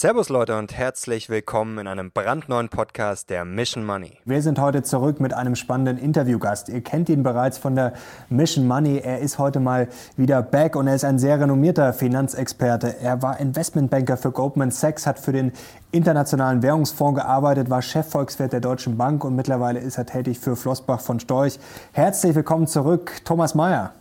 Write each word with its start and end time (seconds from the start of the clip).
Servus 0.00 0.28
Leute 0.28 0.56
und 0.56 0.72
herzlich 0.72 1.28
willkommen 1.28 1.76
in 1.78 1.88
einem 1.88 2.12
brandneuen 2.12 2.68
Podcast 2.68 3.30
der 3.30 3.44
Mission 3.44 3.84
Money. 3.84 4.16
Wir 4.24 4.42
sind 4.42 4.60
heute 4.60 4.84
zurück 4.84 5.18
mit 5.18 5.34
einem 5.34 5.56
spannenden 5.56 5.98
Interviewgast. 5.98 6.68
Ihr 6.68 6.82
kennt 6.82 7.08
ihn 7.08 7.24
bereits 7.24 7.58
von 7.58 7.74
der 7.74 7.94
Mission 8.28 8.68
Money. 8.68 8.98
Er 8.98 9.18
ist 9.18 9.40
heute 9.40 9.58
mal 9.58 9.88
wieder 10.16 10.40
back 10.40 10.76
und 10.76 10.86
er 10.86 10.94
ist 10.94 11.04
ein 11.04 11.18
sehr 11.18 11.40
renommierter 11.40 11.92
Finanzexperte. 11.92 13.00
Er 13.00 13.22
war 13.22 13.40
Investmentbanker 13.40 14.16
für 14.16 14.30
Goldman 14.30 14.70
Sachs, 14.70 15.04
hat 15.04 15.18
für 15.18 15.32
den 15.32 15.50
Internationalen 15.90 16.62
Währungsfonds 16.62 17.18
gearbeitet, 17.18 17.68
war 17.68 17.82
Chefvolkswirt 17.82 18.52
der 18.52 18.60
Deutschen 18.60 18.96
Bank 18.96 19.24
und 19.24 19.34
mittlerweile 19.34 19.80
ist 19.80 19.98
er 19.98 20.06
tätig 20.06 20.38
für 20.38 20.54
Flossbach 20.54 21.00
von 21.00 21.18
Storch. 21.18 21.58
Herzlich 21.90 22.36
willkommen 22.36 22.68
zurück, 22.68 23.22
Thomas 23.24 23.56
Mayer. 23.56 23.94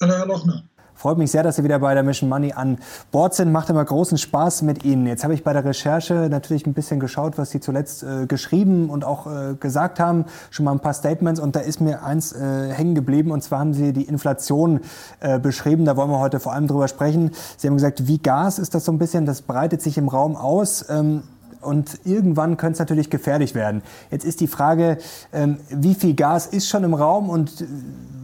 Hallo, 0.00 0.14
Herr 0.14 0.26
Lochner. 0.26 0.62
Freut 1.04 1.18
mich 1.18 1.32
sehr, 1.32 1.42
dass 1.42 1.56
Sie 1.56 1.64
wieder 1.64 1.80
bei 1.80 1.92
der 1.92 2.02
Mission 2.02 2.30
Money 2.30 2.54
an 2.54 2.78
Bord 3.12 3.34
sind. 3.34 3.52
Macht 3.52 3.68
immer 3.68 3.84
großen 3.84 4.16
Spaß 4.16 4.62
mit 4.62 4.86
Ihnen. 4.86 5.06
Jetzt 5.06 5.22
habe 5.22 5.34
ich 5.34 5.44
bei 5.44 5.52
der 5.52 5.62
Recherche 5.62 6.28
natürlich 6.30 6.66
ein 6.66 6.72
bisschen 6.72 6.98
geschaut, 6.98 7.36
was 7.36 7.50
Sie 7.50 7.60
zuletzt 7.60 8.02
äh, 8.02 8.24
geschrieben 8.24 8.88
und 8.88 9.04
auch 9.04 9.26
äh, 9.26 9.54
gesagt 9.60 10.00
haben. 10.00 10.24
Schon 10.48 10.64
mal 10.64 10.72
ein 10.72 10.80
paar 10.80 10.94
Statements 10.94 11.40
und 11.40 11.56
da 11.56 11.60
ist 11.60 11.82
mir 11.82 12.04
eins 12.04 12.32
äh, 12.32 12.72
hängen 12.72 12.94
geblieben 12.94 13.32
und 13.32 13.42
zwar 13.42 13.58
haben 13.58 13.74
Sie 13.74 13.92
die 13.92 14.04
Inflation 14.04 14.80
äh, 15.20 15.38
beschrieben. 15.38 15.84
Da 15.84 15.94
wollen 15.98 16.08
wir 16.08 16.20
heute 16.20 16.40
vor 16.40 16.54
allem 16.54 16.68
drüber 16.68 16.88
sprechen. 16.88 17.32
Sie 17.58 17.68
haben 17.68 17.74
gesagt, 17.74 18.06
wie 18.06 18.16
Gas 18.16 18.58
ist 18.58 18.74
das 18.74 18.86
so 18.86 18.92
ein 18.92 18.98
bisschen, 18.98 19.26
das 19.26 19.42
breitet 19.42 19.82
sich 19.82 19.98
im 19.98 20.08
Raum 20.08 20.36
aus. 20.36 20.86
Ähm, 20.88 21.22
und 21.64 22.00
irgendwann 22.04 22.56
könnte 22.56 22.74
es 22.74 22.78
natürlich 22.78 23.10
gefährlich 23.10 23.54
werden. 23.54 23.82
Jetzt 24.10 24.24
ist 24.24 24.40
die 24.40 24.46
Frage, 24.46 24.98
ähm, 25.32 25.58
wie 25.70 25.94
viel 25.94 26.14
Gas 26.14 26.46
ist 26.46 26.68
schon 26.68 26.84
im 26.84 26.94
Raum 26.94 27.30
und 27.30 27.60
äh, 27.60 27.66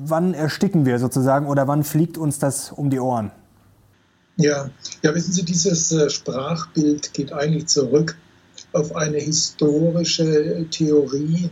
wann 0.05 0.35
ersticken 0.35 0.87
wir 0.87 0.98
sozusagen 0.98 1.47
oder 1.47 1.67
wann 1.69 1.84
fliegt 1.84 2.19
uns 2.19 2.39
das 2.39 2.73
um 2.73 2.91
die 2.91 3.01
Ohren? 3.01 3.31
Ja, 4.37 4.70
ja 5.03 5.14
wissen 5.14 5.33
Sie, 5.33 5.45
dieses 5.45 5.92
äh, 5.92 6.09
Sprachbild 6.09 7.12
geht 7.12 7.33
eigentlich 7.33 7.67
zurück 7.67 8.17
auf 8.73 8.95
eine 8.95 9.19
historische 9.19 10.67
Theorie 10.70 11.51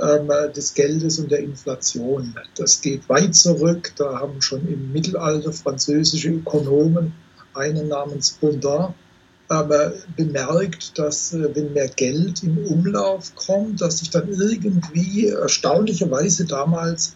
ähm, 0.00 0.30
des 0.54 0.74
Geldes 0.74 1.18
und 1.18 1.30
der 1.30 1.40
Inflation. 1.40 2.34
Das 2.56 2.80
geht 2.80 3.08
weit 3.08 3.34
zurück. 3.34 3.92
Da 3.96 4.20
haben 4.20 4.40
schon 4.40 4.66
im 4.66 4.92
Mittelalter 4.92 5.52
französische 5.52 6.30
Ökonomen, 6.30 7.12
einen 7.54 7.88
namens 7.88 8.30
Bondin, 8.32 8.94
aber 9.52 9.92
bemerkt, 10.16 10.98
dass 10.98 11.34
äh, 11.34 11.54
wenn 11.54 11.74
mehr 11.74 11.88
Geld 11.88 12.42
im 12.42 12.58
Umlauf 12.66 13.34
kommt, 13.34 13.80
dass 13.82 13.98
sich 13.98 14.10
dann 14.10 14.28
irgendwie 14.28 15.28
erstaunlicherweise 15.28 16.46
damals 16.46 17.14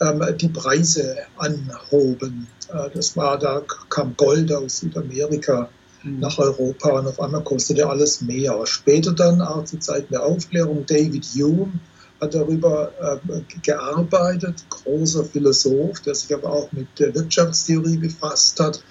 ähm, 0.00 0.24
die 0.36 0.48
Preise 0.48 1.16
anhoben. 1.36 2.48
Äh, 2.68 2.90
das 2.92 3.16
war, 3.16 3.38
da 3.38 3.62
kam 3.88 4.16
Gold 4.16 4.52
aus 4.52 4.80
Südamerika 4.80 5.68
mhm. 6.02 6.18
nach 6.18 6.38
Europa 6.38 6.90
und 6.98 7.06
auf 7.06 7.20
einmal 7.20 7.44
kostete 7.44 7.88
alles 7.88 8.22
mehr. 8.22 8.60
Später 8.66 9.12
dann, 9.12 9.40
auch 9.40 9.64
zu 9.64 9.78
Zeiten 9.78 10.12
der 10.12 10.24
Aufklärung, 10.24 10.84
David 10.84 11.24
Hume 11.36 11.72
hat 12.20 12.34
darüber 12.34 12.90
äh, 13.00 13.40
gearbeitet, 13.62 14.64
großer 14.68 15.24
Philosoph, 15.24 16.00
der 16.00 16.16
sich 16.16 16.34
aber 16.34 16.52
auch 16.52 16.72
mit 16.72 16.88
der 16.98 17.14
Wirtschaftstheorie 17.14 17.98
befasst 17.98 18.58
hat 18.58 18.82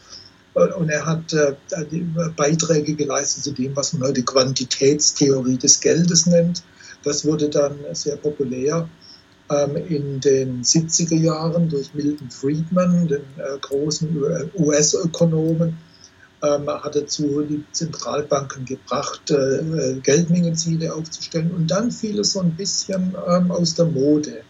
und 0.63 0.89
er 0.89 1.05
hat 1.05 1.33
äh, 1.33 1.53
Beiträge 2.36 2.95
geleistet 2.95 3.44
zu 3.44 3.52
dem, 3.52 3.75
was 3.75 3.94
man 3.94 4.09
heute 4.09 4.23
Quantitätstheorie 4.23 5.58
des 5.58 5.80
Geldes 5.80 6.25
nennt. 6.25 6.63
Das 7.03 7.25
wurde 7.25 7.50
dann 7.50 7.77
sehr 7.94 8.17
populär 8.17 8.89
ähm, 9.50 9.75
in 9.75 10.19
den 10.19 10.63
70er 10.63 11.16
Jahren 11.16 11.69
durch 11.69 11.94
Milton 11.94 12.30
Friedman, 12.31 13.08
den 13.08 13.22
äh, 13.38 13.58
großen 13.61 14.09
US-Ökonomen, 14.55 15.78
ähm, 16.44 16.69
hat 16.69 16.95
dazu 16.95 17.41
die 17.41 17.63
Zentralbanken 17.72 18.66
gebracht, 18.66 19.31
äh, 19.31 19.95
Geldmengenziele 20.01 20.94
aufzustellen. 20.94 21.51
Und 21.51 21.72
dann 21.72 21.91
fiel 21.91 22.19
es 22.19 22.34
so 22.34 22.41
ein 22.41 22.56
bisschen 22.56 23.16
ähm, 23.28 23.51
aus 23.51 23.75
der 23.75 23.85
Mode. 23.85 24.41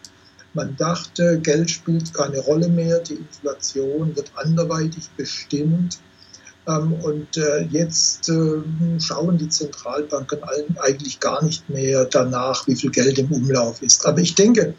Man 0.54 0.76
dachte, 0.76 1.40
Geld 1.40 1.70
spielt 1.70 2.14
keine 2.14 2.40
Rolle 2.40 2.70
mehr, 2.70 3.00
die 3.00 3.16
Inflation 3.16 4.16
wird 4.16 4.32
anderweitig 4.36 5.10
bestimmt. 5.16 6.00
Ähm, 6.68 6.94
und 6.94 7.38
äh, 7.38 7.62
jetzt 7.70 8.30
ähm, 8.30 8.98
schauen 9.00 9.38
die 9.38 9.50
Zentralbanken 9.50 10.40
eigentlich 10.80 11.20
gar 11.20 11.44
nicht 11.44 11.70
mehr 11.70 12.06
danach, 12.06 12.68
wie 12.68 12.76
viel 12.76 12.92
Geld 12.92 13.20
im 13.20 13.32
Umlauf 13.32 13.82
ist. 13.82 14.06
Aber 14.06 14.20
ich 14.20 14.36
denke, 14.36 14.74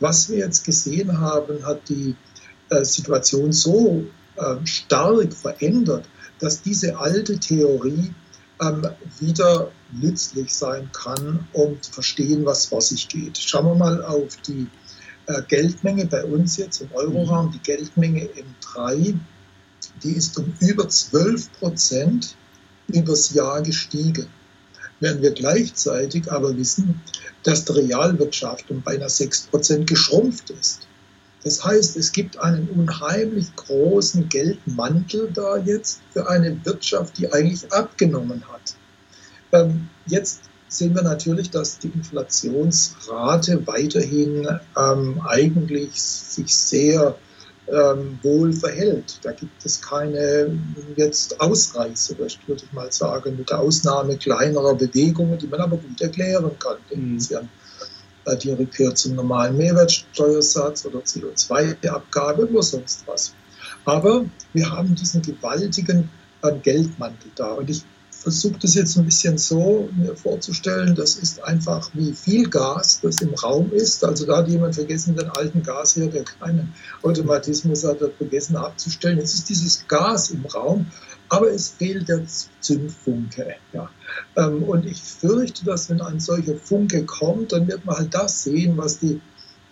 was 0.00 0.28
wir 0.28 0.38
jetzt 0.38 0.64
gesehen 0.64 1.20
haben, 1.20 1.64
hat 1.64 1.88
die 1.88 2.16
äh, 2.70 2.84
Situation 2.84 3.52
so 3.52 4.04
ähm, 4.36 4.66
stark 4.66 5.32
verändert, 5.32 6.06
dass 6.38 6.62
diese 6.62 6.98
alte 6.98 7.38
Theorie 7.38 8.12
wieder 9.18 9.72
nützlich 9.92 10.54
sein 10.54 10.88
kann, 10.92 11.48
um 11.52 11.82
zu 11.82 11.90
verstehen, 11.90 12.44
was 12.44 12.66
vor 12.66 12.80
sich 12.80 13.08
geht. 13.08 13.36
Schauen 13.36 13.66
wir 13.66 13.74
mal 13.74 14.04
auf 14.04 14.36
die 14.46 14.62
äh, 14.62 14.81
Geldmenge 15.48 16.06
bei 16.06 16.24
uns 16.24 16.56
jetzt 16.56 16.80
im 16.80 16.92
Euroraum, 16.92 17.52
die 17.52 17.58
Geldmenge 17.60 18.28
M3, 18.62 19.14
die 20.02 20.12
ist 20.12 20.36
um 20.38 20.52
über 20.60 20.88
12 20.88 21.52
Prozent 21.52 22.36
übers 22.88 23.32
Jahr 23.32 23.62
gestiegen. 23.62 24.26
Während 25.00 25.22
wir 25.22 25.32
gleichzeitig 25.32 26.30
aber 26.30 26.56
wissen, 26.56 27.00
dass 27.42 27.64
die 27.64 27.72
Realwirtschaft 27.72 28.70
um 28.70 28.82
beinahe 28.82 29.08
6 29.08 29.48
Prozent 29.48 29.88
geschrumpft 29.88 30.50
ist. 30.50 30.86
Das 31.44 31.64
heißt, 31.64 31.96
es 31.96 32.12
gibt 32.12 32.38
einen 32.38 32.68
unheimlich 32.68 33.54
großen 33.56 34.28
Geldmantel 34.28 35.30
da 35.32 35.56
jetzt 35.56 36.00
für 36.12 36.28
eine 36.28 36.64
Wirtschaft, 36.64 37.18
die 37.18 37.32
eigentlich 37.32 37.72
abgenommen 37.72 38.44
hat. 38.48 38.76
Ähm, 39.52 39.88
jetzt 40.06 40.42
sehen 40.76 40.94
wir 40.94 41.02
natürlich, 41.02 41.50
dass 41.50 41.78
die 41.78 41.88
Inflationsrate 41.88 43.66
weiterhin 43.66 44.48
ähm, 44.76 45.20
eigentlich 45.26 46.00
sich 46.00 46.54
sehr 46.54 47.16
ähm, 47.68 48.18
wohl 48.22 48.52
verhält. 48.52 49.18
Da 49.22 49.32
gibt 49.32 49.64
es 49.64 49.80
keine 49.80 50.58
jetzt 50.96 51.40
Ausreißer, 51.40 52.18
würde 52.18 52.64
ich 52.64 52.72
mal 52.72 52.90
sagen, 52.90 53.36
mit 53.36 53.50
der 53.50 53.60
Ausnahme 53.60 54.16
kleinerer 54.16 54.74
Bewegungen, 54.74 55.38
die 55.38 55.46
man 55.46 55.60
aber 55.60 55.76
gut 55.76 56.00
erklären 56.00 56.50
kann. 56.58 56.76
Denken 56.90 57.20
Sie 57.20 57.36
an 57.36 57.48
die 58.42 58.50
Rückkehr 58.50 58.94
zum 58.94 59.16
normalen 59.16 59.56
Mehrwertsteuersatz 59.56 60.86
oder 60.86 61.00
CO2-Abgabe 61.00 62.48
oder 62.48 62.62
sonst 62.62 63.04
was. 63.06 63.34
Aber 63.84 64.24
wir 64.52 64.70
haben 64.70 64.94
diesen 64.94 65.22
gewaltigen 65.22 66.08
äh, 66.42 66.52
Geldmantel 66.62 67.30
da. 67.34 67.52
Und 67.52 67.70
ich 67.70 67.82
versuche 68.22 68.58
das 68.60 68.74
jetzt 68.74 68.96
ein 68.96 69.04
bisschen 69.04 69.36
so 69.36 69.88
mir 69.96 70.16
vorzustellen. 70.16 70.94
Das 70.94 71.16
ist 71.16 71.42
einfach 71.42 71.90
wie 71.94 72.12
viel 72.12 72.48
Gas, 72.48 73.00
das 73.02 73.20
im 73.20 73.34
Raum 73.34 73.72
ist. 73.72 74.04
Also 74.04 74.26
da 74.26 74.38
hat 74.38 74.48
jemand 74.48 74.74
vergessen, 74.74 75.16
den 75.16 75.28
alten 75.30 75.62
Gas 75.62 75.94
hier, 75.94 76.08
der 76.08 76.24
keinen 76.24 76.74
Automatismus 77.02 77.84
hat, 77.84 78.00
hat 78.00 78.14
vergessen 78.14 78.56
abzustellen. 78.56 79.18
Jetzt 79.18 79.34
ist 79.34 79.48
dieses 79.48 79.86
Gas 79.88 80.30
im 80.30 80.44
Raum, 80.46 80.86
aber 81.28 81.50
es 81.50 81.68
fehlt 81.68 82.08
der 82.08 82.22
Zündfunke. 82.60 83.56
Ja. 83.72 83.90
Ähm, 84.36 84.62
und 84.62 84.86
ich 84.86 85.02
fürchte, 85.02 85.64
dass 85.64 85.90
wenn 85.90 86.00
ein 86.00 86.20
solcher 86.20 86.56
Funke 86.56 87.04
kommt, 87.04 87.52
dann 87.52 87.66
wird 87.66 87.84
man 87.84 87.96
halt 87.96 88.14
das 88.14 88.44
sehen, 88.44 88.76
was 88.76 88.98
die 88.98 89.20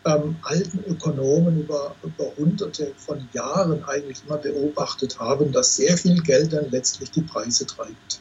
ähm, 0.05 0.37
alten 0.43 0.83
Ökonomen 0.91 1.61
über, 1.61 1.95
über 2.03 2.33
hunderte 2.37 2.93
von 2.97 3.29
Jahren 3.33 3.85
eigentlich 3.85 4.23
immer 4.27 4.39
beobachtet 4.39 5.21
haben, 5.21 5.53
dass 5.53 5.77
sehr 5.77 5.97
viel 5.97 6.21
Geld 6.23 6.53
dann 6.53 6.71
letztlich 6.71 7.11
die 7.11 7.23
Preise 7.23 7.67
treibt. 7.67 8.21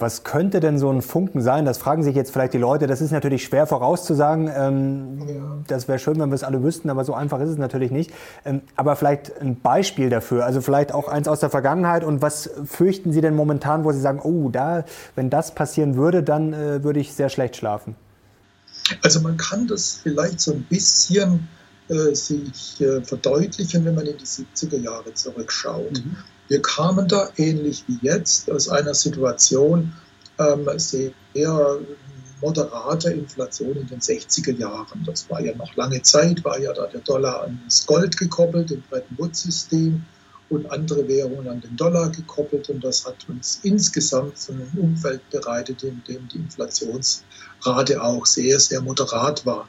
Was 0.00 0.22
könnte 0.22 0.60
denn 0.60 0.78
so 0.78 0.90
ein 0.90 1.02
Funken 1.02 1.42
sein? 1.42 1.64
Das 1.64 1.78
fragen 1.78 2.04
sich 2.04 2.14
jetzt 2.14 2.32
vielleicht 2.32 2.52
die 2.54 2.58
Leute. 2.58 2.86
Das 2.86 3.00
ist 3.00 3.10
natürlich 3.10 3.42
schwer 3.42 3.66
vorauszusagen. 3.66 4.48
Ähm, 4.54 5.18
ja. 5.28 5.58
Das 5.66 5.88
wäre 5.88 5.98
schön, 5.98 6.20
wenn 6.20 6.30
wir 6.30 6.36
es 6.36 6.44
alle 6.44 6.62
wüssten, 6.62 6.88
aber 6.88 7.04
so 7.04 7.14
einfach 7.14 7.40
ist 7.40 7.48
es 7.48 7.58
natürlich 7.58 7.90
nicht. 7.90 8.12
Ähm, 8.44 8.62
aber 8.76 8.94
vielleicht 8.94 9.40
ein 9.40 9.60
Beispiel 9.60 10.08
dafür, 10.08 10.44
also 10.44 10.60
vielleicht 10.60 10.92
auch 10.92 11.08
eins 11.08 11.26
aus 11.26 11.40
der 11.40 11.50
Vergangenheit. 11.50 12.04
Und 12.04 12.22
was 12.22 12.48
fürchten 12.64 13.12
Sie 13.12 13.20
denn 13.20 13.34
momentan, 13.34 13.82
wo 13.82 13.90
Sie 13.90 14.00
sagen, 14.00 14.20
oh, 14.22 14.50
da, 14.50 14.84
wenn 15.16 15.30
das 15.30 15.54
passieren 15.54 15.96
würde, 15.96 16.22
dann 16.22 16.52
äh, 16.52 16.84
würde 16.84 17.00
ich 17.00 17.12
sehr 17.12 17.28
schlecht 17.28 17.56
schlafen? 17.56 17.96
Also 19.02 19.20
man 19.20 19.36
kann 19.36 19.66
das 19.66 19.94
vielleicht 20.02 20.40
so 20.40 20.52
ein 20.52 20.62
bisschen 20.62 21.48
äh, 21.88 22.14
sich 22.14 22.80
äh, 22.80 23.02
verdeutlichen, 23.02 23.84
wenn 23.84 23.94
man 23.94 24.06
in 24.06 24.16
die 24.18 24.24
70er 24.24 24.78
Jahre 24.78 25.14
zurückschaut. 25.14 25.92
Mhm. 25.92 26.16
Wir 26.48 26.62
kamen 26.62 27.08
da 27.08 27.28
ähnlich 27.36 27.84
wie 27.86 27.98
jetzt 28.02 28.50
aus 28.50 28.68
einer 28.68 28.94
Situation 28.94 29.92
ähm, 30.38 30.68
sehr 30.76 31.12
moderater 32.40 33.12
Inflation 33.12 33.76
in 33.76 33.86
den 33.86 34.00
60er 34.00 34.56
Jahren. 34.56 35.02
Das 35.04 35.28
war 35.30 35.40
ja 35.40 35.54
noch 35.56 35.74
lange 35.76 36.02
Zeit, 36.02 36.44
war 36.44 36.58
ja 36.58 36.72
da 36.72 36.86
der 36.86 37.00
Dollar 37.00 37.44
an 37.44 37.60
das 37.64 37.86
Gold 37.86 38.16
gekoppelt, 38.16 38.70
im 38.70 38.82
Bretton 38.88 39.18
Woods-System 39.18 40.04
und 40.50 40.70
andere 40.70 41.06
Währungen 41.08 41.48
an 41.48 41.60
den 41.60 41.76
Dollar 41.76 42.10
gekoppelt. 42.10 42.68
Und 42.70 42.82
das 42.82 43.06
hat 43.06 43.28
uns 43.28 43.60
insgesamt 43.62 44.38
so 44.38 44.52
ein 44.52 44.70
Umfeld 44.76 45.28
bereitet, 45.30 45.82
in 45.82 46.02
dem 46.08 46.28
die 46.28 46.38
Inflationsrate 46.38 48.02
auch 48.02 48.24
sehr, 48.24 48.58
sehr 48.60 48.80
moderat 48.80 49.44
war. 49.44 49.68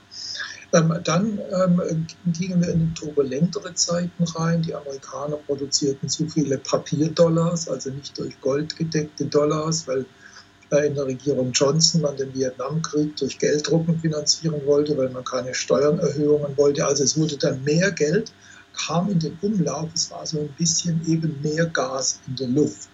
Ähm, 0.72 1.00
dann 1.04 1.40
ähm, 1.52 2.08
gingen 2.28 2.62
wir 2.62 2.70
in 2.70 2.94
turbulentere 2.94 3.74
Zeiten 3.74 4.24
rein. 4.24 4.62
Die 4.62 4.76
Amerikaner 4.76 5.38
produzierten 5.38 6.10
zu 6.10 6.28
viele 6.28 6.60
Papierdollars, 6.60 7.68
also 7.70 7.90
nicht 7.90 8.18
durch 8.18 8.40
Gold 8.40 8.76
gedeckte 8.76 9.26
Dollars, 9.26 9.88
weil 9.88 10.06
äh, 10.72 10.88
in 10.88 10.96
der 10.96 11.06
Regierung 11.06 11.52
Johnson 11.54 12.02
man 12.02 12.18
den 12.18 12.34
Vietnamkrieg 12.36 13.16
durch 13.16 13.40
Gelddrucken 13.40 14.00
finanzieren 14.00 14.62
wollte, 14.66 14.96
weil 14.98 15.10
man 15.10 15.24
keine 15.24 15.56
Steuererhöhungen 15.56 16.56
wollte. 16.56 16.86
Also 16.86 17.04
es 17.04 17.18
wurde 17.18 17.38
dann 17.38 17.64
mehr 17.64 17.92
Geld, 17.92 18.32
kam 18.74 19.10
in 19.10 19.20
den 19.20 19.38
Umlauf. 19.42 19.90
Es 19.96 20.12
war 20.12 20.26
so 20.26 20.40
ein 20.40 20.54
bisschen 20.58 21.02
eben 21.08 21.42
mehr 21.42 21.66
Gas 21.66 22.20
in 22.28 22.36
der 22.36 22.48
Luft. 22.48 22.90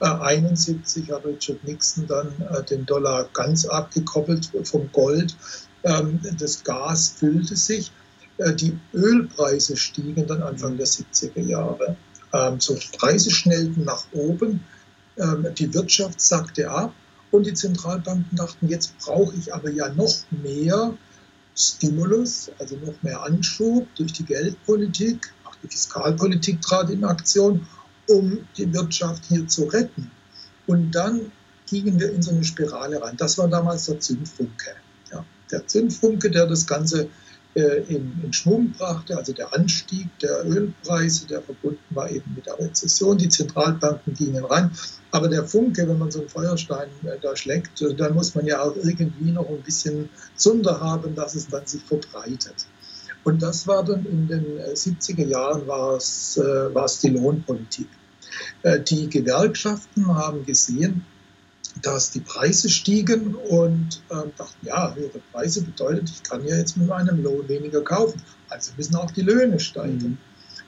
1971 0.00 1.12
hat 1.12 1.24
Richard 1.24 1.62
Nixon 1.62 2.08
dann 2.08 2.32
äh, 2.50 2.64
den 2.64 2.84
Dollar 2.84 3.28
ganz 3.32 3.64
abgekoppelt 3.66 4.50
vom 4.64 4.90
Gold. 4.90 5.36
Ähm, 5.84 6.20
das 6.38 6.62
Gas 6.64 7.08
füllte 7.08 7.56
sich. 7.56 7.92
Äh, 8.38 8.54
die 8.54 8.78
Ölpreise 8.94 9.76
stiegen 9.76 10.26
dann 10.26 10.42
Anfang 10.42 10.76
der 10.76 10.86
70er 10.86 11.40
Jahre. 11.40 11.96
Ähm, 12.32 12.60
so 12.60 12.76
Preise 12.98 13.30
schnellten 13.30 13.84
nach 13.84 14.04
oben. 14.12 14.64
Ähm, 15.18 15.46
die 15.56 15.72
Wirtschaft 15.74 16.20
sackte 16.20 16.70
ab 16.70 16.94
und 17.30 17.46
die 17.46 17.54
Zentralbanken 17.54 18.36
dachten, 18.36 18.68
jetzt 18.68 18.96
brauche 18.98 19.34
ich 19.36 19.52
aber 19.54 19.70
ja 19.70 19.88
noch 19.92 20.14
mehr 20.30 20.94
Stimulus, 21.54 22.50
also 22.58 22.76
noch 22.76 23.02
mehr 23.02 23.22
Anschub 23.22 23.86
durch 23.96 24.12
die 24.12 24.24
Geldpolitik. 24.24 25.32
Auch 25.44 25.54
die 25.62 25.68
Fiskalpolitik 25.68 26.62
trat 26.62 26.90
in 26.90 27.04
Aktion 27.04 27.66
um 28.08 28.46
die 28.56 28.72
Wirtschaft 28.72 29.24
hier 29.26 29.46
zu 29.46 29.64
retten. 29.64 30.10
Und 30.66 30.92
dann 30.92 31.32
gingen 31.66 31.98
wir 31.98 32.12
in 32.12 32.22
so 32.22 32.30
eine 32.30 32.44
Spirale 32.44 33.00
rein. 33.00 33.16
Das 33.16 33.38
war 33.38 33.48
damals 33.48 33.86
der 33.86 34.00
Zündfunke. 34.00 34.74
Der 35.52 35.66
Zündfunke, 35.66 36.30
der 36.30 36.46
das 36.46 36.66
Ganze 36.66 37.08
äh, 37.54 37.82
in, 37.88 38.12
in, 38.24 38.32
Schwung 38.32 38.72
brachte, 38.72 39.16
also 39.16 39.32
der 39.32 39.52
Anstieg 39.54 40.08
der 40.20 40.44
Ölpreise, 40.46 41.26
der 41.26 41.42
verbunden 41.42 41.78
war 41.90 42.10
eben 42.10 42.34
mit 42.34 42.46
der 42.46 42.58
Rezession. 42.58 43.18
Die 43.18 43.28
Zentralbanken 43.28 44.14
gingen 44.14 44.44
rein. 44.44 44.70
Aber 45.10 45.28
der 45.28 45.44
Funke, 45.44 45.86
wenn 45.86 45.98
man 45.98 46.10
so 46.10 46.20
einen 46.20 46.30
Feuerstein 46.30 46.88
äh, 47.04 47.18
da 47.20 47.36
schlägt, 47.36 47.82
äh, 47.82 47.94
dann 47.94 48.14
muss 48.14 48.34
man 48.34 48.46
ja 48.46 48.62
auch 48.62 48.74
irgendwie 48.76 49.30
noch 49.30 49.48
ein 49.48 49.62
bisschen 49.62 50.08
Zunder 50.34 50.80
haben, 50.80 51.14
dass 51.14 51.34
es 51.34 51.48
dann 51.48 51.66
sich 51.66 51.82
verbreitet. 51.82 52.66
Und 53.24 53.42
das 53.42 53.66
war 53.66 53.84
dann 53.84 54.04
in 54.06 54.26
den 54.26 54.58
70er 54.58 55.20
äh, 55.20 55.28
Jahren 55.28 55.66
war 55.66 55.96
es, 55.96 56.36
äh, 56.38 56.98
die 57.02 57.10
Lohnpolitik. 57.10 57.88
Äh, 58.62 58.80
die 58.80 59.08
Gewerkschaften 59.08 60.06
haben 60.06 60.44
gesehen, 60.44 61.04
dass 61.80 62.10
die 62.10 62.20
Preise 62.20 62.68
stiegen 62.68 63.34
und 63.34 64.02
äh, 64.10 64.28
dachten, 64.36 64.66
ja, 64.66 64.94
höhere 64.94 65.20
Preise 65.32 65.62
bedeutet, 65.62 66.10
ich 66.10 66.22
kann 66.22 66.46
ja 66.46 66.56
jetzt 66.56 66.76
mit 66.76 66.88
meinem 66.88 67.22
Lohn 67.22 67.48
weniger 67.48 67.82
kaufen. 67.82 68.20
Also 68.48 68.72
müssen 68.76 68.96
auch 68.96 69.10
die 69.10 69.22
Löhne 69.22 69.58
steigen. 69.58 70.10
Mhm. 70.10 70.18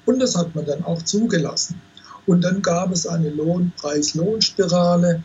Und 0.07 0.21
das 0.21 0.37
hat 0.37 0.55
man 0.55 0.65
dann 0.65 0.85
auch 0.85 1.03
zugelassen. 1.03 1.81
Und 2.27 2.43
dann 2.43 2.63
gab 2.63 2.91
es 2.91 3.07
eine 3.07 3.29
Lohnpreis-Lohnspirale. 3.31 5.23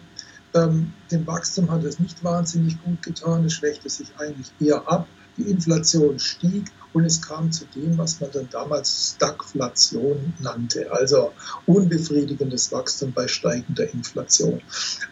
Ähm, 0.54 0.94
dem 1.12 1.26
Wachstum 1.28 1.72
hat 1.72 1.84
es 1.84 2.00
nicht 2.00 2.24
wahnsinnig 2.24 2.82
gut 2.84 3.02
getan, 3.04 3.46
es 3.46 3.54
schwächte 3.54 3.90
sich 3.90 4.10
eigentlich 4.18 4.52
eher 4.60 4.88
ab. 4.88 5.08
Die 5.40 5.50
Inflation 5.50 6.20
stieg 6.20 6.66
und 6.92 7.06
es 7.06 7.22
kam 7.22 7.52
zu 7.52 7.66
dem, 7.76 7.98
was 7.98 8.20
man 8.20 8.30
dann 8.32 8.50
damals 8.50 9.14
Stagflation 9.16 10.34
nannte, 10.40 10.92
also 10.92 11.32
unbefriedigendes 11.66 12.72
Wachstum 12.72 13.14
bei 13.14 13.28
steigender 13.28 13.92
Inflation. 13.94 14.62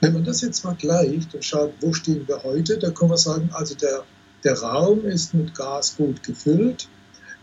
Wenn 0.01 0.13
man 0.13 0.23
das 0.25 0.41
jetzt 0.41 0.59
vergleicht 0.59 1.33
und 1.33 1.45
schaut, 1.45 1.73
wo 1.79 1.93
stehen 1.93 2.27
wir 2.27 2.43
heute, 2.43 2.77
da 2.77 2.91
kann 2.91 3.09
man 3.09 3.17
sagen, 3.17 3.49
also 3.53 3.73
der, 3.75 4.03
der 4.43 4.59
Raum 4.59 5.05
ist 5.05 5.33
mit 5.33 5.55
Gas 5.55 5.95
gut 5.95 6.21
gefüllt. 6.23 6.89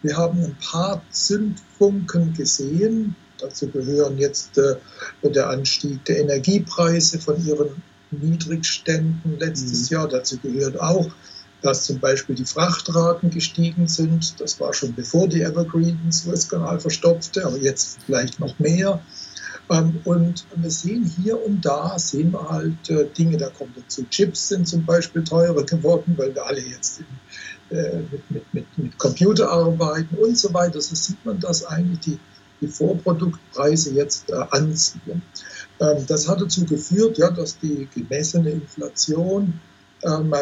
Wir 0.02 0.16
haben 0.16 0.42
ein 0.42 0.56
paar 0.60 1.02
Zündfunken 1.10 2.34
gesehen. 2.34 3.16
Dazu 3.38 3.68
gehören 3.68 4.18
jetzt 4.18 4.58
äh, 4.58 4.76
der 5.22 5.48
Anstieg 5.48 6.04
der 6.04 6.18
Energiepreise 6.18 7.18
von 7.18 7.42
ihren 7.46 7.82
Niedrigständen 8.10 9.38
letztes 9.38 9.90
mhm. 9.90 9.94
Jahr. 9.94 10.08
Dazu 10.08 10.38
gehört 10.38 10.78
auch 10.78 11.10
dass 11.64 11.84
zum 11.84 11.98
Beispiel 11.98 12.34
die 12.34 12.44
Frachtraten 12.44 13.30
gestiegen 13.30 13.88
sind. 13.88 14.38
Das 14.38 14.60
war 14.60 14.74
schon 14.74 14.94
bevor 14.94 15.28
die 15.28 15.40
Evergreen 15.40 15.98
den 16.02 16.12
Suezkanal 16.12 16.78
verstopfte, 16.78 17.46
aber 17.46 17.56
jetzt 17.56 18.00
vielleicht 18.04 18.38
noch 18.38 18.58
mehr. 18.58 19.00
Ähm, 19.70 19.98
und 20.04 20.44
wir 20.54 20.70
sehen 20.70 21.10
hier 21.22 21.42
und 21.42 21.64
da, 21.64 21.98
sehen 21.98 22.32
wir 22.32 22.50
halt 22.50 22.90
äh, 22.90 23.06
Dinge, 23.06 23.38
da 23.38 23.48
kommen 23.48 23.72
dazu. 23.74 24.04
Chips 24.10 24.48
sind 24.48 24.68
zum 24.68 24.84
Beispiel 24.84 25.24
teurer 25.24 25.64
geworden, 25.64 26.12
weil 26.18 26.34
wir 26.34 26.44
alle 26.44 26.60
jetzt 26.60 27.00
in, 27.00 27.78
äh, 27.78 28.00
mit, 28.10 28.30
mit, 28.30 28.54
mit, 28.54 28.78
mit 28.78 28.98
Computer 28.98 29.50
arbeiten 29.50 30.16
und 30.16 30.36
so 30.36 30.52
weiter. 30.52 30.82
So 30.82 30.94
sieht 30.94 31.24
man, 31.24 31.40
dass 31.40 31.64
eigentlich 31.64 32.00
die, 32.00 32.18
die 32.60 32.68
Vorproduktpreise 32.68 33.94
jetzt 33.94 34.28
äh, 34.28 34.34
anziehen. 34.50 35.22
Ähm, 35.80 36.04
das 36.06 36.28
hat 36.28 36.42
dazu 36.42 36.66
geführt, 36.66 37.16
ja, 37.16 37.30
dass 37.30 37.58
die 37.58 37.88
gemessene 37.94 38.50
Inflation 38.50 39.60
ähm, 40.04 40.34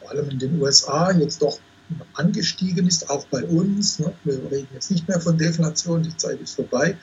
vor 0.00 0.10
allem 0.10 0.30
in 0.30 0.38
den 0.38 0.60
USA 0.60 1.12
jetzt 1.12 1.42
doch 1.42 1.58
angestiegen 2.14 2.86
ist, 2.86 3.10
auch 3.10 3.24
bei 3.26 3.44
uns. 3.44 3.98
Ne? 3.98 4.12
Wir 4.24 4.34
reden 4.50 4.68
jetzt 4.72 4.90
nicht 4.90 5.08
mehr 5.08 5.20
von 5.20 5.36
Deflation, 5.36 6.02
die 6.02 6.16
Zeit 6.16 6.40
ist 6.40 6.54
vorbei. 6.54 6.96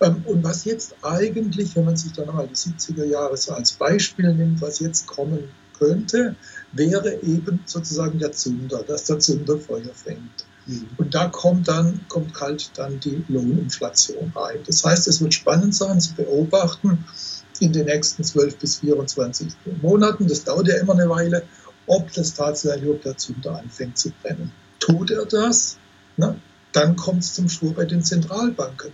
Ähm, 0.00 0.22
und 0.26 0.42
was 0.42 0.64
jetzt 0.64 0.94
eigentlich, 1.02 1.76
wenn 1.76 1.84
man 1.84 1.96
sich 1.96 2.12
dann 2.12 2.26
nochmal 2.26 2.48
die 2.48 2.54
70er 2.54 3.04
Jahre 3.04 3.36
so 3.36 3.52
als 3.52 3.72
Beispiel 3.72 4.32
nimmt, 4.34 4.60
was 4.60 4.80
jetzt 4.80 5.06
kommen 5.06 5.48
könnte, 5.78 6.36
wäre 6.72 7.20
eben 7.22 7.60
sozusagen 7.66 8.18
der 8.18 8.32
Zünder, 8.32 8.82
dass 8.82 9.04
der 9.04 9.18
Zünder 9.18 9.58
Feuer 9.58 9.94
fängt. 9.94 10.46
Mhm. 10.66 10.88
Und 10.96 11.14
da 11.14 11.28
kommt 11.28 11.68
dann, 11.68 12.00
kommt 12.08 12.34
kalt 12.34 12.70
dann 12.74 13.00
die 13.00 13.24
Lohninflation 13.28 14.32
rein. 14.34 14.60
Das 14.66 14.84
heißt, 14.84 15.08
es 15.08 15.20
wird 15.20 15.34
spannend 15.34 15.74
sein 15.74 16.00
zu 16.00 16.14
beobachten, 16.14 17.04
in 17.64 17.72
den 17.72 17.86
nächsten 17.86 18.22
12 18.22 18.58
bis 18.58 18.76
24 18.76 19.48
Monaten, 19.80 20.28
das 20.28 20.44
dauert 20.44 20.68
ja 20.68 20.76
immer 20.76 20.92
eine 20.92 21.08
Weile, 21.08 21.44
ob 21.86 22.12
das 22.12 22.34
tatsächlich, 22.34 22.90
ob 22.90 23.02
der 23.02 23.16
Zünder 23.16 23.58
anfängt 23.58 23.98
zu 23.98 24.10
brennen. 24.22 24.52
Tut 24.78 25.10
er 25.10 25.24
das, 25.24 25.78
ne, 26.16 26.36
dann 26.72 26.96
kommt 26.96 27.22
es 27.22 27.34
zum 27.34 27.48
Schwur 27.48 27.74
bei 27.74 27.84
den 27.84 28.02
Zentralbanken. 28.02 28.92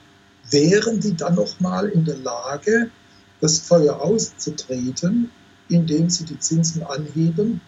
Wären 0.50 1.00
die 1.00 1.16
dann 1.16 1.34
nochmal 1.34 1.88
in 1.88 2.04
der 2.04 2.16
Lage, 2.16 2.90
das 3.40 3.58
Feuer 3.58 4.00
auszutreten, 4.00 5.30
indem 5.68 6.10
sie 6.10 6.24
die 6.24 6.38
Zinsen 6.38 6.82
anheben 6.82 7.60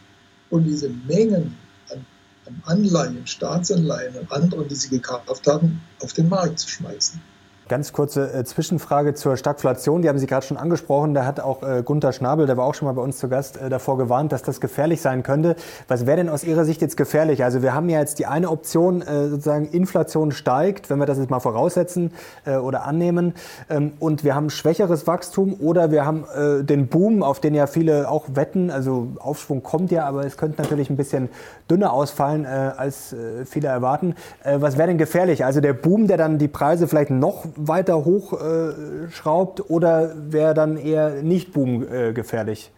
und 0.50 0.64
diese 0.64 0.88
Mengen 0.88 1.56
an, 1.90 2.06
an 2.46 2.62
Anleihen, 2.64 3.26
Staatsanleihen 3.26 4.16
und 4.16 4.30
anderen, 4.30 4.68
die 4.68 4.74
sie 4.74 4.90
gekauft 4.90 5.46
haben, 5.46 5.80
auf 6.00 6.12
den 6.12 6.28
Markt 6.28 6.60
zu 6.60 6.68
schmeißen? 6.68 7.20
Ganz 7.68 7.92
kurze 7.92 8.32
äh, 8.34 8.44
Zwischenfrage 8.44 9.14
zur 9.14 9.36
Stagflation. 9.36 10.02
Die 10.02 10.08
haben 10.08 10.18
Sie 10.18 10.26
gerade 10.26 10.44
schon 10.44 10.56
angesprochen. 10.56 11.14
Da 11.14 11.24
hat 11.24 11.38
auch 11.38 11.62
äh, 11.62 11.82
Gunther 11.84 12.12
Schnabel, 12.12 12.46
der 12.46 12.56
war 12.56 12.64
auch 12.64 12.74
schon 12.74 12.86
mal 12.86 12.92
bei 12.92 13.02
uns 13.02 13.18
zu 13.18 13.28
Gast, 13.28 13.56
äh, 13.56 13.70
davor 13.70 13.98
gewarnt, 13.98 14.32
dass 14.32 14.42
das 14.42 14.60
gefährlich 14.60 15.00
sein 15.00 15.22
könnte. 15.22 15.54
Was 15.86 16.04
wäre 16.04 16.16
denn 16.16 16.28
aus 16.28 16.42
Ihrer 16.42 16.64
Sicht 16.64 16.82
jetzt 16.82 16.96
gefährlich? 16.96 17.44
Also 17.44 17.62
wir 17.62 17.72
haben 17.72 17.88
ja 17.88 18.00
jetzt 18.00 18.18
die 18.18 18.26
eine 18.26 18.50
Option, 18.50 19.00
äh, 19.00 19.28
sozusagen 19.28 19.66
Inflation 19.66 20.32
steigt, 20.32 20.90
wenn 20.90 20.98
wir 20.98 21.06
das 21.06 21.18
jetzt 21.18 21.30
mal 21.30 21.38
voraussetzen 21.38 22.12
äh, 22.44 22.56
oder 22.56 22.84
annehmen. 22.84 23.34
Ähm, 23.70 23.92
und 24.00 24.24
wir 24.24 24.34
haben 24.34 24.50
schwächeres 24.50 25.06
Wachstum 25.06 25.54
oder 25.60 25.92
wir 25.92 26.04
haben 26.04 26.24
äh, 26.34 26.64
den 26.64 26.88
Boom, 26.88 27.22
auf 27.22 27.38
den 27.38 27.54
ja 27.54 27.68
viele 27.68 28.10
auch 28.10 28.24
wetten. 28.34 28.72
Also 28.72 29.06
Aufschwung 29.20 29.62
kommt 29.62 29.92
ja, 29.92 30.04
aber 30.04 30.26
es 30.26 30.36
könnte 30.36 30.60
natürlich 30.60 30.90
ein 30.90 30.96
bisschen 30.96 31.28
dünner 31.70 31.92
ausfallen, 31.92 32.44
als 32.44 33.14
viele 33.46 33.68
erwarten. 33.68 34.14
was 34.44 34.76
wäre 34.76 34.88
denn 34.88 34.98
gefährlich? 34.98 35.44
Also 35.44 35.60
der 35.60 35.72
Boom, 35.72 36.06
der 36.06 36.16
dann 36.16 36.38
die 36.38 36.48
Preise 36.48 36.86
vielleicht 36.86 37.10
noch 37.10 37.46
weiter 37.56 38.04
hochschraubt 38.04 39.60
äh, 39.60 39.62
oder 39.64 40.14
wäre 40.16 40.54
dann 40.54 40.76
eher 40.76 41.22
nicht 41.22 41.52
boomgefährlich? 41.52 42.70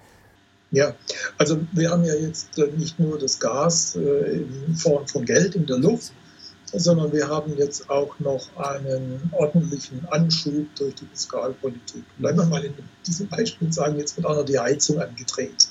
Ja, 0.71 0.95
also 1.38 1.61
wir 1.73 1.90
haben 1.90 2.04
ja 2.04 2.14
jetzt 2.14 2.59
äh, 2.59 2.66
nicht 2.76 2.99
nur 2.99 3.19
das 3.19 3.38
Gas 3.38 3.95
äh, 3.95 4.40
in 4.40 4.75
Form 4.75 5.07
von 5.07 5.25
Geld 5.25 5.54
in 5.54 5.66
der 5.66 5.78
Luft, 5.78 6.12
sondern 6.73 7.12
wir 7.12 7.28
haben 7.28 7.57
jetzt 7.57 7.88
auch 7.88 8.19
noch 8.19 8.45
einen 8.57 9.31
ordentlichen 9.33 10.04
Anschub 10.11 10.66
durch 10.76 10.97
die 10.97 11.07
Fiskalpolitik. 11.07 12.02
Bleiben 12.19 12.38
wir 12.38 12.47
mal 12.47 12.64
in 12.64 12.75
diesem 13.07 13.28
Beispiel 13.28 13.69
und 13.69 13.73
sagen, 13.73 13.99
jetzt 13.99 14.16
wird 14.16 14.26
auch 14.26 14.37
noch 14.37 14.45
die 14.45 14.59
Heizung 14.59 15.00
angedreht. 15.00 15.69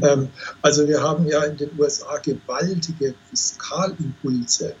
Ähm, 0.00 0.30
also 0.62 0.88
wir 0.88 1.02
haben 1.02 1.26
ja 1.26 1.44
in 1.44 1.56
den 1.58 1.70
USA 1.78 2.16
gewaltige 2.18 3.14
Fiskalimpulse. 3.28 4.74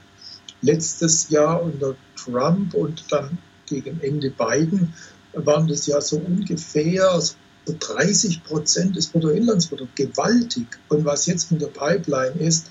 Letztes 0.62 1.28
Jahr 1.28 1.62
unter 1.62 1.94
Trump 2.16 2.72
und 2.72 3.04
dann 3.10 3.36
gegen 3.68 4.00
Ende 4.00 4.30
Biden 4.30 4.94
waren 5.32 5.68
das 5.68 5.86
ja 5.86 6.00
so 6.00 6.16
ungefähr 6.16 7.20
so 7.20 7.34
30 7.78 8.44
Prozent 8.44 8.96
des 8.96 9.08
Bruttoinlandsprodukts, 9.08 9.94
gewaltig. 9.94 10.66
Und 10.88 11.04
was 11.04 11.26
jetzt 11.26 11.52
in 11.52 11.58
der 11.58 11.66
Pipeline 11.66 12.40
ist, 12.40 12.70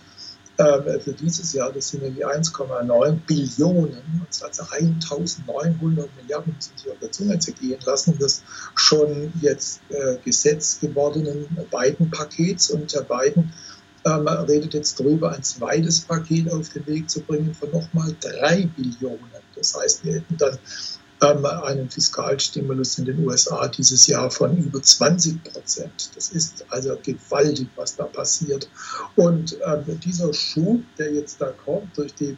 äh, 0.58 1.00
für 1.00 1.13
dieses 1.13 1.54
Jahr, 1.54 1.72
das 1.72 1.89
sind 1.89 2.01
ja 2.01 2.10
die 2.10 2.25
1,9 2.25 3.20
Billionen, 3.27 4.25
also 4.42 4.63
1900 4.63 6.10
Milliarden, 6.16 6.56
müssen 6.56 6.72
Sie 6.75 6.89
auf 6.89 6.98
der 7.00 7.12
Zunge 7.12 7.38
zergehen 7.38 7.80
lassen, 7.86 8.18
des 8.18 8.42
schon 8.74 9.32
jetzt 9.39 9.82
äh, 9.89 10.18
Gesetz 10.25 10.80
gewordenen 10.80 11.46
Biden-Pakets 11.70 12.72
und 12.72 12.92
Herr 12.92 13.04
Biden 13.04 13.54
ähm, 14.06 14.27
redet 14.27 14.74
jetzt 14.74 15.00
darüber, 15.00 15.32
ein 15.32 15.44
zweites 15.44 16.01
Paket 16.01 16.51
auf 16.51 16.70
den 16.70 16.86
Weg 16.88 17.10
zu 17.10 17.22
bringen 17.22 17.54
von 17.54 17.72
nochmal 17.72 18.16
drei 18.20 18.70
Billionen. 18.75 19.20
Das 19.56 19.75
heißt, 19.75 20.06
wir 20.06 20.16
hätten 20.16 20.38
dann 20.38 20.58
ähm, 21.22 21.46
einen 21.46 21.89
Fiskalstimulus 21.89 23.00
in 23.00 23.06
den 23.06 23.25
USA 23.25 23.68
dieses 23.68 24.08
Jahr 24.08 24.30
von 24.30 24.56
über 24.58 24.82
20 24.82 25.44
Prozent. 25.44 26.12
Das 26.16 26.30
ist 26.30 26.66
also 26.70 26.98
gewaltig, 27.01 27.70
was 27.75 27.96
da 27.96 28.04
passiert. 28.06 28.70
Und 29.16 29.58
ähm, 29.66 30.00
dieser 30.00 30.34
Schub, 30.34 30.84
der 30.98 31.13
jetzt 31.13 31.42
da 31.42 31.48
kommt 31.66 31.98
durch 31.98 32.13
die 32.13 32.38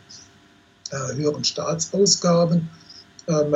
äh, 0.91 1.15
höheren 1.15 1.43
Staatsausgaben, 1.43 2.69
ähm, 3.27 3.51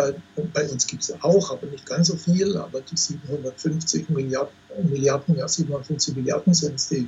bei 0.53 0.69
uns 0.69 0.85
gibt 0.85 1.03
es 1.03 1.13
auch, 1.23 1.51
aber 1.51 1.65
nicht 1.67 1.85
ganz 1.85 2.07
so 2.07 2.15
viel, 2.15 2.57
aber 2.57 2.81
die 2.81 2.97
750 2.97 4.09
Milliarden, 4.09 4.53
Milliarden 4.83 5.35
ja 5.35 5.47
750 5.47 6.15
Milliarden 6.15 6.53
sind 6.53 6.75
es, 6.75 6.89
die 6.89 7.07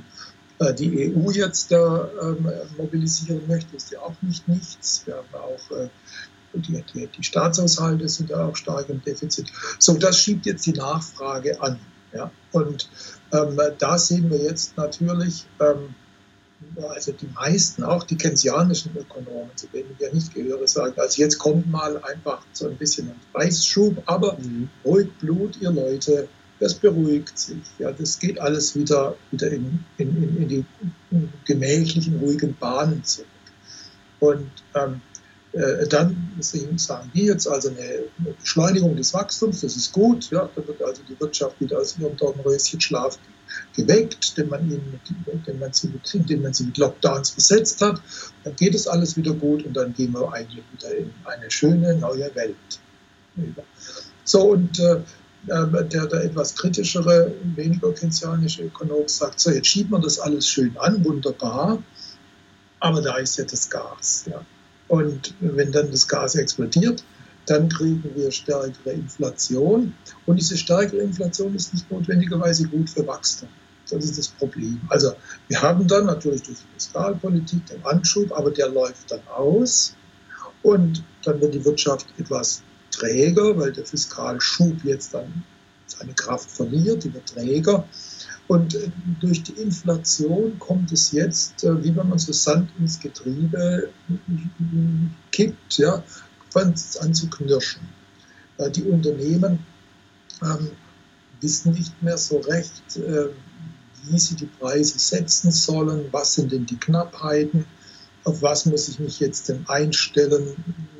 die 0.58 1.14
EU 1.14 1.30
jetzt 1.30 1.70
da 1.70 2.08
ähm, 2.22 2.48
mobilisieren 2.78 3.42
möchte, 3.46 3.76
ist 3.76 3.90
ja 3.90 4.00
auch 4.00 4.14
nicht 4.22 4.48
nichts. 4.48 5.02
Wir 5.06 5.16
haben 5.16 5.34
auch 5.34 5.76
äh, 5.76 5.88
die, 6.54 6.82
die, 6.94 7.06
die 7.06 7.22
Staatshaushalte 7.22 8.08
sind 8.08 8.30
ja 8.30 8.44
auch 8.44 8.56
stark 8.56 8.88
im 8.88 9.02
Defizit. 9.02 9.52
So, 9.78 9.94
das 9.94 10.18
schiebt 10.18 10.46
jetzt 10.46 10.64
die 10.66 10.72
Nachfrage 10.72 11.60
an. 11.60 11.78
Ja? 12.12 12.30
Und 12.52 12.88
ähm, 13.32 13.58
da 13.78 13.98
sehen 13.98 14.30
wir 14.30 14.38
jetzt 14.38 14.76
natürlich, 14.76 15.46
ähm, 15.60 15.94
also 16.88 17.12
die 17.12 17.28
meisten, 17.34 17.84
auch 17.84 18.04
die 18.04 18.16
keynesianischen 18.16 18.96
Ökonomen, 18.96 19.50
zu 19.56 19.66
denen 19.68 19.90
ich 19.92 20.06
ja 20.06 20.12
nicht 20.12 20.34
gehöre, 20.34 20.66
sagen, 20.66 20.94
also 20.96 21.20
jetzt 21.20 21.38
kommt 21.38 21.70
mal 21.70 22.02
einfach 22.02 22.42
so 22.52 22.68
ein 22.68 22.76
bisschen 22.76 23.08
ein 23.08 23.20
Preisschub, 23.32 24.02
aber 24.06 24.38
mhm. 24.38 24.70
ruhig 24.84 25.08
Blut, 25.18 25.58
ihr 25.60 25.70
Leute, 25.70 26.28
das 26.60 26.74
beruhigt 26.74 27.38
sich. 27.38 27.58
Ja, 27.78 27.92
das 27.92 28.18
geht 28.18 28.40
alles 28.40 28.74
wieder, 28.74 29.16
wieder 29.30 29.50
in, 29.50 29.84
in, 29.98 30.36
in 30.36 30.48
die 30.48 30.64
gemächlichen, 31.44 32.18
ruhigen 32.18 32.56
Bahnen 32.56 33.04
zurück. 33.04 33.26
Und 34.20 34.50
ähm, 34.74 35.00
äh, 35.52 35.86
dann 35.88 36.32
sagen 36.38 37.10
die 37.14 37.24
jetzt 37.24 37.46
also 37.46 37.68
eine 37.68 38.34
Beschleunigung 38.40 38.96
des 38.96 39.12
Wachstums, 39.12 39.60
das 39.60 39.76
ist 39.76 39.92
gut. 39.92 40.30
Ja, 40.30 40.48
da 40.54 40.66
wird 40.66 40.82
also 40.82 41.02
die 41.08 41.18
Wirtschaft 41.20 41.60
wieder 41.60 41.78
aus 41.78 41.98
ihrem 41.98 42.16
Dornröschenschlaf 42.16 43.18
geweckt, 43.74 44.36
den 44.38 44.48
man, 44.48 44.70
ihnen, 44.70 45.00
den, 45.46 45.58
man 45.58 45.72
sie 45.72 45.88
mit, 45.88 46.28
den 46.28 46.42
man 46.42 46.54
sie 46.54 46.64
mit 46.64 46.78
Lockdowns 46.78 47.32
besetzt 47.32 47.80
hat. 47.82 48.00
Dann 48.44 48.56
geht 48.56 48.74
es 48.74 48.86
alles 48.86 49.16
wieder 49.16 49.34
gut 49.34 49.64
und 49.64 49.74
dann 49.74 49.92
gehen 49.92 50.12
wir 50.12 50.32
eigentlich 50.32 50.64
wieder 50.72 50.94
in 50.96 51.12
eine 51.24 51.50
schöne 51.50 51.94
neue 51.96 52.34
Welt. 52.34 52.56
So, 54.24 54.52
und 54.52 54.80
äh 54.80 55.00
der, 55.46 56.06
der 56.06 56.24
etwas 56.24 56.54
kritischere, 56.54 57.32
weniger 57.54 57.92
keynesianische 57.92 58.64
Ökonom 58.64 59.06
sagt, 59.06 59.40
so, 59.40 59.50
jetzt 59.50 59.68
schiebt 59.68 59.90
man 59.90 60.02
das 60.02 60.18
alles 60.18 60.48
schön 60.48 60.76
an, 60.78 61.04
wunderbar, 61.04 61.82
aber 62.80 63.00
da 63.00 63.16
ist 63.16 63.38
ja 63.38 63.44
das 63.44 63.70
Gas. 63.70 64.24
Ja. 64.30 64.40
Und 64.88 65.34
wenn 65.40 65.72
dann 65.72 65.90
das 65.90 66.06
Gas 66.06 66.34
explodiert, 66.34 67.04
dann 67.46 67.68
kriegen 67.68 68.02
wir 68.14 68.30
stärkere 68.32 68.92
Inflation. 68.92 69.94
Und 70.26 70.36
diese 70.36 70.56
stärkere 70.56 70.98
Inflation 70.98 71.54
ist 71.54 71.72
nicht 71.72 71.90
notwendigerweise 71.90 72.66
gut 72.68 72.90
für 72.90 73.06
Wachstum. 73.06 73.48
Das 73.88 74.04
ist 74.04 74.18
das 74.18 74.28
Problem. 74.28 74.80
Also 74.88 75.12
wir 75.46 75.62
haben 75.62 75.86
dann 75.86 76.06
natürlich 76.06 76.42
durch 76.42 76.58
die 76.58 76.74
Fiskalpolitik 76.74 77.66
den 77.66 77.84
Anschub, 77.84 78.32
aber 78.32 78.50
der 78.50 78.68
läuft 78.68 79.12
dann 79.12 79.20
aus. 79.28 79.94
Und 80.62 81.04
dann 81.24 81.40
wird 81.40 81.54
die 81.54 81.64
Wirtschaft 81.64 82.06
etwas 82.18 82.62
träger, 82.98 83.56
weil 83.56 83.72
der 83.72 83.84
Fiskalschub 83.84 84.84
jetzt 84.84 85.14
dann 85.14 85.44
seine 85.86 86.14
Kraft 86.14 86.50
verliert, 86.50 87.04
die 87.04 87.14
wird 87.14 87.28
träger. 87.28 87.86
Und 88.48 88.74
äh, 88.74 88.90
durch 89.20 89.42
die 89.42 89.52
Inflation 89.52 90.58
kommt 90.58 90.92
es 90.92 91.12
jetzt, 91.12 91.64
äh, 91.64 91.82
wie 91.82 91.94
wenn 91.96 92.08
man 92.08 92.18
so 92.18 92.32
Sand 92.32 92.70
ins 92.78 93.00
Getriebe 93.00 93.90
kippt, 95.32 95.78
ja, 95.78 96.02
fängt 96.50 96.76
es 96.76 96.96
an 96.96 97.12
zu 97.14 97.28
knirschen. 97.28 97.82
Die 98.74 98.84
Unternehmen 98.84 99.58
ähm, 100.42 100.70
wissen 101.40 101.72
nicht 101.72 102.02
mehr 102.02 102.16
so 102.16 102.38
recht, 102.38 102.96
äh, 102.96 103.28
wie 104.04 104.18
sie 104.18 104.36
die 104.36 104.46
Preise 104.46 104.98
setzen 104.98 105.50
sollen, 105.50 106.06
was 106.12 106.34
sind 106.34 106.52
denn 106.52 106.66
die 106.66 106.78
Knappheiten, 106.78 107.66
auf 108.26 108.42
was 108.42 108.66
muss 108.66 108.88
ich 108.88 108.98
mich 108.98 109.20
jetzt 109.20 109.48
denn 109.48 109.64
einstellen, 109.68 110.56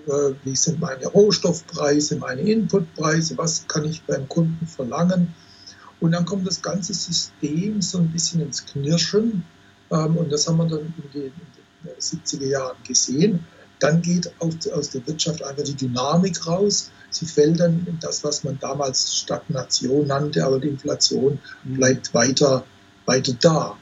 äh, 0.07 0.33
wie 0.45 0.57
sind 0.57 0.81
meine 0.81 1.07
Rohstoffpreise, 1.09 2.17
meine 2.17 2.41
Inputpreise, 2.41 3.37
was 3.37 3.67
kann 3.67 3.85
ich 3.85 4.03
beim 4.05 4.29
Kunden 4.29 4.67
verlangen 4.67 5.35
und 6.01 6.13
dann 6.13 6.25
kommt 6.25 6.47
das 6.47 6.63
ganze 6.63 6.95
System 6.95 7.81
so 7.81 7.99
ein 7.99 8.11
bisschen 8.11 8.41
ins 8.43 8.65
Knirschen. 8.65 9.45
Ähm, 9.91 10.17
und 10.17 10.31
das 10.31 10.47
haben 10.47 10.59
wir 10.59 10.67
dann 10.67 10.81
in 10.81 11.11
den, 11.13 11.23
in 11.23 11.33
den 11.85 11.97
70er 11.99 12.47
Jahren 12.47 12.77
gesehen. 12.87 13.47
Dann 13.79 14.03
geht 14.03 14.33
aus 14.41 14.91
der 14.91 15.07
Wirtschaft 15.07 15.43
einfach 15.43 15.65
die 15.65 15.75
Dynamik 15.75 16.47
raus. 16.47 16.91
Sie 17.11 17.27
fällt 17.27 17.61
dann 17.61 17.87
in 17.87 17.99
das, 18.01 18.25
was 18.25 18.45
man 18.45 18.59
damals 18.59 19.17
Stagnation 19.17 20.07
nannte, 20.07 20.45
aber 20.45 20.59
die 20.59 20.69
Inflation 20.69 21.39
mhm. 21.65 21.75
bleibt 21.75 22.15
weiter, 22.15 22.65
weiter 23.05 23.33
da. 23.41 23.77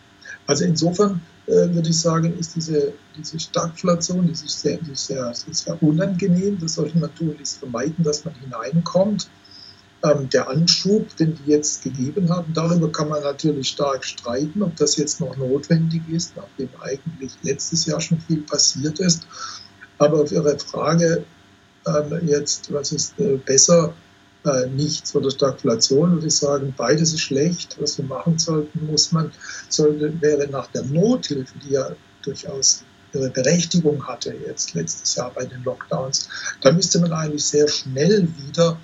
Also 0.47 0.65
insofern 0.65 1.21
würde 1.47 1.91
ich 1.91 2.01
sagen, 2.01 2.39
ist 2.39 2.57
diese, 2.57 2.95
diese 3.17 3.39
Stagflation, 3.39 4.27
die 4.27 4.33
ist 4.33 4.61
sehr, 4.61 4.79
die 4.79 4.95
sehr, 4.95 5.33
sehr 5.35 5.83
unangenehm. 5.83 6.59
Das 6.59 6.75
sollte 6.75 6.99
man 6.99 7.15
tunlichst 7.15 7.59
vermeiden, 7.59 8.03
dass 8.03 8.25
man 8.25 8.35
hineinkommt 8.35 9.29
ähm, 10.05 10.29
der 10.29 10.49
Anschub, 10.49 11.17
den 11.17 11.35
die 11.35 11.51
jetzt 11.51 11.83
gegeben 11.83 12.29
haben, 12.31 12.53
darüber 12.53 12.91
kann 12.93 13.09
man 13.09 13.23
natürlich 13.23 13.69
stark 13.69 14.05
streiten, 14.05 14.63
ob 14.63 14.77
das 14.77 14.97
jetzt 14.97 15.21
noch 15.21 15.37
notwendig 15.37 16.03
ist, 16.11 16.37
nachdem 16.37 16.69
eigentlich 16.81 17.33
letztes 17.43 17.87
Jahr 17.87 18.01
schon 18.01 18.21
viel 18.21 18.43
passiert 18.43 19.01
ist. 19.01 19.27
Aber 19.99 20.21
auf 20.21 20.33
Ihre 20.33 20.59
Frage 20.59 21.25
ähm, 21.87 22.27
jetzt, 22.27 22.73
was 22.73 22.93
ist 22.93 23.19
äh, 23.19 23.37
besser, 23.37 23.95
äh, 24.45 24.67
nichts 24.69 25.15
oder 25.15 25.31
Stagflation, 25.31 26.13
würde 26.13 26.27
ich 26.27 26.37
sagen, 26.37 26.75
beides 26.77 27.13
ist 27.13 27.21
schlecht. 27.21 27.77
Was 27.81 27.99
wir 27.99 28.05
machen 28.05 28.39
sollten, 28.39 28.87
muss 28.87 29.13
man, 29.13 29.33
sollte, 29.69 30.21
wäre 30.21 30.49
nach 30.49 30.67
der 30.69 30.83
Nothilfe, 30.85 31.55
die 31.65 31.71
ja 31.71 31.91
durchaus 32.23 32.85
ihre 33.13 33.31
Berechtigung 33.31 34.07
hatte 34.07 34.35
jetzt 34.47 34.75
letztes 34.75 35.15
Jahr 35.15 35.31
bei 35.33 35.45
den 35.45 35.63
Lockdowns, 35.63 36.29
da 36.61 36.73
müsste 36.73 36.99
man 36.99 37.13
eigentlich 37.13 37.45
sehr 37.45 37.69
schnell 37.69 38.27
wieder 38.49 38.77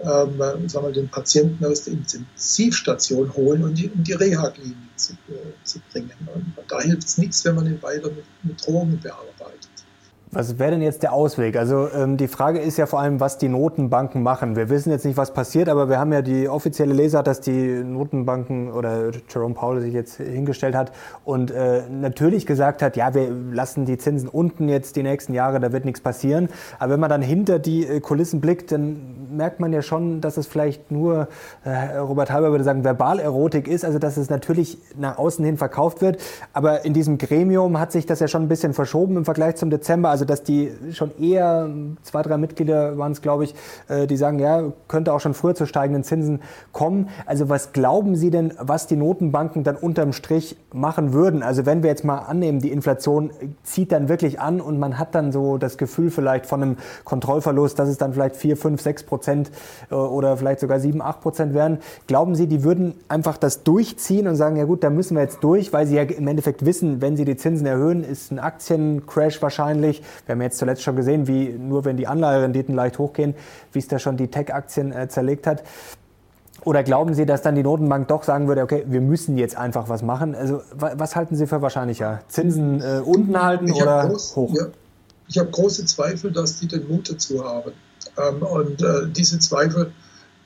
ähm, 0.00 0.68
sagen 0.68 0.86
wir, 0.86 0.92
den 0.92 1.08
Patienten 1.08 1.64
aus 1.64 1.84
der 1.84 1.94
Intensivstation 1.94 3.34
holen 3.34 3.64
und 3.64 3.74
die, 3.74 3.86
in 3.86 4.04
die 4.04 4.12
Reha-Klinik 4.12 4.76
zu, 4.96 5.14
äh, 5.28 5.64
zu, 5.64 5.80
bringen. 5.90 6.12
Und 6.32 6.54
da 6.68 6.80
hilft 6.80 7.04
es 7.04 7.18
nichts, 7.18 7.44
wenn 7.44 7.56
man 7.56 7.66
ihn 7.66 7.82
weiter 7.82 8.08
mit, 8.10 8.24
mit 8.42 8.64
Drogen 8.64 9.00
bearbeitet. 9.00 9.67
Was 10.30 10.58
wäre 10.58 10.72
denn 10.72 10.82
jetzt 10.82 11.02
der 11.02 11.14
Ausweg? 11.14 11.56
Also 11.56 11.88
ähm, 11.94 12.18
die 12.18 12.28
Frage 12.28 12.58
ist 12.58 12.76
ja 12.76 12.84
vor 12.84 13.00
allem, 13.00 13.18
was 13.18 13.38
die 13.38 13.48
Notenbanken 13.48 14.22
machen. 14.22 14.56
Wir 14.56 14.68
wissen 14.68 14.90
jetzt 14.90 15.06
nicht, 15.06 15.16
was 15.16 15.32
passiert, 15.32 15.70
aber 15.70 15.88
wir 15.88 15.98
haben 15.98 16.12
ja 16.12 16.20
die 16.20 16.48
offizielle 16.48 16.92
Leser, 16.92 17.22
dass 17.22 17.40
die 17.40 17.82
Notenbanken 17.82 18.70
oder 18.70 19.10
Jerome 19.28 19.54
Powell 19.54 19.80
sich 19.80 19.94
jetzt 19.94 20.16
hingestellt 20.16 20.74
hat 20.74 20.92
und 21.24 21.50
äh, 21.50 21.82
natürlich 21.90 22.44
gesagt 22.44 22.82
hat, 22.82 22.96
ja, 22.96 23.14
wir 23.14 23.30
lassen 23.30 23.86
die 23.86 23.96
Zinsen 23.96 24.28
unten 24.28 24.68
jetzt 24.68 24.96
die 24.96 25.02
nächsten 25.02 25.32
Jahre, 25.32 25.60
da 25.60 25.72
wird 25.72 25.86
nichts 25.86 26.02
passieren. 26.02 26.50
Aber 26.78 26.92
wenn 26.92 27.00
man 27.00 27.10
dann 27.10 27.22
hinter 27.22 27.58
die 27.58 27.86
äh, 27.86 28.00
Kulissen 28.00 28.42
blickt, 28.42 28.70
dann 28.70 29.17
merkt 29.30 29.60
man 29.60 29.72
ja 29.72 29.82
schon, 29.82 30.20
dass 30.20 30.36
es 30.36 30.46
vielleicht 30.46 30.90
nur, 30.90 31.28
äh, 31.64 31.98
Robert 31.98 32.30
Halber 32.30 32.50
würde 32.50 32.64
sagen, 32.64 32.84
Verbalerotik 32.84 33.68
ist, 33.68 33.84
also 33.84 33.98
dass 33.98 34.16
es 34.16 34.30
natürlich 34.30 34.78
nach 34.96 35.18
außen 35.18 35.44
hin 35.44 35.56
verkauft 35.56 36.00
wird. 36.00 36.18
Aber 36.52 36.84
in 36.84 36.92
diesem 36.92 37.18
Gremium 37.18 37.78
hat 37.78 37.92
sich 37.92 38.06
das 38.06 38.20
ja 38.20 38.28
schon 38.28 38.42
ein 38.42 38.48
bisschen 38.48 38.74
verschoben 38.74 39.16
im 39.16 39.24
Vergleich 39.24 39.56
zum 39.56 39.70
Dezember 39.70 40.08
also 40.10 40.24
dass 40.24 40.42
die 40.42 40.72
schon 40.92 41.16
eher, 41.18 41.68
zwei, 42.02 42.22
drei 42.22 42.36
Mitglieder 42.38 42.98
waren 42.98 43.12
es, 43.12 43.22
glaube 43.22 43.44
ich, 43.44 43.54
äh, 43.88 44.06
die 44.06 44.16
sagen, 44.16 44.38
ja, 44.38 44.64
könnte 44.88 45.12
auch 45.12 45.20
schon 45.20 45.34
früher 45.34 45.54
zu 45.54 45.66
steigenden 45.66 46.04
Zinsen 46.04 46.40
kommen. 46.72 47.08
Also 47.26 47.48
was 47.48 47.72
glauben 47.72 48.16
Sie 48.16 48.30
denn, 48.30 48.54
was 48.58 48.86
die 48.86 48.96
Notenbanken 48.96 49.64
dann 49.64 49.76
unterm 49.76 50.12
Strich 50.12 50.56
machen 50.72 51.12
würden? 51.12 51.42
Also 51.42 51.66
wenn 51.66 51.82
wir 51.82 51.90
jetzt 51.90 52.04
mal 52.04 52.18
annehmen, 52.18 52.60
die 52.60 52.70
Inflation 52.70 53.30
zieht 53.62 53.92
dann 53.92 54.08
wirklich 54.08 54.40
an 54.40 54.60
und 54.60 54.78
man 54.78 54.98
hat 54.98 55.14
dann 55.14 55.32
so 55.32 55.58
das 55.58 55.78
Gefühl 55.78 56.10
vielleicht 56.10 56.46
von 56.46 56.62
einem 56.62 56.76
Kontrollverlust, 57.04 57.78
dass 57.78 57.88
es 57.88 57.98
dann 57.98 58.12
vielleicht 58.12 58.36
vier, 58.36 58.56
fünf, 58.56 58.80
sechs 58.80 59.02
Prozent 59.02 59.17
äh, 59.26 59.94
oder 59.94 60.36
vielleicht 60.36 60.60
sogar 60.60 60.78
sieben, 60.80 61.02
acht 61.02 61.20
Prozent 61.20 61.54
werden. 61.54 61.78
Glauben 62.06 62.34
Sie, 62.34 62.46
die 62.46 62.62
würden 62.62 62.94
einfach 63.08 63.36
das 63.36 63.64
durchziehen 63.64 64.28
und 64.28 64.36
sagen, 64.36 64.56
ja 64.56 64.64
gut, 64.64 64.84
da 64.84 64.90
müssen 64.90 65.16
wir 65.16 65.22
jetzt 65.22 65.42
durch, 65.42 65.72
weil 65.72 65.86
sie 65.86 65.96
ja 65.96 66.02
im 66.02 66.28
Endeffekt 66.28 66.64
wissen, 66.64 67.00
wenn 67.00 67.16
sie 67.16 67.24
die 67.24 67.36
Zinsen 67.36 67.66
erhöhen, 67.66 68.04
ist 68.04 68.30
ein 68.30 68.38
Aktiencrash 68.38 69.42
wahrscheinlich. 69.42 70.02
Wir 70.26 70.34
haben 70.34 70.42
jetzt 70.42 70.58
zuletzt 70.58 70.82
schon 70.82 70.96
gesehen, 70.96 71.26
wie 71.26 71.48
nur 71.48 71.84
wenn 71.84 71.96
die 71.96 72.06
Anleiherenditen 72.06 72.74
leicht 72.74 72.98
hochgehen, 72.98 73.34
wie 73.72 73.78
es 73.78 73.88
da 73.88 73.98
schon 73.98 74.16
die 74.16 74.28
Tech-Aktien 74.28 74.92
äh, 74.92 75.08
zerlegt 75.08 75.46
hat. 75.46 75.62
Oder 76.64 76.82
glauben 76.82 77.14
Sie, 77.14 77.24
dass 77.24 77.42
dann 77.42 77.54
die 77.54 77.62
Notenbank 77.62 78.08
doch 78.08 78.24
sagen 78.24 78.48
würde, 78.48 78.62
okay, 78.62 78.84
wir 78.86 79.00
müssen 79.00 79.38
jetzt 79.38 79.56
einfach 79.56 79.88
was 79.88 80.02
machen? 80.02 80.34
Also 80.34 80.60
was 80.74 81.16
halten 81.16 81.36
Sie 81.36 81.46
für 81.46 81.62
wahrscheinlicher? 81.62 82.20
Zinsen 82.28 82.82
äh, 82.82 83.00
unten 83.04 83.40
halten 83.40 83.68
ich 83.68 83.80
oder 83.80 84.08
groß, 84.08 84.36
hoch? 84.36 84.54
Ja, 84.54 84.66
ich 85.28 85.38
habe 85.38 85.50
große 85.50 85.84
Zweifel, 85.86 86.32
dass 86.32 86.58
die 86.58 86.68
den 86.68 86.88
Mut 86.88 87.10
dazu 87.10 87.44
haben. 87.44 87.72
Ähm, 88.18 88.42
und 88.42 88.82
äh, 88.82 89.08
diese 89.08 89.38
Zweifel 89.38 89.92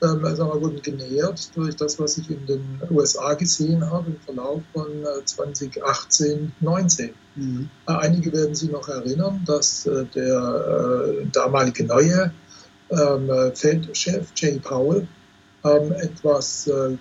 ähm, 0.02 0.22
wir, 0.22 0.60
wurden 0.60 0.82
genährt 0.82 1.56
durch 1.56 1.76
das, 1.76 1.98
was 1.98 2.18
ich 2.18 2.28
in 2.28 2.44
den 2.46 2.80
USA 2.90 3.34
gesehen 3.34 3.88
habe 3.88 4.10
im 4.10 4.20
Verlauf 4.20 4.62
von 4.72 4.88
2018, 5.24 6.52
19. 6.60 7.10
Mhm. 7.36 7.70
Äh, 7.86 7.92
einige 7.92 8.32
werden 8.32 8.54
sich 8.54 8.70
noch 8.70 8.88
erinnern, 8.88 9.42
dass 9.46 9.86
äh, 9.86 10.04
der 10.06 11.20
äh, 11.22 11.26
damalige 11.30 11.84
neue 11.84 12.32
ähm, 12.90 13.30
Fed-Chef 13.54 14.28
Jay 14.36 14.58
Powell 14.58 15.06
etwas 15.64 16.66
äh, 16.66 16.96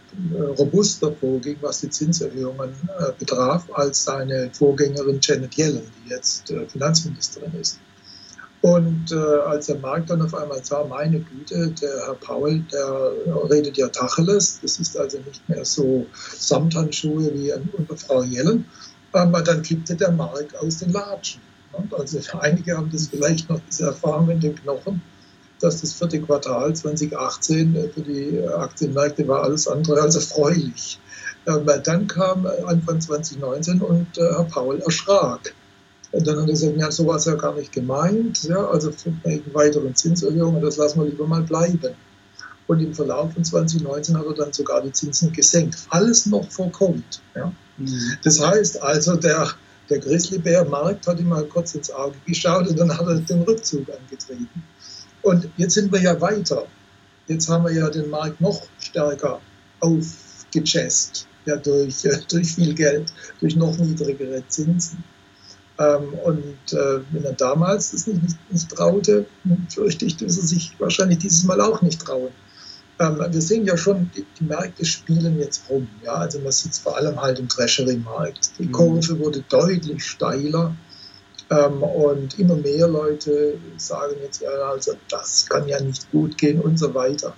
robuster 0.59 1.11
vorging, 1.13 1.57
was 1.61 1.81
die 1.81 1.89
Zinserhöhungen 1.89 2.69
äh, 2.99 3.11
betraf, 3.17 3.67
als 3.73 4.03
seine 4.03 4.51
Vorgängerin 4.53 5.19
Janet 5.19 5.55
Yellen, 5.57 5.81
die 6.05 6.11
jetzt 6.11 6.51
äh, 6.51 6.67
Finanzministerin 6.67 7.53
ist. 7.59 7.79
Und 8.61 9.11
äh, 9.11 9.15
als 9.15 9.65
der 9.65 9.77
Markt 9.77 10.11
dann 10.11 10.21
auf 10.21 10.35
einmal 10.35 10.63
sah, 10.63 10.83
meine 10.83 11.19
Güte, 11.19 11.73
der 11.81 12.05
Herr 12.05 12.13
Paul, 12.13 12.59
der 12.71 13.11
redet 13.49 13.75
ja 13.77 13.87
Tacheles, 13.87 14.59
das 14.61 14.79
ist 14.79 14.95
also 14.97 15.17
nicht 15.17 15.49
mehr 15.49 15.65
so 15.65 16.05
Samthandschuhe 16.37 17.33
wie 17.33 17.51
unter 17.75 17.97
Frau 17.97 18.21
Yellen, 18.21 18.65
ähm, 19.15 19.35
dann 19.43 19.63
kippte 19.63 19.95
der 19.95 20.11
Markt 20.11 20.55
aus 20.57 20.77
den 20.77 20.91
Latschen. 20.91 21.41
Und 21.71 21.93
also 21.95 22.19
einige 22.39 22.77
haben 22.77 22.91
das 22.91 23.07
vielleicht 23.07 23.49
noch 23.49 23.59
diese 23.67 23.85
Erfahrung 23.85 24.29
in 24.29 24.39
den 24.39 24.55
Knochen, 24.55 25.01
dass 25.59 25.81
das 25.81 25.93
vierte 25.93 26.21
Quartal 26.21 26.75
2018 26.75 27.75
äh, 27.75 27.89
für 27.89 28.01
die 28.01 28.47
Aktienmärkte 28.47 29.27
war 29.27 29.41
alles 29.41 29.67
andere 29.67 30.01
als 30.01 30.15
erfreulich. 30.15 30.99
Ähm, 31.47 31.67
dann 31.83 32.05
kam 32.05 32.45
Anfang 32.67 33.01
2019 33.01 33.81
und 33.81 34.19
äh, 34.19 34.21
Herr 34.21 34.43
Paul 34.43 34.79
erschrak 34.81 35.55
und 36.11 36.27
dann 36.27 36.35
hat 36.37 36.47
er 36.47 36.51
gesagt, 36.51 36.77
ja, 36.77 36.91
so 36.91 37.07
war 37.07 37.15
es 37.15 37.25
ja 37.25 37.35
gar 37.35 37.55
nicht 37.55 37.71
gemeint. 37.71 38.43
Ja, 38.43 38.67
also 38.67 38.91
wegen 39.23 39.53
weiteren 39.53 39.95
Zinserhöhungen, 39.95 40.61
das 40.61 40.77
lassen 40.77 40.99
wir 40.99 41.09
lieber 41.09 41.25
mal 41.25 41.41
bleiben. 41.41 41.95
Und 42.67 42.79
im 42.79 42.93
Verlauf 42.93 43.33
von 43.33 43.43
2019 43.43 44.17
hat 44.17 44.25
er 44.25 44.33
dann 44.33 44.53
sogar 44.53 44.81
die 44.81 44.91
Zinsen 44.91 45.31
gesenkt. 45.31 45.77
Alles 45.89 46.25
noch 46.25 46.49
vor 46.51 46.71
Covid. 46.71 47.21
Ja. 47.35 47.51
Mhm. 47.77 48.17
Das 48.23 48.45
heißt 48.45 48.81
also, 48.81 49.15
der, 49.15 49.49
der 49.89 49.99
Grizzlybär-Markt 49.99 51.07
hat 51.07 51.19
ihm 51.19 51.29
mal 51.29 51.45
kurz 51.45 51.75
ins 51.75 51.91
Auge 51.91 52.15
geschaut 52.25 52.67
und 52.67 52.77
dann 52.77 52.97
hat 52.97 53.07
er 53.07 53.15
den 53.15 53.41
Rückzug 53.43 53.87
angetreten. 53.89 54.63
Und 55.21 55.49
jetzt 55.57 55.75
sind 55.75 55.91
wir 55.91 56.01
ja 56.01 56.19
weiter. 56.19 56.65
Jetzt 57.27 57.47
haben 57.47 57.65
wir 57.65 57.73
ja 57.73 57.89
den 57.89 58.09
Markt 58.09 58.41
noch 58.41 58.61
stärker 58.79 59.39
aufgechest, 59.79 61.27
ja, 61.45 61.55
durch, 61.55 62.01
durch 62.29 62.55
viel 62.55 62.73
Geld, 62.73 63.13
durch 63.39 63.55
noch 63.55 63.77
niedrigere 63.77 64.43
Zinsen. 64.47 65.03
Ähm, 65.81 66.13
und 66.23 66.73
äh, 66.73 66.99
wenn 67.11 67.23
er 67.23 67.33
damals 67.33 67.93
es 67.93 68.05
nicht, 68.05 68.21
nicht, 68.21 68.51
nicht 68.51 68.69
traute, 68.69 69.25
fürchte 69.73 70.05
ich, 70.05 70.17
dass 70.17 70.37
er 70.37 70.43
sich 70.43 70.73
wahrscheinlich 70.79 71.19
dieses 71.19 71.43
Mal 71.43 71.59
auch 71.59 71.81
nicht 71.81 72.01
trauen. 72.01 72.31
Ähm, 72.99 73.17
wir 73.17 73.41
sehen 73.41 73.65
ja 73.65 73.75
schon, 73.77 74.11
die, 74.15 74.25
die, 74.39 74.43
Märkte 74.43 74.85
spielen 74.85 75.39
jetzt 75.39 75.63
rum. 75.69 75.87
Ja? 76.03 76.13
Also 76.15 76.39
man 76.39 76.51
sieht 76.51 76.73
es 76.73 76.79
vor 76.79 76.97
allem 76.97 77.19
halt 77.19 77.39
im 77.39 77.49
Treasury-Markt. 77.49 78.59
Die 78.59 78.65
mhm. 78.65 78.71
Kurve 78.71 79.19
wurde 79.19 79.43
deutlich 79.49 80.05
steiler. 80.05 80.75
Ähm, 81.49 81.81
und 81.81 82.37
immer 82.37 82.55
mehr 82.55 82.87
Leute 82.87 83.57
sagen 83.77 84.15
jetzt, 84.21 84.41
ja, 84.41 84.49
also 84.49 84.93
das 85.09 85.47
kann 85.49 85.67
ja 85.67 85.81
nicht 85.81 86.11
gut 86.11 86.37
gehen 86.37 86.61
und 86.61 86.77
so 86.77 86.93
weiter. 86.93 87.33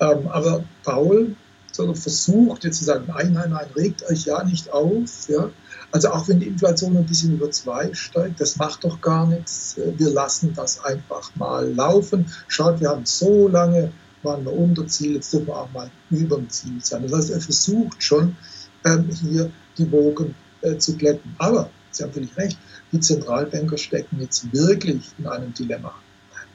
Ähm, 0.00 0.28
aber 0.28 0.64
Paul 0.84 1.34
versucht 1.72 2.62
jetzt 2.62 2.78
zu 2.78 2.84
sagen, 2.84 3.06
nein, 3.08 3.32
nein, 3.32 3.50
nein, 3.50 3.66
regt 3.74 4.08
euch 4.08 4.26
ja 4.26 4.44
nicht 4.44 4.72
auf. 4.72 5.28
Ja? 5.28 5.50
Also 5.94 6.10
auch 6.10 6.26
wenn 6.26 6.40
die 6.40 6.48
Inflation 6.48 6.96
ein 6.96 7.06
bisschen 7.06 7.34
über 7.34 7.52
zwei 7.52 7.94
steigt, 7.94 8.40
das 8.40 8.56
macht 8.56 8.82
doch 8.82 9.00
gar 9.00 9.28
nichts. 9.28 9.76
Wir 9.96 10.10
lassen 10.10 10.52
das 10.52 10.84
einfach 10.84 11.30
mal 11.36 11.72
laufen. 11.72 12.26
Schaut, 12.48 12.80
wir 12.80 12.88
haben 12.88 13.06
so 13.06 13.46
lange, 13.46 13.92
waren 14.24 14.44
wir 14.44 14.52
unter 14.52 14.88
Ziel, 14.88 15.14
jetzt 15.14 15.32
dürfen 15.32 15.46
wir 15.46 15.56
auch 15.56 15.70
mal 15.70 15.88
über 16.10 16.34
dem 16.34 16.50
Ziel 16.50 16.80
sein. 16.82 17.04
Das 17.04 17.12
heißt, 17.12 17.30
er 17.30 17.40
versucht 17.40 18.02
schon, 18.02 18.36
ähm, 18.84 19.08
hier 19.08 19.52
die 19.78 19.92
Wogen 19.92 20.34
äh, 20.62 20.76
zu 20.78 20.96
glätten. 20.96 21.36
Aber, 21.38 21.70
Sie 21.92 22.02
haben 22.02 22.12
völlig 22.12 22.36
recht, 22.36 22.58
die 22.90 22.98
Zentralbanker 22.98 23.78
stecken 23.78 24.20
jetzt 24.20 24.52
wirklich 24.52 25.12
in 25.18 25.28
einem 25.28 25.54
Dilemma. 25.54 25.94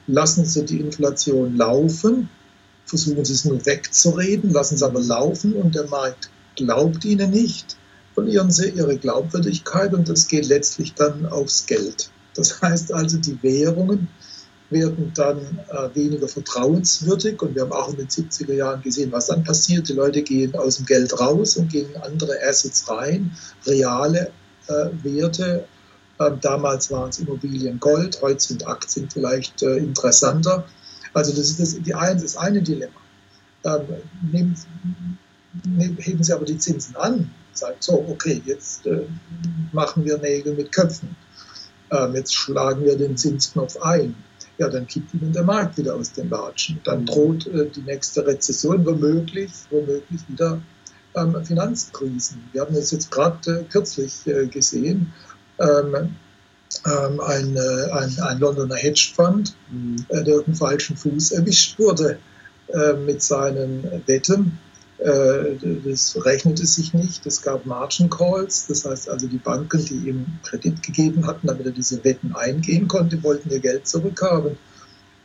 Lassen 0.06 0.44
Sie 0.44 0.66
die 0.66 0.80
Inflation 0.80 1.56
laufen, 1.56 2.28
versuchen 2.84 3.24
Sie 3.24 3.32
es 3.32 3.46
nur 3.46 3.64
wegzureden, 3.64 4.50
lassen 4.50 4.76
Sie 4.76 4.84
aber 4.84 5.00
laufen 5.00 5.54
und 5.54 5.74
der 5.74 5.86
Markt 5.86 6.28
glaubt 6.56 7.06
Ihnen 7.06 7.30
nicht 7.30 7.78
verlieren 8.20 8.50
sie 8.50 8.68
ihre 8.68 8.98
Glaubwürdigkeit 8.98 9.94
und 9.94 10.08
das 10.08 10.28
geht 10.28 10.46
letztlich 10.46 10.92
dann 10.94 11.24
aufs 11.26 11.64
Geld. 11.64 12.10
Das 12.34 12.60
heißt 12.60 12.92
also, 12.92 13.16
die 13.16 13.42
Währungen 13.42 14.08
werden 14.68 15.10
dann 15.14 15.38
äh, 15.38 15.94
weniger 15.94 16.28
vertrauenswürdig 16.28 17.40
und 17.40 17.54
wir 17.54 17.62
haben 17.62 17.72
auch 17.72 17.88
in 17.88 17.96
den 17.96 18.08
70er 18.08 18.52
Jahren 18.52 18.82
gesehen, 18.82 19.10
was 19.10 19.28
dann 19.28 19.42
passiert. 19.42 19.88
Die 19.88 19.94
Leute 19.94 20.22
gehen 20.22 20.54
aus 20.54 20.76
dem 20.76 20.86
Geld 20.86 21.18
raus 21.18 21.56
und 21.56 21.72
gehen 21.72 21.90
in 21.94 22.00
andere 22.02 22.34
Assets 22.46 22.88
rein, 22.88 23.32
reale 23.66 24.30
äh, 24.68 24.90
Werte. 25.02 25.64
Ähm, 26.20 26.38
damals 26.42 26.90
waren 26.90 27.08
es 27.08 27.18
Immobilien 27.18 27.80
Gold, 27.80 28.20
heute 28.20 28.40
sind 28.40 28.66
Aktien 28.66 29.08
vielleicht 29.10 29.62
äh, 29.62 29.78
interessanter. 29.78 30.64
Also 31.14 31.32
das 31.32 31.50
ist 31.50 31.58
das, 31.58 31.82
die 31.82 31.94
ein, 31.94 32.20
das 32.20 32.36
eine 32.36 32.62
Dilemma. 32.62 32.92
Ähm, 33.64 33.80
nehmen, 34.30 34.56
nehmen, 35.66 35.96
heben 35.98 36.22
Sie 36.22 36.32
aber 36.32 36.44
die 36.44 36.58
Zinsen 36.58 36.94
an, 36.96 37.30
sagt, 37.56 37.82
so, 37.82 38.04
okay, 38.08 38.40
jetzt 38.44 38.86
äh, 38.86 39.02
machen 39.72 40.04
wir 40.04 40.18
Nägel 40.18 40.54
mit 40.54 40.72
Köpfen. 40.72 41.16
Ähm, 41.90 42.14
jetzt 42.14 42.34
schlagen 42.34 42.84
wir 42.84 42.96
den 42.96 43.16
Zinsknopf 43.16 43.76
ein. 43.82 44.14
Ja, 44.58 44.68
dann 44.68 44.86
kippt 44.86 45.14
ihnen 45.14 45.32
der 45.32 45.42
Markt 45.42 45.78
wieder 45.78 45.94
aus 45.94 46.12
den 46.12 46.28
Latschen. 46.28 46.80
Dann 46.84 47.06
droht 47.06 47.46
äh, 47.46 47.68
die 47.70 47.80
nächste 47.80 48.26
Rezession, 48.26 48.84
womöglich, 48.84 49.50
womöglich 49.70 50.20
wieder 50.28 50.60
ähm, 51.16 51.44
Finanzkrisen. 51.44 52.42
Wir 52.52 52.62
haben 52.62 52.74
das 52.74 52.90
jetzt 52.90 53.10
gerade 53.10 53.60
äh, 53.60 53.64
kürzlich 53.64 54.26
äh, 54.26 54.46
gesehen. 54.46 55.12
Ähm, 55.58 56.14
ähm, 56.86 57.20
ein, 57.20 57.56
äh, 57.56 57.90
ein, 57.90 58.20
ein, 58.20 58.38
Londoner 58.38 58.76
Hedgefonds, 58.76 59.56
mhm. 59.70 59.96
Äh, 60.08 60.24
der 60.24 60.38
auf 60.38 60.44
dem 60.44 60.54
falschen 60.54 60.96
Fuß 60.96 61.32
erwischt 61.32 61.78
wurde 61.78 62.18
mit 63.04 63.20
seinen 63.20 63.82
Wetten 64.06 64.56
das 65.02 66.24
rechnete 66.24 66.66
sich 66.66 66.92
nicht. 66.92 67.24
Es 67.26 67.40
gab 67.40 67.64
Margin 67.64 68.10
Calls, 68.10 68.66
das 68.66 68.84
heißt 68.84 69.08
also 69.08 69.26
die 69.26 69.38
Banken, 69.38 69.84
die 69.84 70.08
ihm 70.08 70.26
Kredit 70.42 70.82
gegeben 70.82 71.26
hatten, 71.26 71.46
damit 71.46 71.66
er 71.66 71.72
diese 71.72 72.04
Wetten 72.04 72.34
eingehen 72.34 72.86
konnte, 72.86 73.22
wollten 73.22 73.50
ihr 73.50 73.60
Geld 73.60 73.88
zurückhaben. 73.88 74.58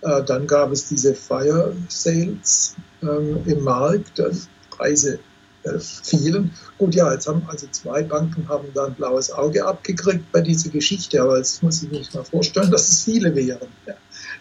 Äh, 0.01 0.23
dann 0.23 0.47
gab 0.47 0.71
es 0.71 0.87
diese 0.87 1.13
Fire 1.13 1.75
Sales 1.89 2.75
ähm, 3.01 3.41
im 3.45 3.63
Markt, 3.63 4.21
Preise 4.69 5.19
äh, 5.63 5.79
fielen. 5.79 6.51
Gut, 6.77 6.95
ja, 6.95 7.11
jetzt 7.11 7.27
haben 7.27 7.43
also 7.47 7.67
zwei 7.71 8.03
Banken 8.03 8.47
haben 8.47 8.67
da 8.73 8.85
ein 8.85 8.93
blaues 8.93 9.31
Auge 9.31 9.65
abgekriegt 9.65 10.31
bei 10.31 10.41
dieser 10.41 10.69
Geschichte, 10.69 11.21
aber 11.21 11.37
jetzt 11.37 11.63
muss 11.63 11.81
ich 11.81 11.91
mir 11.91 11.99
nicht 11.99 12.13
mal 12.13 12.23
vorstellen, 12.23 12.71
dass 12.71 12.89
es 12.89 13.03
viele 13.03 13.35
wären. 13.35 13.67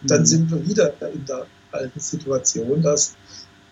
Dann 0.03 0.21
mhm. 0.21 0.27
sind 0.27 0.51
wir 0.51 0.67
wieder 0.67 0.93
in 1.13 1.25
der 1.25 1.47
alten 1.73 1.99
Situation, 1.99 2.83
dass 2.83 3.15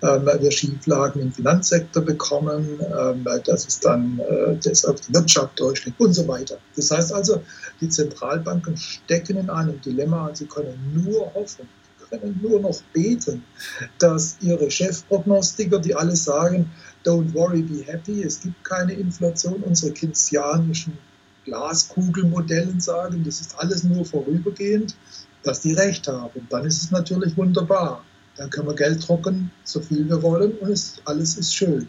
ähm, 0.02 0.26
wir 0.40 0.50
Schieflagen 0.50 1.22
im 1.22 1.32
Finanzsektor 1.32 2.02
bekommen, 2.02 2.80
ähm, 2.80 3.24
dass 3.44 3.66
es 3.66 3.80
dann 3.80 4.18
äh, 4.18 4.86
auf 4.86 5.00
die 5.00 5.14
Wirtschaft 5.14 5.60
durchschlägt 5.60 6.00
und 6.00 6.12
so 6.12 6.26
weiter. 6.26 6.58
Das 6.76 6.90
heißt 6.90 7.12
also, 7.12 7.42
die 7.80 7.88
Zentralbanken 7.88 8.76
stecken 8.76 9.36
in 9.36 9.48
einem 9.48 9.80
Dilemma 9.80 10.30
sie 10.34 10.46
können 10.46 10.92
nur 10.92 11.32
hoffen, 11.34 11.68
können 12.10 12.38
nur 12.42 12.60
noch 12.60 12.80
beten, 12.92 13.44
dass 13.98 14.36
ihre 14.40 14.70
Chefprognostiker, 14.70 15.78
die 15.78 15.94
alle 15.94 16.16
sagen, 16.16 16.70
don't 17.04 17.32
worry, 17.32 17.62
be 17.62 17.84
happy, 17.84 18.22
es 18.22 18.40
gibt 18.40 18.64
keine 18.64 18.94
Inflation, 18.94 19.62
unsere 19.62 19.92
keynesianischen 19.92 20.98
Glaskugelmodellen 21.44 22.80
sagen, 22.80 23.22
das 23.24 23.40
ist 23.40 23.58
alles 23.58 23.84
nur 23.84 24.04
vorübergehend, 24.04 24.96
dass 25.42 25.60
die 25.60 25.72
recht 25.72 26.06
haben. 26.08 26.46
Dann 26.50 26.64
ist 26.64 26.82
es 26.82 26.90
natürlich 26.90 27.36
wunderbar. 27.36 28.04
Dann 28.36 28.50
können 28.50 28.66
wir 28.66 28.74
Geld 28.74 29.06
drucken, 29.06 29.50
so 29.64 29.80
viel 29.80 30.08
wir 30.08 30.22
wollen 30.22 30.52
und 30.58 30.70
es, 30.70 31.00
alles 31.04 31.36
ist 31.36 31.54
schön. 31.54 31.86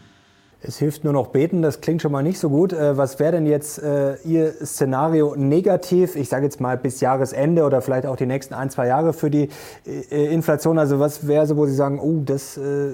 Es 0.66 0.78
hilft 0.78 1.04
nur 1.04 1.12
noch 1.12 1.26
beten, 1.26 1.60
das 1.60 1.82
klingt 1.82 2.00
schon 2.00 2.10
mal 2.10 2.22
nicht 2.22 2.38
so 2.38 2.48
gut. 2.48 2.72
Äh, 2.72 2.96
was 2.96 3.18
wäre 3.18 3.32
denn 3.32 3.44
jetzt 3.44 3.82
äh, 3.82 4.16
Ihr 4.24 4.50
Szenario 4.64 5.34
negativ, 5.36 6.16
ich 6.16 6.30
sage 6.30 6.44
jetzt 6.44 6.58
mal 6.58 6.78
bis 6.78 7.00
Jahresende 7.00 7.64
oder 7.64 7.82
vielleicht 7.82 8.06
auch 8.06 8.16
die 8.16 8.24
nächsten 8.24 8.54
ein, 8.54 8.70
zwei 8.70 8.86
Jahre 8.86 9.12
für 9.12 9.30
die 9.30 9.50
äh, 9.86 10.32
Inflation? 10.32 10.78
Also 10.78 10.98
was 10.98 11.26
wäre 11.26 11.46
so, 11.46 11.58
wo 11.58 11.66
Sie 11.66 11.74
sagen, 11.74 12.00
oh, 12.00 12.22
das 12.24 12.56
äh, 12.56 12.92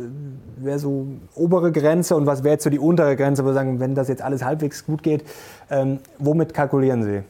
wäre 0.57 0.81
so 0.81 1.07
obere 1.37 1.71
Grenze 1.71 2.17
und 2.17 2.27
was 2.27 2.43
wäre 2.43 2.55
jetzt 2.55 2.65
so 2.65 2.71
die 2.71 2.81
untere 2.81 3.15
Grenze, 3.15 3.45
wo 3.45 3.49
Sie 3.49 3.55
sagen, 3.55 3.79
wenn 3.79 3.95
das 3.95 4.09
jetzt 4.09 4.23
alles 4.23 4.45
halbwegs 4.45 4.85
gut 4.85 5.05
geht, 5.05 5.23
ähm, 5.71 6.01
womit 6.19 6.53
kalkulieren 6.53 7.05
Sie? 7.05 7.23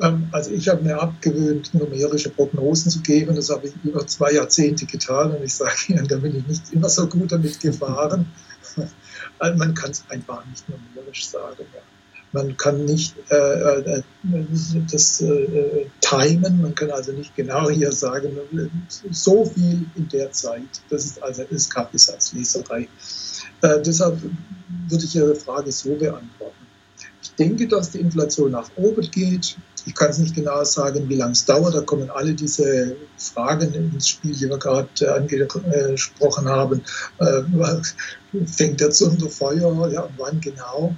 Ähm, 0.00 0.28
also 0.32 0.50
ich 0.50 0.68
habe 0.68 0.82
mir 0.82 1.00
abgewöhnt, 1.00 1.72
numerische 1.74 2.30
Prognosen 2.30 2.90
zu 2.90 3.00
geben. 3.00 3.36
Das 3.36 3.50
habe 3.50 3.68
ich 3.68 3.74
über 3.84 4.06
zwei 4.06 4.32
Jahrzehnte 4.32 4.86
getan 4.86 5.32
und 5.32 5.44
ich 5.44 5.54
sage 5.54 5.74
Ihnen, 5.88 6.06
da 6.08 6.16
bin 6.16 6.36
ich 6.36 6.46
nicht 6.46 6.72
immer 6.72 6.88
so 6.88 7.06
gut 7.06 7.32
damit 7.32 7.60
gefahren. 7.60 8.26
Also 9.40 9.58
man 9.58 9.74
kann 9.74 9.90
es 9.90 10.04
einfach 10.10 10.44
nicht 10.46 10.64
numerisch 10.68 11.26
sagen. 11.26 11.66
Man 12.30 12.56
kann 12.56 12.84
nicht 12.84 13.14
äh, 13.30 13.36
äh, 13.36 14.02
das 14.90 15.20
äh, 15.20 15.86
timen, 16.00 16.62
man 16.62 16.74
kann 16.74 16.90
also 16.90 17.12
nicht 17.12 17.34
genau 17.34 17.68
hier 17.68 17.90
sagen, 17.90 18.38
so 19.10 19.44
viel 19.44 19.86
in 19.96 20.08
der 20.08 20.30
Zeit. 20.32 20.62
Das 20.88 21.04
ist 21.04 21.22
also 21.22 21.44
Kaffeesatzleserei. 21.68 22.88
Äh, 23.62 23.82
deshalb 23.82 24.20
würde 24.88 25.04
ich 25.04 25.14
Ihre 25.16 25.34
Frage 25.34 25.72
so 25.72 25.94
beantworten. 25.94 26.66
Ich 27.22 27.32
denke, 27.34 27.66
dass 27.68 27.90
die 27.90 28.00
Inflation 28.00 28.50
nach 28.50 28.70
oben 28.76 29.10
geht. 29.10 29.56
Ich 29.86 29.94
kann 29.94 30.10
es 30.10 30.18
nicht 30.18 30.34
genau 30.34 30.64
sagen, 30.64 31.08
wie 31.08 31.16
lange 31.16 31.32
es 31.32 31.44
dauert. 31.44 31.74
Da 31.74 31.82
kommen 31.82 32.10
alle 32.10 32.34
diese 32.34 32.96
Fragen 33.16 33.74
ins 33.74 34.08
Spiel, 34.08 34.34
die 34.34 34.48
wir 34.48 34.58
gerade 34.58 35.14
angesprochen 35.14 36.48
haben. 36.48 36.82
Äh, 37.18 37.42
fängt 38.46 38.80
der 38.80 38.88
unter 39.02 39.28
Feuer? 39.28 39.88
Ja, 39.90 40.08
wann 40.16 40.40
genau? 40.40 40.96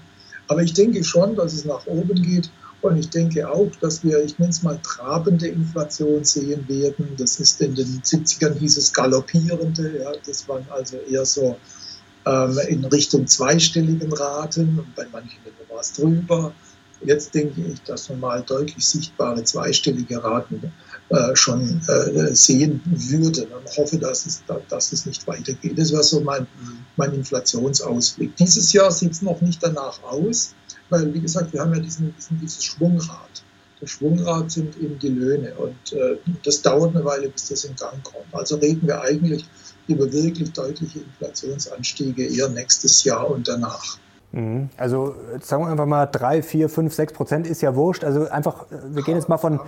Aber 0.49 0.63
ich 0.63 0.75
denke 0.75 1.03
schon, 1.03 1.35
dass 1.35 1.53
es 1.53 1.65
nach 1.65 1.87
oben 1.87 2.23
geht. 2.23 2.51
Und 2.83 2.97
ich 2.99 3.11
denke 3.11 3.51
auch, 3.51 3.71
dass 3.81 4.05
wir, 4.05 4.23
ich 4.23 4.39
nenne 4.39 4.51
es 4.51 4.63
mal, 4.63 4.79
trabende 4.83 5.49
Inflation 5.49 6.25
sehen 6.25 6.69
werden. 6.69 7.17
Das 7.19 7.41
ist 7.41 7.61
in 7.61 7.75
den 7.75 8.03
70ern 8.03 8.55
hieß 8.55 8.77
es 8.77 8.93
galoppierende. 8.93 10.03
Ja, 10.03 10.13
das 10.25 10.49
waren 10.49 10.67
also 10.71 10.99
eher 10.99 11.25
so 11.25 11.57
ähm, 12.27 12.59
in 12.69 12.85
Richtung 12.85 13.27
zweistelligen 13.27 14.13
Raten 14.13 14.79
und 14.79 14.95
bei 14.95 15.07
manchen 15.11 15.41
war 15.69 15.81
es 15.81 15.93
drüber. 15.95 16.53
Jetzt 17.05 17.35
denke 17.35 17.61
ich, 17.61 17.83
dass 17.83 18.09
wir 18.09 18.17
mal 18.17 18.43
deutlich 18.43 18.85
sichtbare 18.87 19.45
zweistellige 19.45 20.23
Raten 20.23 20.73
äh, 21.11 21.37
schon 21.37 21.81
äh, 21.89 22.35
sehen 22.35 22.81
würden 22.85 23.47
und 23.53 23.77
hoffe, 23.77 23.99
dass 23.99 24.27
es, 24.27 24.43
dass 24.69 24.93
es 24.93 25.07
nicht 25.07 25.27
weitergeht. 25.27 25.79
Das 25.79 25.93
wäre 25.93 26.03
so 26.03 26.21
mein, 26.21 26.47
mein 26.97 27.13
Inflationsausblick. 27.13 28.37
Dieses 28.37 28.73
Jahr 28.73 28.91
sieht 28.91 29.13
es 29.13 29.23
noch 29.23 29.41
nicht 29.41 29.63
danach 29.63 30.03
aus, 30.03 30.55
weil, 30.89 31.13
wie 31.13 31.21
gesagt, 31.21 31.53
wir 31.53 31.61
haben 31.61 31.75
ja 31.75 31.81
diesen, 31.81 32.15
diesen 32.17 32.41
dieses 32.41 32.65
Schwungrad. 32.65 33.43
Das 33.81 33.91
Schwungrad 33.91 34.51
sind 34.51 34.77
eben 34.79 34.99
die 34.99 35.09
Löhne 35.09 35.55
und 35.57 35.93
äh, 35.93 36.17
das 36.45 36.63
dauert 36.63 36.97
eine 36.97 37.05
Weile, 37.05 37.29
bis 37.29 37.49
das 37.49 37.65
in 37.65 37.77
Gang 37.77 38.03
kommt. 38.03 38.33
Also 38.33 38.57
reden 38.57 38.87
wir 38.87 39.03
eigentlich 39.03 39.45
über 39.87 40.11
wirklich 40.11 40.53
deutliche 40.53 41.01
Inflationsanstiege 41.01 42.27
eher 42.27 42.49
nächstes 42.49 43.05
Jahr 43.05 43.31
und 43.31 43.47
danach. 43.47 43.99
Mhm. 44.37 44.69
Also 44.77 45.15
sagen 45.41 45.65
wir 45.65 45.71
einfach 45.71 45.87
mal 45.87 46.07
drei, 46.07 46.43
vier, 46.43 46.69
fünf, 46.69 46.93
sechs 46.95 47.13
Prozent 47.15 47.47
ist 47.47 47.63
ja 47.63 47.75
wurscht. 47.75 48.05
Also 48.05 48.29
einfach, 48.29 48.67
wir 48.71 49.03
gehen 49.03 49.17
jetzt 49.17 49.31
mal 49.31 49.39
von, 49.39 49.61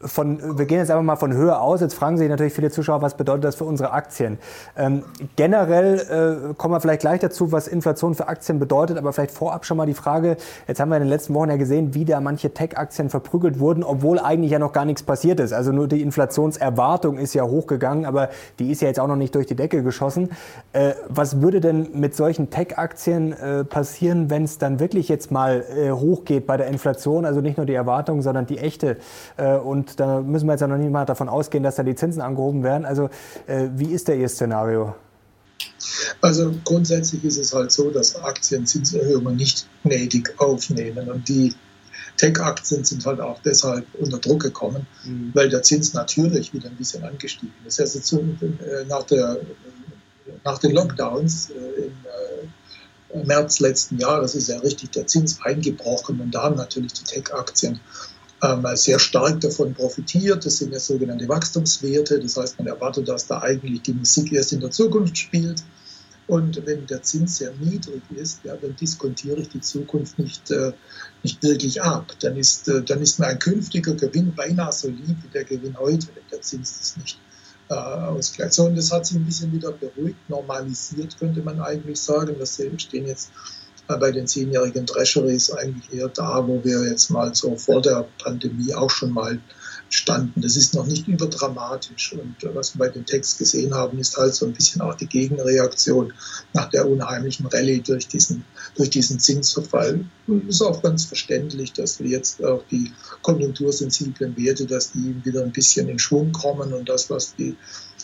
von, 0.00 0.58
wir 0.58 0.66
gehen 0.66 0.78
jetzt 0.78 0.90
einfach 0.90 1.02
mal 1.02 1.16
von 1.16 1.32
Höhe 1.32 1.58
aus. 1.58 1.80
Jetzt 1.80 1.94
fragen 1.94 2.16
sich 2.18 2.28
natürlich 2.28 2.52
viele 2.52 2.70
Zuschauer, 2.70 3.02
was 3.02 3.16
bedeutet 3.16 3.44
das 3.44 3.56
für 3.56 3.64
unsere 3.64 3.92
Aktien? 3.92 4.38
Ähm, 4.76 5.02
generell 5.36 6.50
äh, 6.50 6.54
kommen 6.54 6.74
wir 6.74 6.80
vielleicht 6.80 7.00
gleich 7.00 7.20
dazu, 7.20 7.50
was 7.50 7.66
Inflation 7.66 8.14
für 8.14 8.28
Aktien 8.28 8.58
bedeutet, 8.58 8.96
aber 8.96 9.12
vielleicht 9.12 9.32
vorab 9.32 9.66
schon 9.66 9.76
mal 9.76 9.86
die 9.86 9.94
Frage, 9.94 10.36
jetzt 10.68 10.80
haben 10.80 10.90
wir 10.90 10.96
in 10.96 11.02
den 11.02 11.08
letzten 11.08 11.34
Wochen 11.34 11.50
ja 11.50 11.56
gesehen, 11.56 11.94
wie 11.94 12.04
da 12.04 12.20
manche 12.20 12.54
Tech-Aktien 12.54 13.10
verprügelt 13.10 13.58
wurden, 13.58 13.82
obwohl 13.82 14.20
eigentlich 14.20 14.52
ja 14.52 14.58
noch 14.58 14.72
gar 14.72 14.84
nichts 14.84 15.02
passiert 15.02 15.40
ist. 15.40 15.52
Also 15.52 15.72
nur 15.72 15.88
die 15.88 16.02
Inflationserwartung 16.02 17.18
ist 17.18 17.34
ja 17.34 17.42
hochgegangen, 17.44 18.06
aber 18.06 18.28
die 18.58 18.70
ist 18.70 18.82
ja 18.82 18.88
jetzt 18.88 19.00
auch 19.00 19.08
noch 19.08 19.16
nicht 19.16 19.34
durch 19.34 19.46
die 19.46 19.56
Decke 19.56 19.82
geschossen. 19.82 20.30
Äh, 20.72 20.92
was 21.08 21.40
würde 21.40 21.60
denn 21.60 21.88
mit 21.94 22.14
solchen 22.14 22.50
Tech-Aktien 22.50 23.32
äh, 23.32 23.64
passieren, 23.64 24.30
wenn 24.30 24.44
es 24.44 24.58
dann 24.58 24.78
wirklich 24.78 25.08
jetzt 25.08 25.32
mal 25.32 25.64
äh, 25.76 25.90
hochgeht 25.90 26.46
bei 26.46 26.56
der 26.56 26.68
Inflation? 26.68 27.24
Also 27.24 27.40
nicht 27.40 27.56
nur 27.56 27.66
die 27.66 27.74
Erwartung, 27.74 28.22
sondern 28.22 28.46
die 28.46 28.58
echte 28.58 28.98
äh, 29.36 29.56
und 29.90 30.00
da 30.00 30.20
müssen 30.20 30.46
wir 30.46 30.52
jetzt 30.52 30.60
ja 30.60 30.66
noch 30.66 30.76
nicht 30.76 30.90
mal 30.90 31.04
davon 31.04 31.28
ausgehen, 31.28 31.64
dass 31.64 31.76
da 31.76 31.82
die 31.82 31.94
Zinsen 31.94 32.22
angehoben 32.22 32.62
werden. 32.62 32.84
Also 32.84 33.10
äh, 33.46 33.68
wie 33.74 33.92
ist 33.92 34.08
da 34.08 34.12
Ihr 34.12 34.28
Szenario? 34.28 34.94
Also 36.20 36.54
grundsätzlich 36.64 37.24
ist 37.24 37.38
es 37.38 37.52
halt 37.52 37.72
so, 37.72 37.90
dass 37.90 38.16
Aktien 38.16 38.66
Zinserhöhungen 38.66 39.36
nicht 39.36 39.66
gnädig 39.82 40.34
aufnehmen 40.38 41.10
und 41.10 41.28
die 41.28 41.54
Tech-Aktien 42.16 42.84
sind 42.84 43.06
halt 43.06 43.20
auch 43.20 43.40
deshalb 43.42 43.86
unter 43.94 44.18
Druck 44.18 44.42
gekommen, 44.42 44.86
mhm. 45.04 45.30
weil 45.34 45.48
der 45.48 45.62
Zins 45.62 45.94
natürlich 45.94 46.52
wieder 46.52 46.68
ein 46.68 46.76
bisschen 46.76 47.04
angestiegen 47.04 47.54
ist. 47.64 47.80
Also 47.80 48.00
zu, 48.00 48.18
äh, 48.20 48.84
nach, 48.88 49.04
der, 49.04 49.38
nach 50.44 50.58
den 50.58 50.72
Lockdowns 50.72 51.50
äh, 51.50 51.90
im 53.12 53.22
äh, 53.22 53.24
März 53.24 53.60
letzten 53.60 53.98
Jahres 53.98 54.34
ist 54.34 54.48
ja 54.48 54.58
richtig 54.58 54.90
der 54.90 55.06
Zins 55.06 55.40
eingebrochen 55.42 56.20
und 56.20 56.32
da 56.32 56.42
haben 56.42 56.56
natürlich 56.56 56.92
die 56.92 57.04
Tech-Aktien 57.04 57.80
sehr 58.74 58.98
stark 58.98 59.40
davon 59.40 59.74
profitiert. 59.74 60.46
Das 60.46 60.58
sind 60.58 60.72
ja 60.72 60.78
sogenannte 60.78 61.28
Wachstumswerte. 61.28 62.20
Das 62.20 62.36
heißt, 62.36 62.58
man 62.58 62.68
erwartet, 62.68 63.08
dass 63.08 63.26
da 63.26 63.40
eigentlich 63.40 63.82
die 63.82 63.94
Musik 63.94 64.32
erst 64.32 64.52
in 64.52 64.60
der 64.60 64.70
Zukunft 64.70 65.18
spielt. 65.18 65.62
Und 66.28 66.66
wenn 66.66 66.86
der 66.86 67.02
Zins 67.02 67.38
sehr 67.38 67.52
niedrig 67.58 68.02
ist, 68.14 68.44
ja, 68.44 68.54
dann 68.54 68.76
diskontiere 68.76 69.40
ich 69.40 69.48
die 69.48 69.62
Zukunft 69.62 70.18
nicht, 70.18 70.50
äh, 70.50 70.72
nicht 71.22 71.42
wirklich 71.42 71.80
ab. 71.80 72.12
Dann 72.20 72.36
ist, 72.36 72.68
äh, 72.68 72.82
dann 72.82 73.00
ist 73.00 73.18
mir 73.18 73.28
ein 73.28 73.38
künftiger 73.38 73.94
Gewinn 73.94 74.34
beinahe 74.34 74.72
so 74.72 74.88
lieb 74.88 75.16
wie 75.22 75.28
der 75.32 75.44
Gewinn 75.44 75.78
heute, 75.78 76.08
wenn 76.08 76.28
der 76.30 76.42
Zins 76.42 76.78
das 76.78 76.96
nicht 76.98 77.18
äh, 77.70 77.74
ausgleicht. 77.74 78.52
So, 78.52 78.66
und 78.66 78.76
das 78.76 78.92
hat 78.92 79.06
sich 79.06 79.16
ein 79.16 79.24
bisschen 79.24 79.52
wieder 79.52 79.72
beruhigt, 79.72 80.28
normalisiert, 80.28 81.18
könnte 81.18 81.40
man 81.40 81.60
eigentlich 81.60 81.98
sagen. 81.98 82.36
Wir 82.38 82.78
stehen 82.78 83.06
jetzt 83.06 83.30
bei 83.96 84.10
den 84.10 84.26
zehnjährigen 84.26 84.86
Treasuries 84.86 85.50
eigentlich 85.50 85.92
eher 85.92 86.08
da, 86.08 86.46
wo 86.46 86.62
wir 86.62 86.86
jetzt 86.88 87.10
mal 87.10 87.34
so 87.34 87.56
vor 87.56 87.80
der 87.80 88.06
Pandemie 88.22 88.74
auch 88.74 88.90
schon 88.90 89.12
mal 89.12 89.40
standen. 89.90 90.42
Das 90.42 90.56
ist 90.56 90.74
noch 90.74 90.86
nicht 90.86 91.08
überdramatisch. 91.08 92.12
Und 92.12 92.36
was 92.54 92.74
wir 92.74 92.80
bei 92.80 92.88
den 92.88 93.06
Text 93.06 93.38
gesehen 93.38 93.74
haben, 93.74 93.98
ist 93.98 94.16
halt 94.16 94.34
so 94.34 94.46
ein 94.46 94.52
bisschen 94.52 94.82
auch 94.82 94.94
die 94.94 95.06
Gegenreaktion 95.06 96.12
nach 96.52 96.68
der 96.68 96.86
unheimlichen 96.86 97.46
Rallye 97.46 97.80
durch 97.80 98.08
diesen, 98.08 98.44
durch 98.76 98.90
diesen 98.90 99.18
Zinsverfall. 99.18 100.04
Und 100.26 100.48
es 100.48 100.56
ist 100.56 100.62
auch 100.62 100.82
ganz 100.82 101.06
verständlich, 101.06 101.72
dass 101.72 102.00
wir 102.00 102.10
jetzt 102.10 102.44
auch 102.44 102.62
die 102.70 102.92
konjunktursensiblen 103.22 104.36
Werte, 104.36 104.66
dass 104.66 104.92
die 104.92 105.14
wieder 105.24 105.42
ein 105.42 105.52
bisschen 105.52 105.88
in 105.88 105.98
Schwung 105.98 106.32
kommen 106.32 106.72
und 106.74 106.88
das, 106.88 107.08
was 107.08 107.34
die 107.34 107.56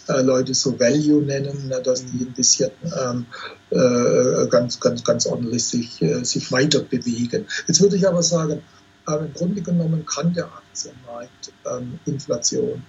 äh, 0.08 0.22
Leute 0.22 0.54
so 0.54 0.78
Value 0.78 1.22
nennen, 1.22 1.68
ne, 1.68 1.80
dass 1.82 2.04
die 2.04 2.24
ein 2.24 2.32
bisschen 2.32 2.70
ähm, 3.02 3.26
äh, 3.70 4.46
ganz, 4.48 4.80
ganz, 4.80 5.04
ganz 5.04 5.26
ordentlich 5.26 5.64
sich, 5.64 6.02
äh, 6.02 6.24
sich 6.24 6.50
weiter 6.52 6.80
bewegen. 6.80 7.46
Jetzt 7.66 7.80
würde 7.80 7.96
ich 7.96 8.06
aber 8.06 8.22
sagen, 8.22 8.62
äh, 9.08 9.16
im 9.16 9.32
Grunde 9.32 9.62
genommen 9.62 10.04
kann 10.06 10.34
der 10.34 10.46
Aktienmarkt 10.46 11.52
ähm, 11.66 11.98
Inflation. 12.06 12.82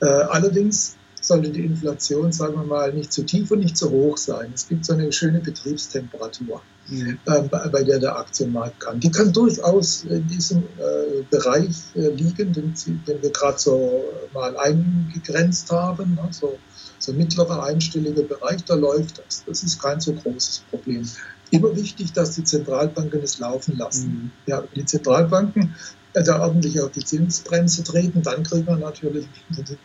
Äh, 0.00 0.06
allerdings 0.06 0.96
sollte 1.26 1.50
die 1.50 1.64
Inflation, 1.64 2.32
sagen 2.32 2.54
wir 2.54 2.64
mal, 2.64 2.92
nicht 2.92 3.12
zu 3.12 3.24
tief 3.24 3.50
und 3.50 3.60
nicht 3.60 3.76
zu 3.76 3.90
hoch 3.90 4.16
sein. 4.16 4.52
Es 4.54 4.68
gibt 4.68 4.84
so 4.84 4.92
eine 4.92 5.12
schöne 5.12 5.40
Betriebstemperatur, 5.40 6.62
mhm. 6.88 7.18
äh, 7.26 7.42
bei, 7.42 7.68
bei, 7.68 7.82
der 7.82 7.98
der 7.98 8.16
Aktienmarkt 8.16 8.80
kann. 8.80 9.00
Die 9.00 9.10
kann 9.10 9.32
durchaus 9.32 10.04
in 10.04 10.26
diesem 10.26 10.58
äh, 10.58 11.22
Bereich 11.30 11.76
äh, 11.94 12.08
liegen, 12.08 12.52
den, 12.52 12.74
den 12.86 13.22
wir 13.22 13.30
gerade 13.30 13.58
so 13.58 14.04
mal 14.32 14.56
eingegrenzt 14.56 15.70
haben. 15.70 16.18
Also 16.24 16.58
so 16.98 17.12
mittlerer 17.12 17.62
einstelliger 17.64 18.22
Bereich, 18.22 18.64
da 18.64 18.74
läuft 18.74 19.22
das. 19.24 19.44
Das 19.44 19.62
ist 19.62 19.80
kein 19.80 20.00
so 20.00 20.12
großes 20.12 20.64
Problem. 20.70 21.06
Immer 21.50 21.76
wichtig, 21.76 22.12
dass 22.12 22.32
die 22.32 22.44
Zentralbanken 22.44 23.22
es 23.22 23.38
laufen 23.38 23.76
lassen. 23.76 24.08
Mhm. 24.08 24.30
Ja, 24.46 24.64
die 24.74 24.84
Zentralbanken 24.84 25.74
da 26.22 26.40
ordentlich 26.40 26.80
auf 26.80 26.92
die 26.92 27.04
Zinsbremse 27.04 27.84
treten, 27.84 28.22
dann 28.22 28.42
kriegen 28.42 28.66
wir 28.66 28.76
natürlich 28.76 29.26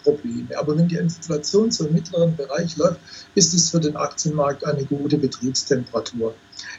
Probleme. 0.03 0.57
Aber 0.57 0.77
wenn 0.77 0.87
die 0.87 0.95
Inflation 0.95 1.71
so 1.71 1.85
im 1.85 1.93
mittleren 1.93 2.35
Bereich 2.35 2.77
läuft, 2.77 2.99
ist 3.35 3.53
es 3.53 3.69
für 3.69 3.79
den 3.79 3.95
Aktienmarkt 3.95 4.65
eine 4.65 4.85
gute 4.85 5.17
Betriebstemperatur. 5.17 6.33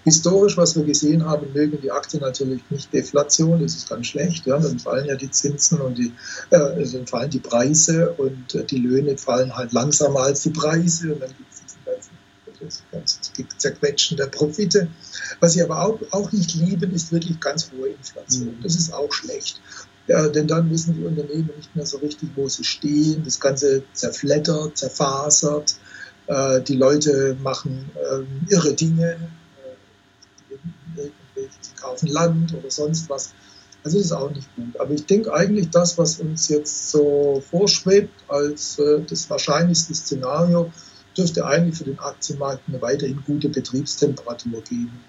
Historisch, 0.05 0.57
was 0.57 0.75
wir 0.77 0.85
gesehen 0.85 1.25
haben, 1.25 1.53
mögen 1.53 1.81
die 1.81 1.91
Aktien 1.91 2.23
natürlich 2.23 2.63
nicht 2.71 2.93
Deflation, 2.93 3.61
das 3.61 3.75
ist 3.75 3.89
ganz 3.89 4.07
schlecht. 4.07 4.47
Ja, 4.47 4.59
dann 4.59 4.79
fallen 4.79 5.07
ja 5.07 5.17
die 5.17 5.31
Zinsen 5.31 5.81
und 5.81 5.99
die, 5.99 6.13
äh, 6.51 6.85
dann 6.93 7.07
fallen 7.07 7.31
die 7.31 7.41
Preise 7.41 8.11
und 8.13 8.55
äh, 8.55 8.65
die 8.65 8.79
Löhne 8.79 9.17
fallen 9.19 9.55
halt 9.55 9.73
langsamer 9.73 10.21
als 10.21 10.43
die 10.43 10.51
Preise 10.51 11.13
und 11.13 11.21
dann 11.21 11.31
gibt 11.31 11.52
das 12.65 12.83
ganze 12.91 13.19
Zerquetschen 13.57 14.17
der 14.17 14.27
Profite. 14.27 14.89
Was 15.41 15.55
sie 15.55 15.63
aber 15.63 15.83
auch, 15.83 15.99
auch 16.11 16.33
nicht 16.33 16.55
lieben, 16.55 16.93
ist 16.95 17.13
wirklich 17.13 17.41
ganz 17.41 17.71
hohe 17.73 17.89
Inflation. 17.89 18.57
Mhm. 18.59 18.63
Das 18.63 18.75
ist 18.77 18.93
auch 18.93 19.13
schlecht. 19.13 19.61
Ja, 20.09 20.29
denn 20.29 20.49
dann 20.49 20.71
wissen 20.71 20.95
die 20.95 21.05
Unternehmen 21.05 21.51
nicht 21.57 21.75
mehr 21.77 21.87
so 21.87 21.99
richtig, 21.99 22.31
wo 22.35 22.49
sie 22.49 22.65
stehen. 22.65 23.23
Das 23.25 23.39
Ganze 23.39 23.85
zerflettert, 23.93 24.77
zerfasert. 24.77 25.77
Äh, 26.27 26.61
die 26.63 26.77
Leute 26.77 27.37
machen 27.41 27.91
ähm, 28.13 28.27
irre 28.49 28.75
Dinge. 28.75 29.17
Äh, 30.97 31.09
sie 31.37 31.75
kaufen 31.81 32.09
Land 32.09 32.55
oder 32.55 32.71
sonst 32.71 33.09
was. 33.09 33.33
Also 33.85 33.99
das 33.99 34.07
ist 34.07 34.13
auch 34.13 34.31
nicht 34.31 34.55
gut. 34.55 34.79
Aber 34.79 34.93
ich 34.93 35.07
denke 35.07 35.33
eigentlich, 35.33 35.71
das, 35.71 35.99
was 35.99 36.21
uns 36.21 36.49
jetzt 36.49 36.91
so 36.91 37.43
vorschwebt 37.51 38.15
als 38.29 38.79
äh, 38.79 39.01
das 39.09 39.29
wahrscheinlichste 39.29 39.95
Szenario, 39.95 40.73
dürfte 41.17 41.45
eigentlich 41.45 41.79
für 41.79 41.85
den 41.85 41.99
Aktienmarkt 41.99 42.63
eine 42.69 42.81
weiterhin 42.83 43.23
gute 43.27 43.49
Betriebstemperatur 43.49 44.63
geben. 44.63 45.01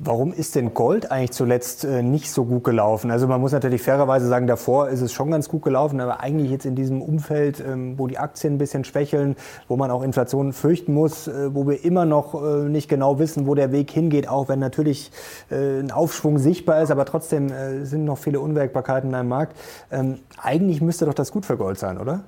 Warum 0.00 0.32
ist 0.32 0.56
denn 0.56 0.74
Gold 0.74 1.12
eigentlich 1.12 1.30
zuletzt 1.30 1.84
äh, 1.84 2.02
nicht 2.02 2.28
so 2.32 2.44
gut 2.44 2.64
gelaufen? 2.64 3.12
Also 3.12 3.28
man 3.28 3.40
muss 3.40 3.52
natürlich 3.52 3.80
fairerweise 3.80 4.26
sagen, 4.26 4.48
davor 4.48 4.88
ist 4.88 5.00
es 5.00 5.12
schon 5.12 5.30
ganz 5.30 5.48
gut 5.48 5.62
gelaufen, 5.62 6.00
aber 6.00 6.18
eigentlich 6.20 6.50
jetzt 6.50 6.66
in 6.66 6.74
diesem 6.74 7.00
Umfeld, 7.00 7.60
ähm, 7.60 7.96
wo 7.96 8.08
die 8.08 8.18
Aktien 8.18 8.54
ein 8.54 8.58
bisschen 8.58 8.82
schwächeln, 8.84 9.36
wo 9.68 9.76
man 9.76 9.92
auch 9.92 10.02
Inflation 10.02 10.52
fürchten 10.52 10.92
muss, 10.92 11.28
äh, 11.28 11.54
wo 11.54 11.68
wir 11.68 11.84
immer 11.84 12.06
noch 12.06 12.34
äh, 12.34 12.68
nicht 12.68 12.88
genau 12.88 13.20
wissen, 13.20 13.46
wo 13.46 13.54
der 13.54 13.70
Weg 13.70 13.88
hingeht, 13.92 14.28
auch 14.28 14.48
wenn 14.48 14.58
natürlich 14.58 15.12
ein 15.50 15.90
Aufschwung 15.90 16.38
sichtbar 16.38 16.82
ist, 16.82 16.90
aber 16.90 17.04
trotzdem 17.04 17.50
sind 17.84 18.04
noch 18.04 18.18
viele 18.18 18.40
Unwägbarkeiten 18.40 19.10
in 19.10 19.14
einem 19.14 19.28
Markt. 19.28 19.56
Ähm, 19.90 20.18
eigentlich 20.36 20.80
müsste 20.80 21.06
doch 21.06 21.14
das 21.14 21.30
gut 21.30 21.46
für 21.46 21.56
Gold 21.56 21.78
sein, 21.78 21.98
oder? 21.98 22.24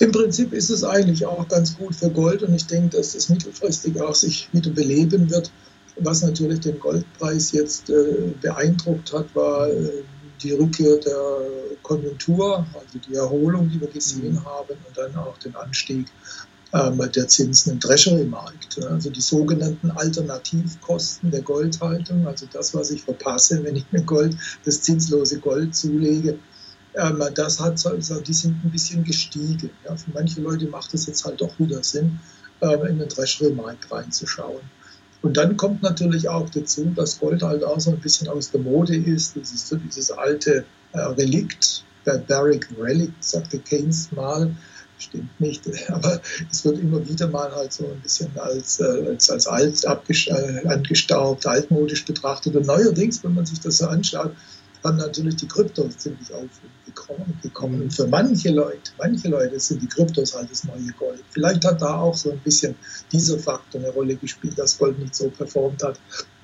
Im 0.00 0.12
Prinzip 0.12 0.52
ist 0.52 0.70
es 0.70 0.84
eigentlich 0.84 1.26
auch 1.26 1.46
ganz 1.48 1.76
gut 1.76 1.94
für 1.94 2.10
Gold 2.10 2.42
und 2.42 2.54
ich 2.54 2.66
denke, 2.66 2.96
dass 2.96 3.14
es 3.14 3.28
mittelfristig 3.28 4.00
auch 4.00 4.14
sich 4.14 4.48
wieder 4.52 4.70
beleben 4.70 5.30
wird. 5.30 5.50
Was 5.96 6.22
natürlich 6.22 6.60
den 6.60 6.78
Goldpreis 6.78 7.52
jetzt 7.52 7.90
äh, 7.90 8.32
beeindruckt 8.40 9.12
hat, 9.12 9.34
war 9.34 9.68
äh, 9.68 10.04
die 10.40 10.52
Rückkehr 10.52 10.96
der 10.98 11.40
Konjunktur, 11.82 12.64
also 12.74 12.98
die 13.08 13.14
Erholung, 13.14 13.68
die 13.68 13.80
wir 13.80 13.88
gesehen 13.88 14.34
mhm. 14.34 14.44
haben 14.44 14.76
und 14.86 14.96
dann 14.96 15.16
auch 15.16 15.36
den 15.38 15.56
Anstieg 15.56 16.06
ähm, 16.72 16.98
der 17.14 17.28
Zinsen 17.28 17.72
im 17.72 17.80
Treasury-Markt. 17.80 18.84
Also 18.84 19.10
die 19.10 19.20
sogenannten 19.20 19.90
Alternativkosten 19.90 21.30
der 21.30 21.42
Goldhaltung, 21.42 22.26
also 22.26 22.46
das, 22.52 22.74
was 22.74 22.90
ich 22.90 23.02
verpasse, 23.02 23.64
wenn 23.64 23.76
ich 23.76 23.90
mir 23.90 24.02
Gold, 24.02 24.36
das 24.64 24.82
zinslose 24.82 25.40
Gold 25.40 25.74
zulege, 25.74 26.38
das 26.98 27.60
hat, 27.60 27.84
die 28.26 28.32
sind 28.32 28.64
ein 28.64 28.70
bisschen 28.70 29.04
gestiegen. 29.04 29.70
Ja. 29.84 29.96
Für 29.96 30.10
manche 30.12 30.40
Leute 30.40 30.66
macht 30.66 30.92
es 30.94 31.06
jetzt 31.06 31.24
halt 31.24 31.40
doch 31.40 31.58
wieder 31.58 31.82
Sinn, 31.82 32.18
ähm, 32.60 32.84
in 32.86 32.98
den 32.98 33.08
Treasury-Markt 33.08 33.90
reinzuschauen. 33.90 34.60
Und 35.22 35.36
dann 35.36 35.56
kommt 35.56 35.82
natürlich 35.82 36.28
auch 36.28 36.48
dazu, 36.50 36.92
dass 36.94 37.18
Gold 37.18 37.42
halt 37.42 37.64
auch 37.64 37.80
so 37.80 37.90
ein 37.90 38.00
bisschen 38.00 38.28
aus 38.28 38.50
der 38.50 38.60
Mode 38.60 38.96
ist. 38.96 39.36
Das 39.36 39.52
ist 39.52 39.68
so 39.68 39.76
dieses 39.76 40.10
alte 40.10 40.64
äh, 40.92 40.98
Relikt, 41.00 41.84
Barbaric 42.04 42.68
Relic, 42.78 43.12
sagte 43.20 43.58
Keynes 43.58 44.12
mal. 44.12 44.54
Stimmt 44.98 45.40
nicht, 45.40 45.62
aber 45.90 46.20
es 46.50 46.64
wird 46.64 46.78
immer 46.78 47.06
wieder 47.08 47.28
mal 47.28 47.50
halt 47.52 47.72
so 47.72 47.84
ein 47.84 48.00
bisschen 48.00 48.30
als, 48.36 48.80
äh, 48.80 49.06
als, 49.08 49.30
als 49.30 49.46
alt, 49.46 49.84
äh, 49.84 50.68
angestaubt, 50.68 51.46
altmodisch 51.46 52.04
betrachtet. 52.04 52.56
Und 52.56 52.66
neuerdings, 52.66 53.22
wenn 53.22 53.34
man 53.34 53.46
sich 53.46 53.60
das 53.60 53.78
so 53.78 53.86
anschaut, 53.86 54.32
haben 54.84 54.96
natürlich 54.96 55.36
die 55.36 55.48
Kryptos 55.48 55.98
ziemlich 55.98 56.28
aufgekommen. 56.32 57.82
Und 57.82 57.92
für 57.92 58.06
manche 58.06 58.50
Leute, 58.50 58.92
manche 58.98 59.28
Leute 59.28 59.58
sind 59.58 59.82
die 59.82 59.88
Kryptos 59.88 60.34
halt 60.34 60.50
das 60.50 60.64
neue 60.64 60.92
Gold. 60.98 61.22
Vielleicht 61.30 61.64
hat 61.64 61.82
da 61.82 61.96
auch 61.96 62.14
so 62.14 62.30
ein 62.30 62.38
bisschen 62.38 62.74
dieser 63.12 63.38
Faktor 63.38 63.80
eine 63.80 63.90
Rolle 63.90 64.16
gespielt, 64.16 64.58
dass 64.58 64.78
Gold 64.78 64.98
nicht 64.98 65.14
so 65.14 65.30
performt 65.30 65.82
hat, 65.82 65.98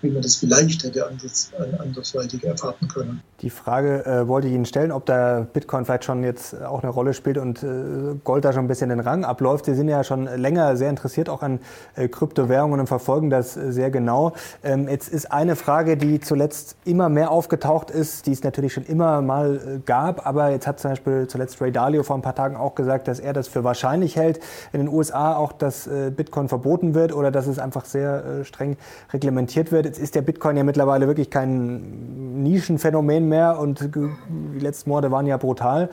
wie 0.05 0.11
man 0.11 0.23
das 0.23 0.37
vielleicht 0.37 0.85
hätte 0.85 1.07
anders, 1.07 1.51
andersweitig 1.79 2.45
erwarten 2.45 2.87
können. 2.89 3.23
Die 3.41 3.51
Frage 3.51 4.07
äh, 4.07 4.29
wollte 4.29 4.49
ich 4.49 4.55
Ihnen 4.55 4.65
stellen, 4.65 4.93
ob 4.93 5.07
der 5.07 5.47
Bitcoin 5.53 5.85
vielleicht 5.85 6.05
schon 6.05 6.23
jetzt 6.23 6.63
auch 6.63 6.83
eine 6.83 6.93
Rolle 6.93 7.15
spielt 7.15 7.39
und 7.39 7.63
äh, 7.63 8.15
Gold 8.23 8.45
da 8.45 8.53
schon 8.53 8.65
ein 8.65 8.69
bisschen 8.69 8.91
den 8.91 9.01
Rang 9.01 9.25
abläuft. 9.25 9.65
Sie 9.65 9.75
sind 9.75 9.89
ja 9.89 10.05
schon 10.05 10.25
länger 10.25 10.77
sehr 10.77 10.91
interessiert 10.91 11.29
auch 11.29 11.43
an 11.43 11.59
äh, 11.97 12.09
Kryptowährungen 12.09 12.81
und 12.81 12.87
verfolgen 12.87 13.31
das 13.31 13.57
äh, 13.57 13.73
sehr 13.73 13.91
genau. 13.91 14.33
Ähm, 14.63 14.89
jetzt 14.89 15.09
ist 15.09 15.33
eine 15.33 15.57
Frage, 15.57 15.97
die 15.97 16.21
zuletzt 16.21 16.77
immer 16.85 17.09
mehr 17.09 17.31
aufgetaucht 17.31 17.91
ist, 17.91 18.27
die 18.27 18.33
es 18.33 18.43
natürlich 18.43 18.73
schon 18.73 18.85
immer 18.85 19.21
mal 19.21 19.57
äh, 19.57 19.79
gab, 19.85 20.27
aber 20.27 20.51
jetzt 20.51 20.67
hat 20.67 20.81
zum 20.81 20.93
Beispiel 20.93 21.27
zuletzt 21.27 21.61
Ray 21.61 21.73
Dalio 21.73 22.03
vor 22.03 22.17
ein 22.17 22.23
paar 22.23 22.35
Tagen 22.35 22.57
auch 22.57 22.75
gesagt, 22.75 23.09
dass 23.09 23.21
er 23.21 23.33
das 23.33 23.49
für 23.49 23.65
wahrscheinlich 23.65 24.17
hält, 24.17 24.41
in 24.73 24.81
den 24.81 24.89
USA 24.89 25.37
auch, 25.37 25.53
dass 25.53 25.87
äh, 25.87 26.11
Bitcoin 26.15 26.49
verboten 26.49 26.95
wird 26.95 27.13
oder 27.13 27.31
dass 27.31 27.47
es 27.47 27.59
einfach 27.59 27.85
sehr 27.85 28.45
streng 28.45 28.77
reglementiert 29.13 29.73
wird. 29.73 29.94
Jetzt 29.95 30.03
ist 30.03 30.17
der 30.17 30.23
Bitcoin 30.23 30.57
ja 30.57 30.65
mittlerweile 30.65 31.07
wirklich 31.07 31.31
kein 31.31 32.43
Nischenphänomen 32.43 33.29
mehr 33.29 33.61
und 33.61 33.91
die 33.95 34.59
letzten 34.59 34.91
Morde 34.91 35.13
waren 35.13 35.25
ja 35.25 35.37
brutal. 35.37 35.89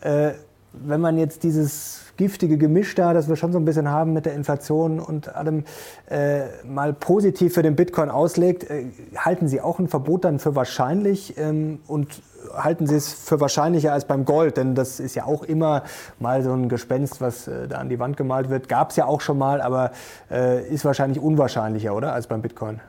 Äh, 0.00 0.30
wenn 0.72 1.02
man 1.02 1.18
jetzt 1.18 1.42
dieses 1.42 2.00
giftige 2.16 2.56
Gemisch 2.56 2.94
da, 2.94 3.12
das 3.12 3.28
wir 3.28 3.36
schon 3.36 3.52
so 3.52 3.58
ein 3.58 3.66
bisschen 3.66 3.90
haben 3.90 4.14
mit 4.14 4.24
der 4.24 4.32
Inflation 4.32 5.00
und 5.00 5.34
allem, 5.34 5.64
äh, 6.08 6.44
mal 6.64 6.94
positiv 6.94 7.52
für 7.52 7.62
den 7.62 7.76
Bitcoin 7.76 8.08
auslegt, 8.08 8.70
äh, 8.70 8.86
halten 9.18 9.48
Sie 9.48 9.60
auch 9.60 9.78
ein 9.78 9.88
Verbot 9.88 10.24
dann 10.24 10.38
für 10.38 10.54
wahrscheinlich 10.54 11.36
ähm, 11.36 11.80
und 11.86 12.22
halten 12.54 12.86
Sie 12.86 12.94
es 12.94 13.12
für 13.12 13.38
wahrscheinlicher 13.38 13.92
als 13.92 14.06
beim 14.06 14.24
Gold? 14.24 14.56
Denn 14.56 14.74
das 14.74 14.98
ist 14.98 15.14
ja 15.14 15.26
auch 15.26 15.42
immer 15.42 15.82
mal 16.18 16.42
so 16.42 16.54
ein 16.54 16.70
Gespenst, 16.70 17.20
was 17.20 17.48
äh, 17.48 17.68
da 17.68 17.76
an 17.76 17.90
die 17.90 17.98
Wand 17.98 18.16
gemalt 18.16 18.48
wird. 18.48 18.70
Gab 18.70 18.92
es 18.92 18.96
ja 18.96 19.04
auch 19.04 19.20
schon 19.20 19.36
mal, 19.36 19.60
aber 19.60 19.90
äh, 20.30 20.66
ist 20.68 20.86
wahrscheinlich 20.86 21.20
unwahrscheinlicher, 21.20 21.94
oder, 21.94 22.14
als 22.14 22.28
beim 22.28 22.40
Bitcoin? 22.40 22.80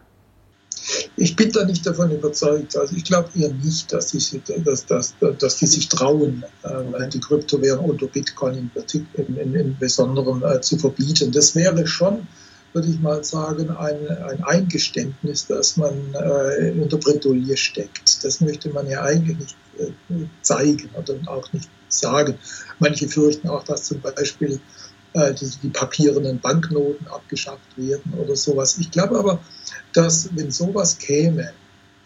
Ich 1.15 1.35
bin 1.35 1.51
da 1.51 1.63
nicht 1.65 1.85
davon 1.85 2.11
überzeugt. 2.11 2.75
Also 2.75 2.95
ich 2.95 3.03
glaube 3.03 3.29
eher 3.35 3.53
nicht, 3.53 3.91
dass 3.93 4.07
die, 4.07 4.41
dass, 4.63 4.85
dass, 4.85 5.13
dass 5.39 5.57
die 5.57 5.67
sich 5.67 5.87
trauen, 5.89 6.43
äh, 6.63 7.09
die 7.09 7.19
Kryptowährung 7.19 7.89
oder 7.89 8.07
Bitcoin 8.07 8.71
in, 9.15 9.37
in, 9.37 9.55
in 9.55 9.77
Besonderem 9.77 10.43
äh, 10.43 10.61
zu 10.61 10.77
verbieten. 10.77 11.31
Das 11.31 11.55
wäre 11.55 11.85
schon, 11.87 12.27
würde 12.73 12.87
ich 12.87 12.99
mal 12.99 13.23
sagen, 13.23 13.69
ein, 13.69 14.07
ein 14.07 14.43
Eingeständnis, 14.43 15.47
dass 15.47 15.77
man 15.77 16.13
äh, 16.13 16.73
unter 16.79 16.97
Bredouille 16.97 17.55
steckt. 17.55 18.23
Das 18.23 18.41
möchte 18.41 18.69
man 18.69 18.89
ja 18.89 19.03
eigentlich 19.03 19.37
nicht 19.37 19.55
äh, 19.77 20.25
zeigen 20.41 20.89
oder 20.97 21.15
auch 21.27 21.51
nicht 21.53 21.69
sagen. 21.87 22.35
Manche 22.79 23.07
fürchten 23.07 23.47
auch, 23.47 23.63
dass 23.63 23.85
zum 23.85 24.01
Beispiel 24.01 24.59
äh, 25.13 25.33
die, 25.33 25.49
die 25.61 25.69
papierenden 25.69 26.39
Banknoten 26.39 27.07
abgeschafft 27.07 27.77
werden 27.77 28.13
oder 28.17 28.35
sowas. 28.35 28.77
Ich 28.77 28.91
glaube 28.91 29.19
aber, 29.19 29.39
dass 29.93 30.29
wenn 30.35 30.51
sowas 30.51 30.97
käme, 30.97 31.53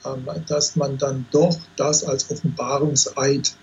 ähm, 0.05 0.27
dass 0.47 0.75
man 0.75 0.97
dann 0.97 1.25
doch 1.31 1.57
das 1.75 2.03
als 2.03 2.29
Offenbarungseid 2.29 3.53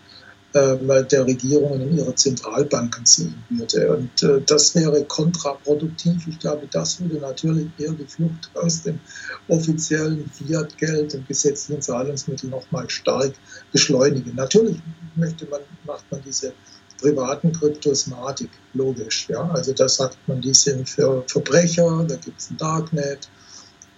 ähm, 0.54 0.88
der 1.10 1.26
Regierungen 1.26 1.80
in 1.80 1.98
ihre 1.98 2.14
Zentralbanken 2.14 3.04
sehen 3.04 3.34
würde. 3.50 3.96
Und 3.96 4.22
äh, 4.22 4.40
das 4.46 4.74
wäre 4.76 5.04
kontraproduktiv. 5.04 6.28
Ich 6.28 6.38
glaube, 6.38 6.68
das 6.70 7.00
würde 7.00 7.16
natürlich 7.16 7.66
eher 7.76 7.92
die 7.92 8.06
Flucht 8.06 8.50
aus 8.54 8.82
dem 8.82 9.00
offiziellen 9.48 10.30
Fiat-Geld 10.30 11.14
und 11.14 11.26
gesetzlichen 11.26 11.82
Zahlungsmitteln 11.82 12.50
nochmal 12.50 12.88
stark 12.88 13.34
beschleunigen. 13.72 14.34
Natürlich 14.36 14.78
möchte 15.16 15.44
man, 15.46 15.60
macht 15.86 16.04
man 16.12 16.22
diese 16.24 16.52
privaten 17.04 17.52
Kryptosmatik, 17.52 18.50
logisch. 18.72 19.28
Ja? 19.28 19.50
Also 19.52 19.72
da 19.74 19.88
sagt 19.88 20.16
man, 20.26 20.40
die 20.40 20.54
sind 20.54 20.88
für 20.88 21.22
Verbrecher, 21.26 22.04
da 22.08 22.16
gibt 22.16 22.40
es 22.40 22.50
ein 22.50 22.56
Darknet, 22.56 23.28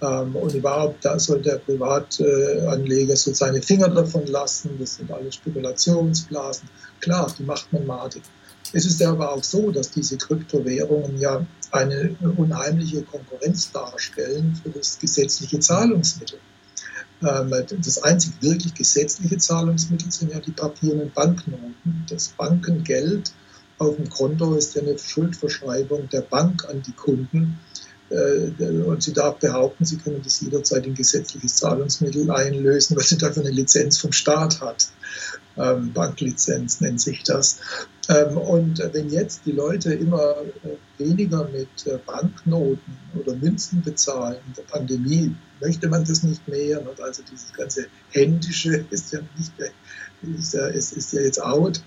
ähm, 0.03 0.37
und 0.37 0.55
überhaupt, 0.55 1.05
da 1.05 1.19
soll 1.19 1.41
der 1.41 1.57
Privatanleger 1.57 3.17
so 3.17 3.33
seine 3.33 3.63
Finger 3.63 3.89
davon 3.89 4.27
lassen. 4.27 4.77
Das 4.79 4.97
sind 4.97 5.11
alles 5.11 5.37
Spekulationsblasen. 5.37 6.69
Klar, 7.01 7.33
die 7.39 7.45
macht 7.45 7.73
man 7.73 7.87
madig. 7.87 8.23
Es 8.73 8.85
ist 8.85 9.03
aber 9.03 9.33
auch 9.33 9.45
so, 9.45 9.71
dass 9.71 9.91
diese 9.91 10.19
Kryptowährungen 10.19 11.19
ja 11.19 11.47
eine 11.71 12.15
unheimliche 12.37 13.03
Konkurrenz 13.03 13.71
darstellen 13.73 14.61
für 14.63 14.71
das 14.71 14.99
gesetzliche 14.99 15.61
Zahlungsmittel. 15.61 16.39
Ähm, 17.23 17.53
das 17.83 18.03
einzig 18.03 18.33
wirklich 18.41 18.75
gesetzliche 18.75 19.39
Zahlungsmittel 19.39 20.11
sind 20.13 20.33
ja 20.33 20.41
die 20.41 20.53
papierenden 20.53 21.13
Banknoten. 21.13 22.05
Das 22.09 22.29
Bankengeld 22.29 23.33
auf 23.79 23.97
dem 23.97 24.09
Konto 24.09 24.55
ist 24.55 24.75
ja 24.75 24.83
eine 24.83 24.99
Schuldverschreibung 24.99 26.09
der 26.09 26.23
Bank 26.23 26.65
an 26.69 26.83
die 26.83 26.93
Kunden 26.93 27.59
äh, 28.11 28.51
und 28.61 29.03
sie 29.03 29.13
darf 29.13 29.39
behaupten, 29.39 29.85
sie 29.85 29.99
können 29.99 30.23
das 30.23 30.41
jederzeit 30.41 30.87
in 30.87 30.95
gesetzliches 30.95 31.57
Zahlungsmittel 31.57 32.31
einlösen, 32.31 32.97
weil 32.97 33.05
sie 33.05 33.19
dafür 33.19 33.43
eine 33.43 33.53
Lizenz 33.53 33.99
vom 33.99 34.13
Staat 34.13 34.61
hat. 34.61 34.89
Ähm, 35.57 35.93
Banklizenz 35.93 36.81
nennt 36.81 37.01
sich 37.01 37.23
das. 37.23 37.59
Ähm, 38.09 38.37
und 38.37 38.79
wenn 38.93 39.11
jetzt 39.11 39.43
die 39.47 39.53
Leute 39.53 39.95
immer 39.95 40.37
äh, 40.65 40.77
weniger 40.99 41.49
mit 41.49 41.87
äh, 41.87 41.99
Banknoten 42.07 42.97
oder 43.19 43.35
Münzen 43.35 43.83
bezahlen 43.83 44.39
in 44.47 44.53
der 44.55 44.63
Pandemie, 44.63 45.35
möchte 45.61 45.89
man 45.89 46.05
das 46.05 46.23
nicht 46.23 46.47
mehr. 46.47 46.81
Und 46.81 47.01
also 47.01 47.23
dieses 47.31 47.53
ganze 47.53 47.87
Händische 48.11 48.85
ist 48.91 49.13
ja 49.13 49.21
nicht 49.37 49.59
mehr, 49.59 49.71
ist 50.39 50.55
ja, 50.55 50.67
ist, 50.67 50.93
ist 50.93 51.13
ja 51.13 51.21
jetzt 51.21 51.43
out. 51.43 51.83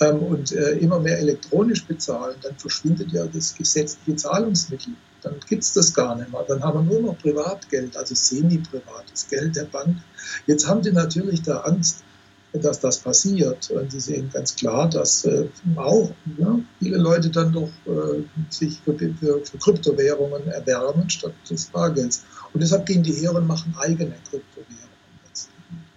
Ähm, 0.00 0.18
und 0.18 0.52
immer 0.52 0.98
mehr 0.98 1.18
elektronisch 1.18 1.84
bezahlen, 1.84 2.36
dann 2.42 2.56
verschwindet 2.56 3.12
ja 3.12 3.26
das 3.26 3.54
gesetzliche 3.54 4.16
Zahlungsmittel 4.16 4.94
dann 5.22 5.36
gibt 5.46 5.62
es 5.62 5.72
das 5.72 5.94
gar 5.94 6.16
nicht 6.16 6.32
mehr. 6.32 6.44
Dann 6.46 6.62
haben 6.62 6.86
wir 6.86 6.94
nur 6.94 7.12
noch 7.12 7.18
Privatgeld, 7.18 7.96
also 7.96 8.14
semi-privates 8.14 9.28
Geld 9.28 9.56
der 9.56 9.64
Bank. 9.64 9.98
Jetzt 10.46 10.66
haben 10.66 10.82
die 10.82 10.92
natürlich 10.92 11.42
da 11.42 11.58
Angst, 11.60 12.04
dass 12.52 12.80
das 12.80 12.98
passiert. 12.98 13.70
Und 13.70 13.92
sie 13.92 14.00
sehen 14.00 14.30
ganz 14.32 14.56
klar, 14.56 14.88
dass 14.88 15.24
äh, 15.24 15.46
auch 15.76 16.10
ja, 16.38 16.58
viele 16.78 16.98
Leute 16.98 17.30
dann 17.30 17.52
doch 17.52 17.70
äh, 17.86 18.22
sich 18.48 18.80
für, 18.84 18.94
für, 18.94 19.14
für, 19.14 19.58
Kryptowährungen 19.58 20.48
erwärmen 20.48 21.08
statt 21.08 21.34
des 21.48 21.66
Bargelds. 21.66 22.24
Und 22.52 22.62
deshalb 22.62 22.86
gehen 22.86 23.02
die 23.02 23.12
her 23.12 23.34
und 23.34 23.46
machen 23.46 23.74
eigene 23.78 24.16
Kryptowährungen. 24.28 24.90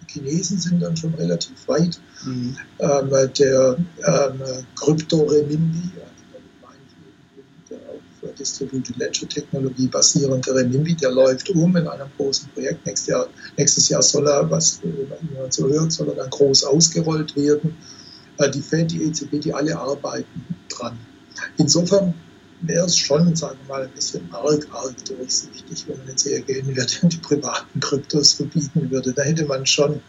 Die 0.00 0.12
Chinesen 0.12 0.60
sind 0.60 0.80
dann 0.80 0.96
schon 0.96 1.14
relativ 1.14 1.66
weit. 1.66 1.98
Mhm. 2.24 2.56
Ähm, 2.78 3.10
der 3.38 3.76
ähm, 4.06 4.40
Krypto-Remindi, 4.76 5.90
Distributed 8.34 8.96
Ledger 8.96 9.28
Technologie 9.28 9.88
basierende 9.88 10.54
Renminbi, 10.54 10.94
der 10.94 11.10
läuft 11.10 11.50
um 11.50 11.76
in 11.76 11.86
einem 11.88 12.08
großen 12.16 12.48
Projekt. 12.50 12.84
Nächstes 12.86 13.08
Jahr, 13.08 13.28
nächstes 13.56 13.88
Jahr 13.88 14.02
soll 14.02 14.26
er, 14.28 14.50
was 14.50 14.80
man 14.82 15.50
so 15.50 15.68
hört, 15.68 15.92
soll 15.92 16.08
er 16.08 16.16
dann 16.16 16.30
groß 16.30 16.64
ausgerollt 16.64 17.34
werden. 17.36 17.76
Äh, 18.38 18.50
die 18.50 18.62
Fed, 18.62 18.90
die 18.90 19.04
EZB, 19.04 19.40
die 19.40 19.54
alle 19.54 19.78
arbeiten 19.78 20.44
dran. 20.68 20.98
Insofern 21.56 22.14
wäre 22.62 22.86
es 22.86 22.96
schon, 22.96 23.34
sagen 23.36 23.58
wir 23.66 23.74
mal, 23.74 23.82
ein 23.84 23.92
bisschen 23.92 24.28
arg, 24.32 24.66
arg 24.72 25.04
durchsichtig, 25.04 25.84
wenn 25.86 25.98
man 25.98 26.08
jetzt 26.08 26.24
hergehen 26.26 26.66
würde 26.68 26.92
und 27.02 27.12
die 27.12 27.18
privaten 27.18 27.80
Kryptos 27.80 28.32
verbieten 28.32 28.90
würde. 28.90 29.12
Da 29.12 29.22
hätte 29.22 29.44
man 29.44 29.66
schon 29.66 30.00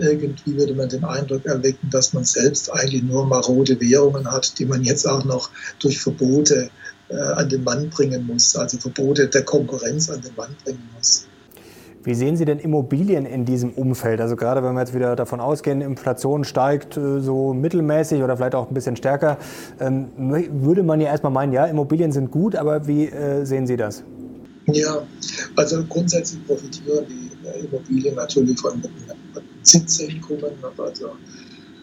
irgendwie 0.00 0.56
würde 0.56 0.74
man 0.74 0.88
den 0.88 1.04
Eindruck 1.04 1.44
erwecken, 1.46 1.90
dass 1.90 2.12
man 2.12 2.24
selbst 2.24 2.72
eigentlich 2.72 3.02
nur 3.02 3.26
marode 3.26 3.80
Währungen 3.80 4.30
hat, 4.30 4.58
die 4.58 4.64
man 4.64 4.82
jetzt 4.82 5.06
auch 5.06 5.24
noch 5.24 5.50
durch 5.78 6.00
Verbote 6.00 6.70
äh, 7.10 7.16
an 7.16 7.48
den 7.48 7.64
Mann 7.64 7.90
bringen 7.90 8.26
muss, 8.26 8.54
also 8.54 8.78
Verbote 8.78 9.26
der 9.26 9.42
Konkurrenz 9.42 10.08
an 10.10 10.20
den 10.20 10.34
Mann 10.36 10.54
bringen 10.64 10.88
muss. 10.96 11.26
Wie 12.02 12.14
sehen 12.14 12.36
Sie 12.36 12.44
denn 12.46 12.58
Immobilien 12.58 13.26
in 13.26 13.44
diesem 13.44 13.72
Umfeld? 13.72 14.20
Also 14.20 14.36
gerade 14.36 14.62
wenn 14.62 14.72
wir 14.74 14.80
jetzt 14.80 14.94
wieder 14.94 15.16
davon 15.16 15.38
ausgehen, 15.40 15.82
Inflation 15.82 16.44
steigt 16.44 16.96
äh, 16.96 17.20
so 17.20 17.52
mittelmäßig 17.52 18.22
oder 18.22 18.36
vielleicht 18.36 18.54
auch 18.54 18.68
ein 18.68 18.74
bisschen 18.74 18.96
stärker, 18.96 19.38
ähm, 19.80 20.08
würde 20.16 20.82
man 20.82 21.00
ja 21.00 21.08
erstmal 21.08 21.32
meinen, 21.32 21.52
ja, 21.52 21.66
Immobilien 21.66 22.12
sind 22.12 22.30
gut, 22.30 22.54
aber 22.54 22.86
wie 22.86 23.06
äh, 23.06 23.44
sehen 23.44 23.66
Sie 23.66 23.76
das? 23.76 24.02
Ja, 24.66 25.02
also 25.56 25.82
grundsätzlich 25.88 26.46
profitieren 26.46 27.04
die 27.08 27.66
Immobilien 27.66 28.14
natürlich 28.14 28.58
von 28.60 28.80
Zinseinkommen. 29.62 30.52
Also 30.78 31.10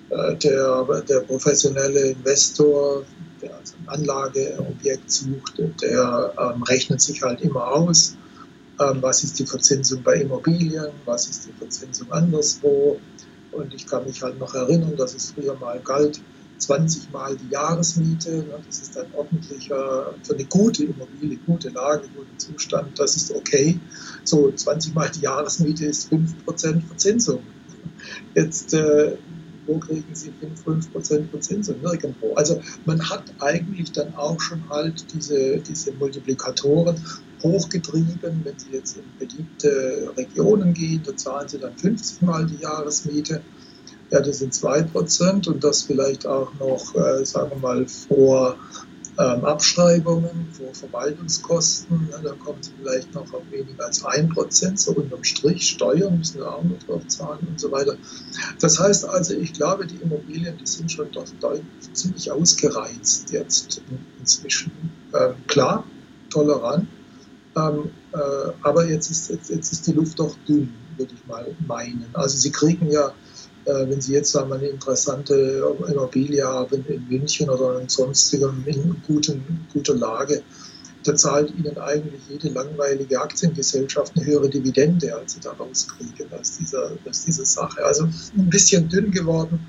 der, 0.09 1.03
der 1.09 1.19
professionelle 1.21 2.11
Investor, 2.11 3.03
Anlageobjekt 3.85 5.11
sucht, 5.11 5.59
der 5.81 6.33
ähm, 6.37 6.63
rechnet 6.63 7.01
sich 7.01 7.21
halt 7.21 7.41
immer 7.41 7.67
aus 7.67 8.17
ähm, 8.79 9.01
was 9.01 9.23
ist 9.23 9.39
die 9.39 9.45
Verzinsung 9.45 10.03
bei 10.03 10.21
Immobilien, 10.21 10.91
was 11.05 11.27
ist 11.27 11.47
die 11.47 11.53
Verzinsung 11.53 12.11
anderswo. 12.11 12.99
Und 13.51 13.73
ich 13.73 13.87
kann 13.87 14.05
mich 14.05 14.21
halt 14.21 14.39
noch 14.39 14.53
erinnern, 14.53 14.95
dass 14.95 15.15
es 15.15 15.31
früher 15.31 15.55
mal 15.55 15.79
galt, 15.79 16.21
20 16.59 17.11
Mal 17.11 17.35
die 17.35 17.49
Jahresmiete. 17.49 18.45
Das 18.65 18.79
ist 18.79 18.97
ein 18.97 19.07
ordentlicher, 19.13 20.13
für 20.21 20.33
eine 20.33 20.45
gute 20.45 20.83
Immobilie, 20.83 21.37
gute 21.45 21.69
Lage, 21.69 22.07
guten 22.15 22.37
Zustand, 22.37 22.99
das 22.99 23.15
ist 23.15 23.31
okay. 23.31 23.79
So 24.23 24.51
20 24.51 24.93
Mal 24.93 25.09
die 25.09 25.21
Jahresmiete 25.21 25.85
ist 25.85 26.11
5% 26.11 26.81
Verzinsung. 26.81 27.41
Jetzt, 28.35 28.73
äh, 28.73 29.17
wo 29.67 29.77
kriegen 29.77 30.15
Sie 30.15 30.31
5, 30.31 30.91
5% 30.95 31.29
Verzinsung? 31.29 31.81
Nirgendwo. 31.81 32.33
Also 32.35 32.61
man 32.85 33.09
hat 33.09 33.23
eigentlich 33.39 33.91
dann 33.91 34.15
auch 34.15 34.39
schon 34.39 34.67
halt 34.69 35.05
diese, 35.13 35.57
diese 35.57 35.91
Multiplikatoren 35.93 36.95
hochgetrieben. 37.43 38.19
Wenn 38.43 38.57
Sie 38.57 38.71
jetzt 38.71 38.97
in 38.97 39.03
beliebte 39.19 40.13
Regionen 40.17 40.73
gehen, 40.73 41.03
da 41.05 41.15
zahlen 41.15 41.47
Sie 41.47 41.59
dann 41.59 41.75
50 41.77 42.21
Mal 42.21 42.45
die 42.47 42.61
Jahresmiete. 42.61 43.41
Ja, 44.09 44.21
das 44.21 44.39
sind 44.39 44.53
2% 44.53 45.49
und 45.49 45.63
das 45.63 45.83
vielleicht 45.83 46.25
auch 46.25 46.53
noch, 46.59 46.95
äh, 46.95 47.25
sagen 47.25 47.51
wir 47.51 47.57
mal, 47.57 47.85
vor 47.87 48.57
ähm, 49.19 49.45
Abschreibungen, 49.45 50.47
vor 50.51 50.73
Verwaltungskosten. 50.73 52.09
Ja, 52.11 52.19
da 52.19 52.33
kommen 52.33 52.61
Sie 52.61 52.71
vielleicht 52.77 53.13
noch 53.13 53.33
auf 53.33 53.41
weniger 53.49 53.85
als 53.85 54.03
1%, 54.03 54.77
so 54.77 54.91
unterm 54.91 55.23
Strich. 55.23 55.69
Steuern 55.69 56.19
müssen 56.19 56.39
wir 56.39 56.53
auch 56.53 56.63
noch 56.63 56.81
drauf 56.83 57.07
zahlen 57.07 57.47
und 57.47 57.59
so 57.59 57.71
weiter. 57.71 57.97
Das 58.59 58.79
heißt 58.79 59.05
also, 59.05 59.33
ich 59.33 59.53
glaube, 59.53 59.87
die 59.87 59.95
Immobilien, 59.95 60.57
die 60.57 60.67
sind 60.67 60.91
schon 60.91 61.11
doch 61.11 61.25
ziemlich 61.93 62.31
ausgereizt 62.31 63.31
jetzt 63.31 63.81
inzwischen. 64.19 64.71
Ähm, 65.13 65.35
klar, 65.47 65.83
tolerant, 66.29 66.87
ähm, 67.55 67.91
äh, 68.13 68.51
aber 68.61 68.87
jetzt 68.87 69.09
ist, 69.09 69.29
jetzt, 69.29 69.49
jetzt, 69.49 69.71
ist 69.71 69.87
die 69.87 69.93
Luft 69.93 70.19
doch 70.19 70.35
dünn, 70.47 70.73
würde 70.97 71.13
ich 71.13 71.27
mal 71.27 71.55
meinen. 71.67 72.05
Also 72.13 72.37
Sie 72.37 72.51
kriegen 72.51 72.91
ja, 72.91 73.13
wenn 73.67 74.01
Sie 74.01 74.13
jetzt 74.13 74.35
einmal 74.35 74.59
eine 74.59 74.67
interessante 74.67 75.63
Immobilie 75.87 76.43
haben 76.43 76.85
in 76.87 77.07
München 77.09 77.49
oder 77.49 77.79
in 77.79 77.89
sonstigem 77.89 78.63
in 78.65 78.95
guten, 79.05 79.67
guter 79.73 79.95
Lage, 79.95 80.41
da 81.03 81.15
zahlt 81.15 81.53
Ihnen 81.57 81.77
eigentlich 81.77 82.21
jede 82.29 82.49
langweilige 82.49 83.21
Aktiengesellschaft 83.21 84.13
eine 84.15 84.25
höhere 84.25 84.49
Dividende, 84.49 85.15
als 85.15 85.33
Sie 85.33 85.39
da 85.39 85.51
rauskriegen 85.51 86.31
aus 86.37 86.57
dieser, 86.57 86.91
aus 87.07 87.25
dieser 87.25 87.45
Sache. 87.45 87.83
Also 87.85 88.03
ein 88.05 88.49
bisschen 88.49 88.89
dünn 88.89 89.11
geworden 89.11 89.59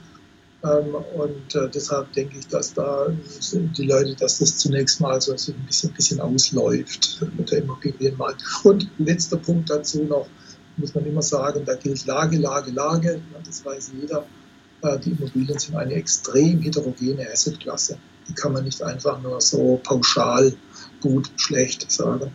ähm, 0.64 0.94
und 1.14 1.54
äh, 1.54 1.68
deshalb 1.72 2.12
denke 2.14 2.38
ich, 2.38 2.48
dass 2.48 2.74
da 2.74 3.06
die 3.52 3.86
Leute, 3.86 4.14
dass 4.16 4.38
das 4.38 4.58
zunächst 4.58 5.00
mal 5.00 5.20
so 5.20 5.32
ein 5.32 5.66
bisschen, 5.66 5.92
bisschen 5.92 6.20
ausläuft 6.20 7.24
mit 7.36 7.50
der 7.50 7.58
Immobilienmarkt. 7.58 8.42
Und 8.64 8.88
letzter 8.98 9.36
Punkt 9.36 9.70
dazu 9.70 10.02
noch, 10.04 10.26
muss 10.78 10.94
man 10.94 11.04
immer 11.06 11.22
sagen, 11.22 11.62
da 11.64 11.74
gilt 11.74 12.06
Lage, 12.06 12.38
Lage, 12.38 12.70
Lage. 12.70 13.20
Das 13.44 13.64
weiß 13.64 13.92
jeder. 14.00 14.24
Äh, 14.82 14.98
die 14.98 15.10
Immobilien 15.10 15.58
sind 15.58 15.76
eine 15.76 15.94
extrem 15.94 16.60
heterogene 16.60 17.26
Assetklasse. 17.30 17.98
Die 18.28 18.34
kann 18.34 18.52
man 18.52 18.64
nicht 18.64 18.82
einfach 18.82 19.20
nur 19.22 19.40
so 19.40 19.80
pauschal 19.82 20.52
gut, 21.00 21.30
schlecht 21.36 21.90
sagen. 21.90 22.30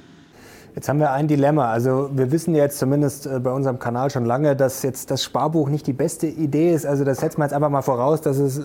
Jetzt 0.75 0.89
haben 0.89 0.99
wir 0.99 1.11
ein 1.11 1.27
Dilemma. 1.27 1.71
Also 1.71 2.09
wir 2.13 2.31
wissen 2.31 2.55
jetzt 2.55 2.79
zumindest 2.79 3.27
äh, 3.27 3.39
bei 3.39 3.51
unserem 3.51 3.77
Kanal 3.77 4.09
schon 4.09 4.25
lange, 4.25 4.55
dass 4.55 4.81
jetzt 4.81 5.11
das 5.11 5.23
Sparbuch 5.23 5.69
nicht 5.69 5.85
die 5.85 5.93
beste 5.93 6.27
Idee 6.27 6.73
ist. 6.73 6.85
Also 6.85 7.03
das 7.03 7.19
setzen 7.19 7.37
wir 7.37 7.45
jetzt 7.45 7.53
einfach 7.53 7.69
mal 7.69 7.83
voraus, 7.83 8.21
dass 8.21 8.37
es 8.37 8.59
äh, 8.59 8.63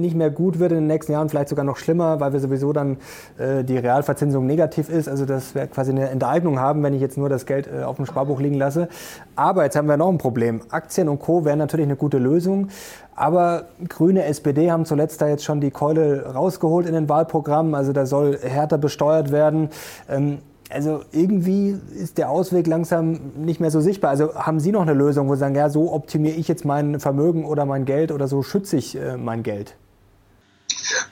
nicht 0.00 0.14
mehr 0.14 0.30
gut 0.30 0.58
wird 0.58 0.72
in 0.72 0.78
den 0.78 0.86
nächsten 0.86 1.12
Jahren, 1.12 1.28
vielleicht 1.28 1.48
sogar 1.48 1.64
noch 1.64 1.76
schlimmer, 1.76 2.20
weil 2.20 2.32
wir 2.32 2.40
sowieso 2.40 2.72
dann 2.72 2.98
äh, 3.38 3.64
die 3.64 3.76
Realverzinsung 3.76 4.46
negativ 4.46 4.88
ist. 4.88 5.08
Also 5.08 5.24
dass 5.24 5.54
wir 5.54 5.66
quasi 5.66 5.90
eine 5.90 6.08
Enteignung 6.08 6.60
haben, 6.60 6.82
wenn 6.82 6.94
ich 6.94 7.00
jetzt 7.00 7.18
nur 7.18 7.28
das 7.28 7.46
Geld 7.46 7.68
äh, 7.68 7.82
auf 7.82 7.96
dem 7.96 8.06
Sparbuch 8.06 8.40
liegen 8.40 8.56
lasse. 8.56 8.88
Aber 9.34 9.64
jetzt 9.64 9.76
haben 9.76 9.88
wir 9.88 9.96
noch 9.96 10.08
ein 10.08 10.18
Problem. 10.18 10.60
Aktien 10.70 11.08
und 11.08 11.20
Co. 11.20 11.44
wären 11.44 11.58
natürlich 11.58 11.86
eine 11.86 11.96
gute 11.96 12.18
Lösung. 12.18 12.68
Aber 13.14 13.64
Grüne 13.88 14.24
SPD 14.24 14.70
haben 14.70 14.84
zuletzt 14.84 15.22
da 15.22 15.28
jetzt 15.28 15.44
schon 15.44 15.60
die 15.60 15.70
Keule 15.70 16.34
rausgeholt 16.34 16.86
in 16.86 16.92
den 16.92 17.08
Wahlprogrammen. 17.08 17.74
Also 17.74 17.92
da 17.92 18.04
soll 18.04 18.38
härter 18.38 18.78
besteuert 18.78 19.32
werden. 19.32 19.70
Ähm, 20.08 20.38
also 20.70 21.02
irgendwie 21.12 21.76
ist 21.94 22.18
der 22.18 22.30
Ausweg 22.30 22.66
langsam 22.66 23.20
nicht 23.36 23.60
mehr 23.60 23.70
so 23.70 23.80
sichtbar. 23.80 24.10
Also 24.10 24.34
haben 24.34 24.60
Sie 24.60 24.72
noch 24.72 24.82
eine 24.82 24.94
Lösung, 24.94 25.28
wo 25.28 25.34
Sie 25.34 25.40
sagen, 25.40 25.54
ja, 25.54 25.70
so 25.70 25.92
optimiere 25.92 26.34
ich 26.34 26.48
jetzt 26.48 26.64
mein 26.64 27.00
Vermögen 27.00 27.44
oder 27.44 27.64
mein 27.64 27.84
Geld 27.84 28.12
oder 28.12 28.28
so 28.28 28.42
schütze 28.42 28.76
ich 28.76 28.96
äh, 28.96 29.16
mein 29.16 29.42
Geld? 29.42 29.76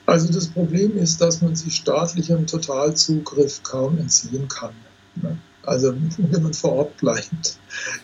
Also 0.05 0.31
das 0.31 0.47
Problem 0.47 0.97
ist, 0.97 1.21
dass 1.21 1.41
man 1.41 1.55
sich 1.55 1.75
staatlichem 1.75 2.47
Totalzugriff 2.47 3.63
kaum 3.63 3.97
entziehen 3.97 4.47
kann. 4.47 4.73
Ne? 5.15 5.37
Also 5.63 5.93
wenn 6.17 6.43
man 6.43 6.53
vor 6.53 6.73
Ort 6.73 6.97
bleibt. 6.97 7.57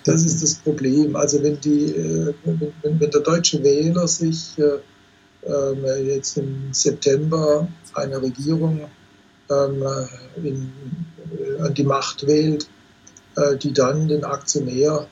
Das 0.04 0.24
ist 0.26 0.42
das 0.42 0.56
Problem. 0.56 1.16
Also 1.16 1.42
wenn, 1.44 1.60
die, 1.62 1.86
äh, 1.86 2.34
wenn, 2.44 2.74
wenn 2.82 3.00
der 3.00 3.22
deutsche 3.22 3.64
Wähler 3.64 4.08
sich 4.08 4.58
äh, 4.58 4.80
ähm, 5.44 5.86
jetzt 6.06 6.38
im 6.38 6.70
September 6.72 7.68
eine 7.94 8.22
Regierung 8.22 8.90
ähm, 9.50 9.84
in, 10.44 10.72
äh, 11.38 11.62
an 11.62 11.74
die 11.74 11.84
Macht 11.84 12.28
wählt, 12.28 12.68
äh, 13.36 13.58
die 13.58 13.74
dann 13.74 14.08
den 14.08 14.24
Aktionär 14.24 15.08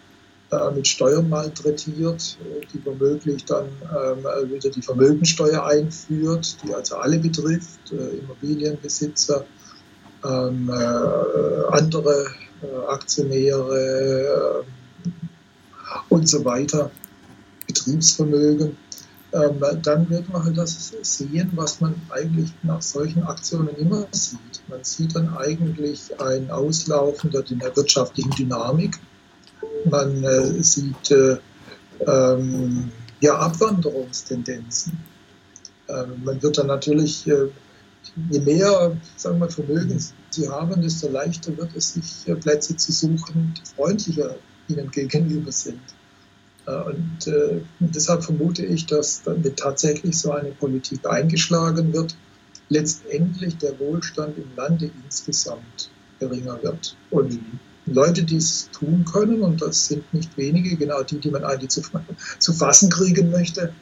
mit 0.74 0.88
Steuern 0.88 1.30
malträtiert, 1.30 2.38
die 2.74 2.86
womöglich 2.86 3.46
dann 3.46 3.68
ähm, 3.84 4.52
wieder 4.52 4.70
die 4.70 4.82
Vermögensteuer 4.82 5.64
einführt, 5.64 6.58
die 6.64 6.74
also 6.74 6.96
alle 6.96 7.20
betrifft, 7.20 7.92
Immobilienbesitzer, 7.92 9.46
ähm, 10.24 10.72
andere 11.70 12.26
Aktionäre 12.88 14.66
und 16.10 16.28
so 16.28 16.44
weiter, 16.44 16.90
Betriebsvermögen 17.68 18.76
ähm, 19.32 19.62
dann 19.84 20.10
wird 20.10 20.28
man 20.30 20.44
halt 20.44 20.58
das 20.58 20.92
sehen, 21.04 21.52
was 21.56 21.82
man 21.82 21.94
eigentlich 22.10 22.52
nach 22.64 22.82
solchen 22.82 23.24
Aktionen 23.24 23.76
immer 23.76 24.08
sieht. 24.12 24.40
Man 24.68 24.84
sieht 24.84 25.16
dann 25.16 25.38
eigentlich 25.38 26.20
ein 26.20 26.50
Auslaufen 26.50 27.30
der 27.30 27.76
wirtschaftlichen 27.76 28.32
Dynamik. 28.32 29.00
Man 29.86 30.24
äh, 30.24 30.64
sieht 30.64 31.12
äh, 31.12 31.38
ähm, 32.06 32.92
ja, 33.22 33.38
Abwanderungstendenzen. 33.38 34.98
Ähm, 35.88 36.24
man 36.24 36.42
wird 36.42 36.58
dann 36.58 36.68
natürlich, 36.68 37.28
äh, 37.28 37.50
je 38.30 38.40
mehr 38.40 38.98
sagen 39.18 39.40
wir, 39.40 39.50
Vermögen 39.50 40.04
sie 40.30 40.50
haben, 40.50 40.82
desto 40.82 41.10
leichter 41.10 41.56
wird 41.58 41.76
es 41.76 41.94
sich, 41.94 42.28
äh, 42.28 42.36
Plätze 42.36 42.76
zu 42.76 42.92
suchen, 42.92 43.54
die 43.58 43.76
freundlicher 43.76 44.36
ihnen 44.68 44.90
gegenüber 44.92 45.52
sind. 45.52 45.82
Äh, 46.66 46.82
und 46.84 47.28
äh, 47.28 47.62
deshalb 47.80 48.24
vermute 48.24 48.66
ich, 48.66 48.86
dass 48.86 49.24
dann 49.24 49.44
tatsächlich 49.56 50.18
so 50.18 50.32
eine 50.32 50.52
Politik 50.52 51.06
eingeschlagen 51.06 51.94
wird, 51.94 52.16
letztendlich 52.70 53.58
der 53.58 53.80
Wohlstand 53.80 54.38
im 54.38 54.56
Lande 54.56 54.92
insgesamt 55.04 55.90
geringer 56.20 56.62
wird. 56.62 56.96
Und 57.10 57.40
Leute, 57.86 58.24
die 58.24 58.38
es 58.38 58.70
tun 58.72 59.06
können, 59.06 59.42
und 59.42 59.62
das 59.62 59.88
sind 59.88 60.14
nicht 60.14 60.38
wenige, 60.38 60.76
genau 60.76 61.04
die, 61.04 61.20
die 61.20 61.32
man 61.32 61.44
eigentlich 61.44 61.70
zu, 61.70 61.82
zu 62.40 62.54
fassen 62.54 62.90
kriegen 62.90 63.32
möchte, 63.32 63.74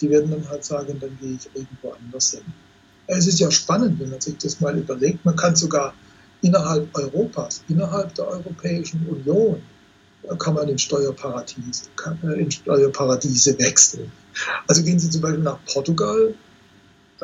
die 0.00 0.10
werden 0.10 0.30
dann 0.30 0.48
halt 0.48 0.64
sagen, 0.64 0.98
dann 1.00 1.16
gehe 1.20 1.34
ich 1.34 1.48
irgendwo 1.54 1.92
anders 1.92 2.30
hin. 2.30 2.42
Es 3.06 3.26
ist 3.26 3.38
ja 3.38 3.50
spannend, 3.50 4.00
wenn 4.00 4.10
man 4.10 4.20
sich 4.20 4.38
das 4.38 4.60
mal 4.60 4.76
überlegt. 4.76 5.24
Man 5.24 5.36
kann 5.36 5.54
sogar 5.56 5.94
innerhalb 6.40 6.88
Europas, 6.96 7.62
innerhalb 7.68 8.14
der 8.14 8.28
Europäischen 8.28 9.06
Union, 9.06 9.62
kann 10.38 10.54
man 10.54 10.68
in 10.68 10.78
Steuerparadiese, 10.78 11.84
äh, 12.22 12.40
in 12.40 12.50
Steuerparadiese 12.50 13.58
wechseln. 13.58 14.10
Also 14.66 14.82
gehen 14.82 14.98
Sie 14.98 15.10
zum 15.10 15.20
Beispiel 15.20 15.42
nach 15.42 15.58
Portugal, 15.66 16.34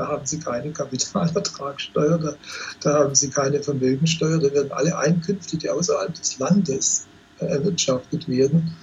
da 0.01 0.09
haben 0.09 0.24
Sie 0.24 0.38
keine 0.38 0.72
Kapitalertragssteuer, 0.72 2.18
da, 2.18 2.34
da 2.80 2.94
haben 3.01 3.14
Sie 3.14 3.28
keine 3.28 3.62
Vermögensteuer, 3.62 4.38
da 4.38 4.51
werden 4.55 4.72
alle 4.72 4.96
Einkünfte, 4.96 5.59
die 5.59 5.68
außerhalb 5.68 6.14
des 6.14 6.38
Landes 6.38 7.07
erwirtschaftet 7.38 8.26
werden, 8.26 8.74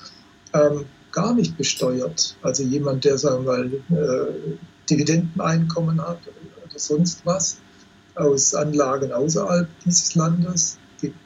ähm, 0.53 0.86
gar 1.11 1.34
nicht 1.34 1.57
besteuert. 1.57 2.38
Also 2.43 2.61
jemand, 2.61 3.03
der, 3.05 3.18
sagen 3.18 3.45
wir 3.45 3.51
mal, 3.51 3.65
äh, 3.65 4.57
Dividendeneinkommen 4.89 5.99
hat 5.99 6.20
oder 6.28 6.80
sonst 6.80 7.26
was 7.26 7.57
aus 8.13 8.53
Anlagen 8.53 9.11
außerhalb 9.11 9.68
dieses 9.86 10.13
Landes, 10.13 10.78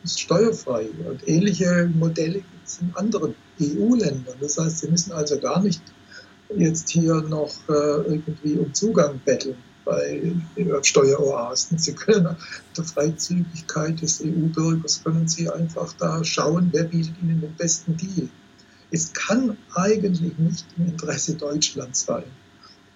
ist 0.04 0.22
steuerfrei. 0.22 0.88
Und 1.06 1.28
ähnliche 1.28 1.92
Modelle 1.94 2.36
gibt 2.36 2.66
es 2.66 2.80
in 2.80 2.94
anderen 2.96 3.36
EU-Ländern. 3.62 4.36
Das 4.40 4.58
heißt, 4.58 4.80
Sie 4.80 4.88
müssen 4.90 5.12
also 5.12 5.38
gar 5.38 5.62
nicht 5.62 5.82
jetzt 6.56 6.90
hier 6.90 7.16
noch 7.22 7.54
äh, 7.70 7.74
irgendwie 7.74 8.58
um 8.58 8.74
Zugang 8.74 9.20
betteln 9.24 9.58
bei 9.86 10.34
Steueroasen. 10.82 11.78
Sie 11.78 11.94
können 11.94 12.36
der 12.78 12.84
Freizügigkeit 12.84 14.02
des 14.02 14.22
EU-Bürgers 14.22 15.04
können 15.04 15.28
Sie 15.28 15.50
einfach 15.50 15.94
da 15.94 16.24
schauen, 16.24 16.70
wer 16.72 16.84
bietet 16.84 17.16
Ihnen 17.22 17.42
den 17.42 17.56
besten 17.56 17.98
Deal. 17.98 18.30
Es 18.92 19.14
kann 19.14 19.58
eigentlich 19.74 20.38
nicht 20.38 20.66
im 20.78 20.88
Interesse 20.88 21.36
Deutschlands 21.36 22.06
sein, 22.06 22.24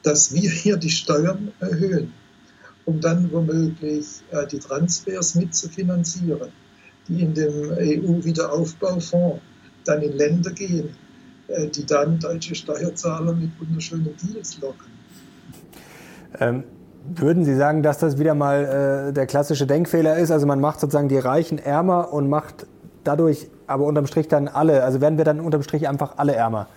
dass 0.04 0.34
wir 0.34 0.50
hier 0.50 0.78
die 0.78 0.90
Steuern 0.90 1.52
erhöhen, 1.60 2.14
um 2.84 3.00
dann 3.00 3.32
womöglich 3.32 4.06
äh, 4.32 4.46
die 4.46 4.60
Transfers 4.60 5.36
mitzufinanzieren, 5.36 6.52
die 7.08 7.22
in 7.22 7.34
dem 7.34 7.72
EU-Wiederaufbaufonds 7.72 9.42
dann 9.86 10.02
in 10.02 10.14
Länder 10.14 10.52
gehen, 10.52 10.90
äh, 11.48 11.68
die 11.68 11.86
dann 11.86 12.20
deutsche 12.20 12.56
Steuerzahler 12.56 13.34
mit 13.34 13.52
wunderschönen 13.60 14.16
Deals 14.18 14.60
locken. 14.60 14.92
Ähm, 16.40 16.64
würden 17.14 17.46
Sie 17.46 17.56
sagen, 17.56 17.84
dass 17.84 18.00
das 18.00 18.18
wieder 18.18 18.34
mal 18.34 19.10
äh, 19.10 19.14
der 19.14 19.28
klassische 19.28 19.68
Denkfehler 19.68 20.18
ist? 20.18 20.32
Also 20.32 20.46
man 20.46 20.60
macht 20.60 20.80
sozusagen 20.80 21.10
die 21.10 21.18
Reichen 21.18 21.58
ärmer 21.58 22.12
und 22.14 22.30
macht 22.30 22.66
dadurch 23.04 23.48
aber 23.68 23.86
unterm 23.86 24.08
Strich 24.08 24.28
dann 24.28 24.48
alle, 24.48 24.84
also 24.84 25.02
werden 25.02 25.18
wir 25.18 25.26
dann 25.26 25.40
unterm 25.40 25.64
Strich 25.64 25.88
einfach 25.88 26.18
alle 26.18 26.36
ärmer? 26.36 26.68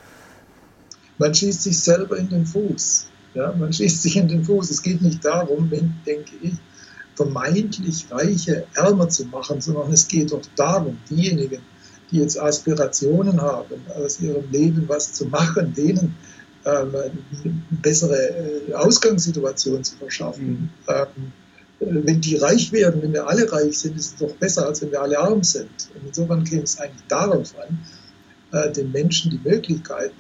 Man 1.19 1.35
schießt 1.35 1.63
sich 1.63 1.81
selber 1.81 2.17
in 2.17 2.29
den 2.29 2.47
Fuß. 2.47 3.09
Ja, 3.35 3.53
man 3.59 3.73
schießt 3.73 4.03
sich 4.03 4.17
in 4.17 4.29
den 4.29 4.45
Fuß. 4.45 4.71
Es 4.71 4.83
geht 4.83 5.03
nicht 5.03 5.25
darum, 5.25 5.71
wenn, 5.71 5.95
denke 6.07 6.33
ich, 6.41 6.55
vermeintlich 7.15 8.07
Reiche 8.11 8.65
ärmer 8.75 9.09
zu 9.09 9.25
machen, 9.27 9.61
sondern 9.61 9.93
es 9.93 10.07
geht 10.07 10.33
doch 10.33 10.43
darum, 10.57 10.99
diejenigen, 11.11 11.61
die 12.11 12.19
jetzt 12.19 12.41
Aspirationen 12.41 13.41
haben, 13.43 13.83
aus 13.97 14.21
ihrem 14.21 14.51
Leben 14.51 14.85
was 14.89 15.13
zu 15.13 15.27
machen, 15.27 15.75
denen 15.75 16.15
ähm, 16.69 16.95
eine 16.95 17.13
bessere 17.83 18.17
äh, 18.69 18.75
Ausgangssituation 18.75 19.83
zu 19.85 19.97
verschaffen. 19.97 20.49
Mhm. 20.49 20.71
Ähm, 20.89 21.33
wenn 21.81 22.21
die 22.21 22.37
reich 22.37 22.73
werden, 22.73 23.03
wenn 23.03 23.13
wir 23.13 23.27
alle 23.27 23.51
reich 23.51 23.79
sind, 23.79 23.97
ist 23.97 24.07
es 24.07 24.17
doch 24.17 24.35
besser, 24.37 24.67
als 24.67 24.83
wenn 24.83 24.91
wir 24.91 25.01
alle 25.01 25.19
arm 25.19 25.43
sind. 25.45 25.71
Und 25.95 26.09
insofern 26.09 26.45
käme 26.45 26.63
es 26.63 26.79
eigentlich 26.79 27.07
darauf 27.07 27.55
an, 27.59 27.79
äh, 28.53 28.73
den 28.73 28.91
Menschen 28.91 29.31
die 29.31 29.49
Möglichkeit 29.49 30.13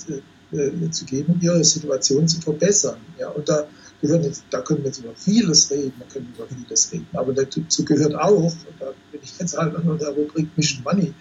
äh, 0.53 0.91
zu 0.91 1.05
geben, 1.05 1.39
ihre 1.43 1.63
Situation 1.65 2.29
zu 2.29 2.41
verbessern. 2.41 2.99
Ja, 3.19 3.29
und 3.31 3.49
da, 3.49 3.67
gehören 4.01 4.23
jetzt, 4.23 4.45
da 4.51 4.61
können 4.61 4.81
wir 4.81 4.87
jetzt 4.87 5.01
über 5.01 5.15
vieles 5.15 5.71
reden, 5.71 5.93
da 5.99 6.07
können 6.07 6.33
wir 6.37 6.45
über 6.45 6.55
vieles 6.55 6.93
reden, 6.93 7.09
aber 7.13 7.33
dazu 7.33 7.85
gehört 7.85 8.15
auch, 8.15 8.45
und 8.45 8.75
da 8.79 8.93
bin 9.11 9.21
ich 9.23 9.39
jetzt 9.39 9.59
halt 9.59 9.75
in 9.75 9.99
der 9.99 10.09
Rubrik 10.11 10.49
Mission 10.57 10.85
Money 10.85 11.13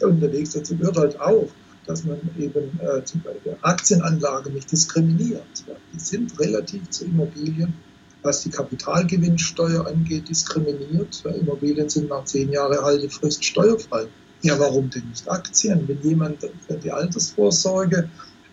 unterwegs, 0.00 0.50
dazu 0.50 0.76
gehört 0.76 0.96
halt 0.96 1.20
auch, 1.20 1.48
dass 1.86 2.04
man 2.04 2.18
eben 2.38 2.78
äh, 2.80 3.04
zum 3.04 3.22
Beispiel 3.22 3.56
Aktienanlagen 3.62 4.54
nicht 4.54 4.70
diskriminiert. 4.70 5.44
Die 5.92 5.98
sind 5.98 6.38
relativ 6.38 6.88
zu 6.90 7.04
Immobilien, 7.04 7.74
was 8.22 8.42
die 8.42 8.50
Kapitalgewinnsteuer 8.50 9.86
angeht, 9.86 10.28
diskriminiert. 10.28 11.20
Weil 11.24 11.36
Immobilien 11.36 11.88
sind 11.88 12.08
nach 12.08 12.24
zehn 12.24 12.50
Jahren 12.50 12.82
Haltefrist 12.82 13.44
steuerfrei. 13.44 14.06
Ja, 14.42 14.58
warum 14.58 14.90
denn 14.90 15.08
nicht 15.08 15.28
Aktien? 15.30 15.88
Wenn 15.88 16.00
jemand 16.02 16.40
für 16.40 16.74
die 16.74 16.90
Altersvorsorge 16.90 18.10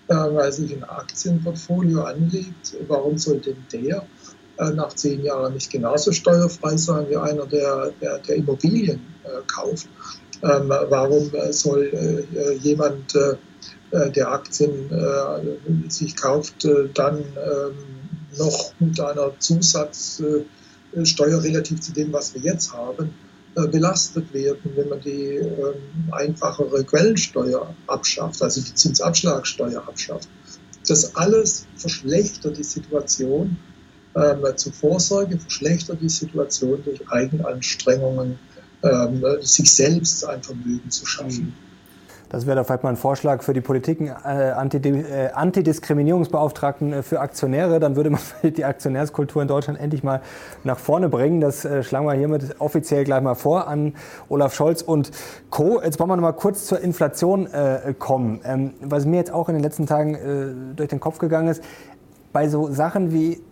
äh, 0.08 0.16
weil 0.16 0.52
sich 0.52 0.76
ein 0.76 0.84
Aktienportfolio 0.84 2.04
anlegt, 2.04 2.76
warum 2.88 3.18
soll 3.18 3.40
denn 3.40 3.58
der 3.72 4.06
äh, 4.58 4.70
nach 4.72 4.94
zehn 4.94 5.24
Jahren 5.24 5.54
nicht 5.54 5.72
genauso 5.72 6.12
steuerfrei 6.12 6.76
sein 6.78 7.10
wie 7.10 7.16
einer, 7.16 7.46
der, 7.46 7.92
der, 8.02 8.20
der 8.20 8.36
Immobilien 8.36 9.00
äh, 9.24 9.42
kauft? 9.48 9.88
Ähm, 10.44 10.68
warum 10.68 11.32
soll 11.52 12.28
äh, 12.36 12.54
jemand, 12.56 13.16
äh, 13.16 13.36
der 14.12 14.32
Aktien 14.32 14.92
äh, 14.92 15.90
sich 15.90 16.18
kauft, 16.18 16.68
dann 16.96 17.20
ähm, 17.20 17.74
noch 18.38 18.74
mit 18.80 19.00
einer 19.00 19.40
Zusatzsteuer 19.40 20.44
relativ 21.44 21.80
zu 21.80 21.94
dem, 21.94 22.12
was 22.12 22.34
wir 22.34 22.42
jetzt 22.42 22.74
haben, 22.74 23.14
belastet 23.56 24.34
werden, 24.34 24.72
wenn 24.76 24.90
man 24.90 25.00
die 25.00 25.36
ähm, 25.36 25.76
einfachere 26.12 26.84
Quellensteuer 26.84 27.76
abschafft, 27.86 28.42
also 28.42 28.62
die 28.62 28.74
Zinsabschlagssteuer 28.74 29.88
abschafft. 29.88 30.28
Das 30.88 31.16
alles 31.16 31.68
verschlechtert 31.76 32.58
die 32.58 32.64
Situation 32.64 33.58
ähm, 34.16 34.44
zur 34.56 34.74
Vorsorge, 34.74 35.38
verschlechtert 35.38 36.02
die 36.02 36.10
Situation 36.10 36.84
durch 36.84 37.08
Eigenanstrengungen 37.10 38.40
ähm, 38.84 39.24
sich 39.42 39.72
selbst 39.72 40.26
ein 40.26 40.44
Vermögen 40.44 40.90
zu 40.90 41.06
schaffen. 41.06 41.54
Das 42.34 42.48
wäre 42.48 42.56
da 42.56 42.64
vielleicht 42.64 42.82
mal 42.82 42.90
ein 42.90 42.98
Vorschlag 42.98 43.44
für 43.44 43.54
die 43.54 43.62
Politiken, 43.62 44.08
äh, 44.08 44.50
äh, 44.50 45.32
Antidiskriminierungsbeauftragten 45.34 46.92
äh, 46.92 47.04
für 47.04 47.20
Aktionäre. 47.20 47.80
Dann 47.80 47.96
würde 47.96 48.10
man 48.10 48.22
die 48.44 48.66
Aktionärskultur 48.66 49.44
in 49.44 49.48
Deutschland 49.48 49.80
endlich 49.80 50.02
mal 50.02 50.20
nach 50.64 50.80
vorne 50.80 51.10
bringen. 51.10 51.42
Das 51.42 51.64
äh, 51.64 51.84
schlagen 51.84 52.08
wir 52.08 52.14
hiermit 52.14 52.56
offiziell 52.58 53.04
gleich 53.04 53.22
mal 53.22 53.36
vor 53.36 53.68
an 53.68 53.94
Olaf 54.30 54.56
Scholz 54.56 54.82
und 54.82 55.12
Co. 55.52 55.80
Jetzt 55.80 56.00
wollen 56.00 56.10
wir 56.10 56.16
noch 56.16 56.24
mal 56.24 56.32
kurz 56.32 56.66
zur 56.66 56.80
Inflation 56.80 57.46
äh, 57.46 57.94
kommen. 58.00 58.42
Ähm, 58.44 58.74
was 58.82 59.06
mir 59.06 59.18
jetzt 59.18 59.32
auch 59.32 59.48
in 59.48 59.54
den 59.54 59.64
letzten 59.64 59.86
Tagen 59.86 60.16
äh, 60.16 60.76
durch 60.76 60.90
den 60.90 61.00
Kopf 61.00 61.20
gegangen 61.20 61.50
ist, 61.50 61.64
bei 62.32 62.50
so 62.50 62.72
Sachen 62.72 63.14
wie 63.14 63.44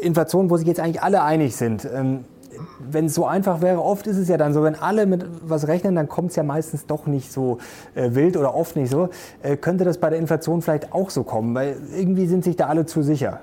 Inflation, 0.00 0.50
wo 0.50 0.56
sich 0.56 0.66
jetzt 0.66 0.80
eigentlich 0.80 1.02
alle 1.02 1.22
einig 1.22 1.54
sind. 1.54 1.88
Ähm, 1.94 2.24
wenn 2.78 3.06
es 3.06 3.14
so 3.14 3.26
einfach 3.26 3.60
wäre, 3.60 3.82
oft 3.82 4.06
ist 4.06 4.16
es 4.16 4.28
ja 4.28 4.36
dann 4.36 4.54
so, 4.54 4.62
wenn 4.62 4.74
alle 4.74 5.06
mit 5.06 5.24
was 5.42 5.66
rechnen, 5.68 5.94
dann 5.94 6.08
kommt 6.08 6.30
es 6.30 6.36
ja 6.36 6.42
meistens 6.42 6.86
doch 6.86 7.06
nicht 7.06 7.32
so 7.32 7.58
äh, 7.94 8.14
wild 8.14 8.36
oder 8.36 8.54
oft 8.54 8.76
nicht 8.76 8.90
so. 8.90 9.10
Äh, 9.42 9.56
könnte 9.56 9.84
das 9.84 9.98
bei 9.98 10.10
der 10.10 10.18
Inflation 10.18 10.62
vielleicht 10.62 10.92
auch 10.92 11.10
so 11.10 11.24
kommen? 11.24 11.54
Weil 11.54 11.76
irgendwie 11.96 12.26
sind 12.26 12.44
sich 12.44 12.56
da 12.56 12.66
alle 12.66 12.86
zu 12.86 13.02
sicher. 13.02 13.40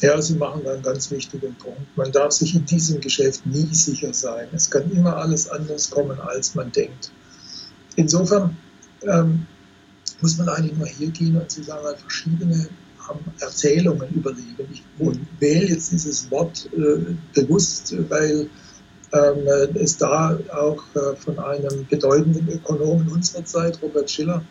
Ja, 0.00 0.20
Sie 0.22 0.36
machen 0.36 0.62
da 0.64 0.74
einen 0.74 0.82
ganz 0.82 1.10
wichtigen 1.10 1.54
Punkt. 1.56 1.96
Man 1.96 2.12
darf 2.12 2.32
sich 2.32 2.54
in 2.54 2.64
diesem 2.64 3.00
Geschäft 3.00 3.44
nie 3.46 3.68
sicher 3.72 4.14
sein. 4.14 4.46
Es 4.52 4.70
kann 4.70 4.88
immer 4.92 5.16
alles 5.16 5.50
anders 5.50 5.90
kommen, 5.90 6.20
als 6.20 6.54
man 6.54 6.70
denkt. 6.70 7.10
Insofern 7.96 8.56
ähm, 9.02 9.46
muss 10.20 10.38
man 10.38 10.48
eigentlich 10.48 10.76
nur 10.76 10.86
hier 10.86 11.10
gehen 11.10 11.36
und 11.36 11.50
Sie 11.50 11.64
sagen, 11.64 11.84
halt 11.84 11.98
verschiedene 11.98 12.68
Erzählungen 13.40 14.08
überlegen. 14.14 14.68
Ich 14.72 14.82
wähle 15.38 15.66
jetzt 15.66 15.92
dieses 15.92 16.30
Wort 16.30 16.68
äh, 16.76 17.14
bewusst, 17.34 17.94
weil 18.08 18.48
ähm, 19.12 19.74
es 19.74 19.96
da 19.96 20.38
auch 20.52 20.84
äh, 20.94 21.16
von 21.16 21.38
einem 21.38 21.86
bedeutenden 21.88 22.48
Ökonomen 22.48 23.08
unserer 23.08 23.44
Zeit, 23.44 23.80
Robert 23.82 24.10
Schiller, 24.10 24.44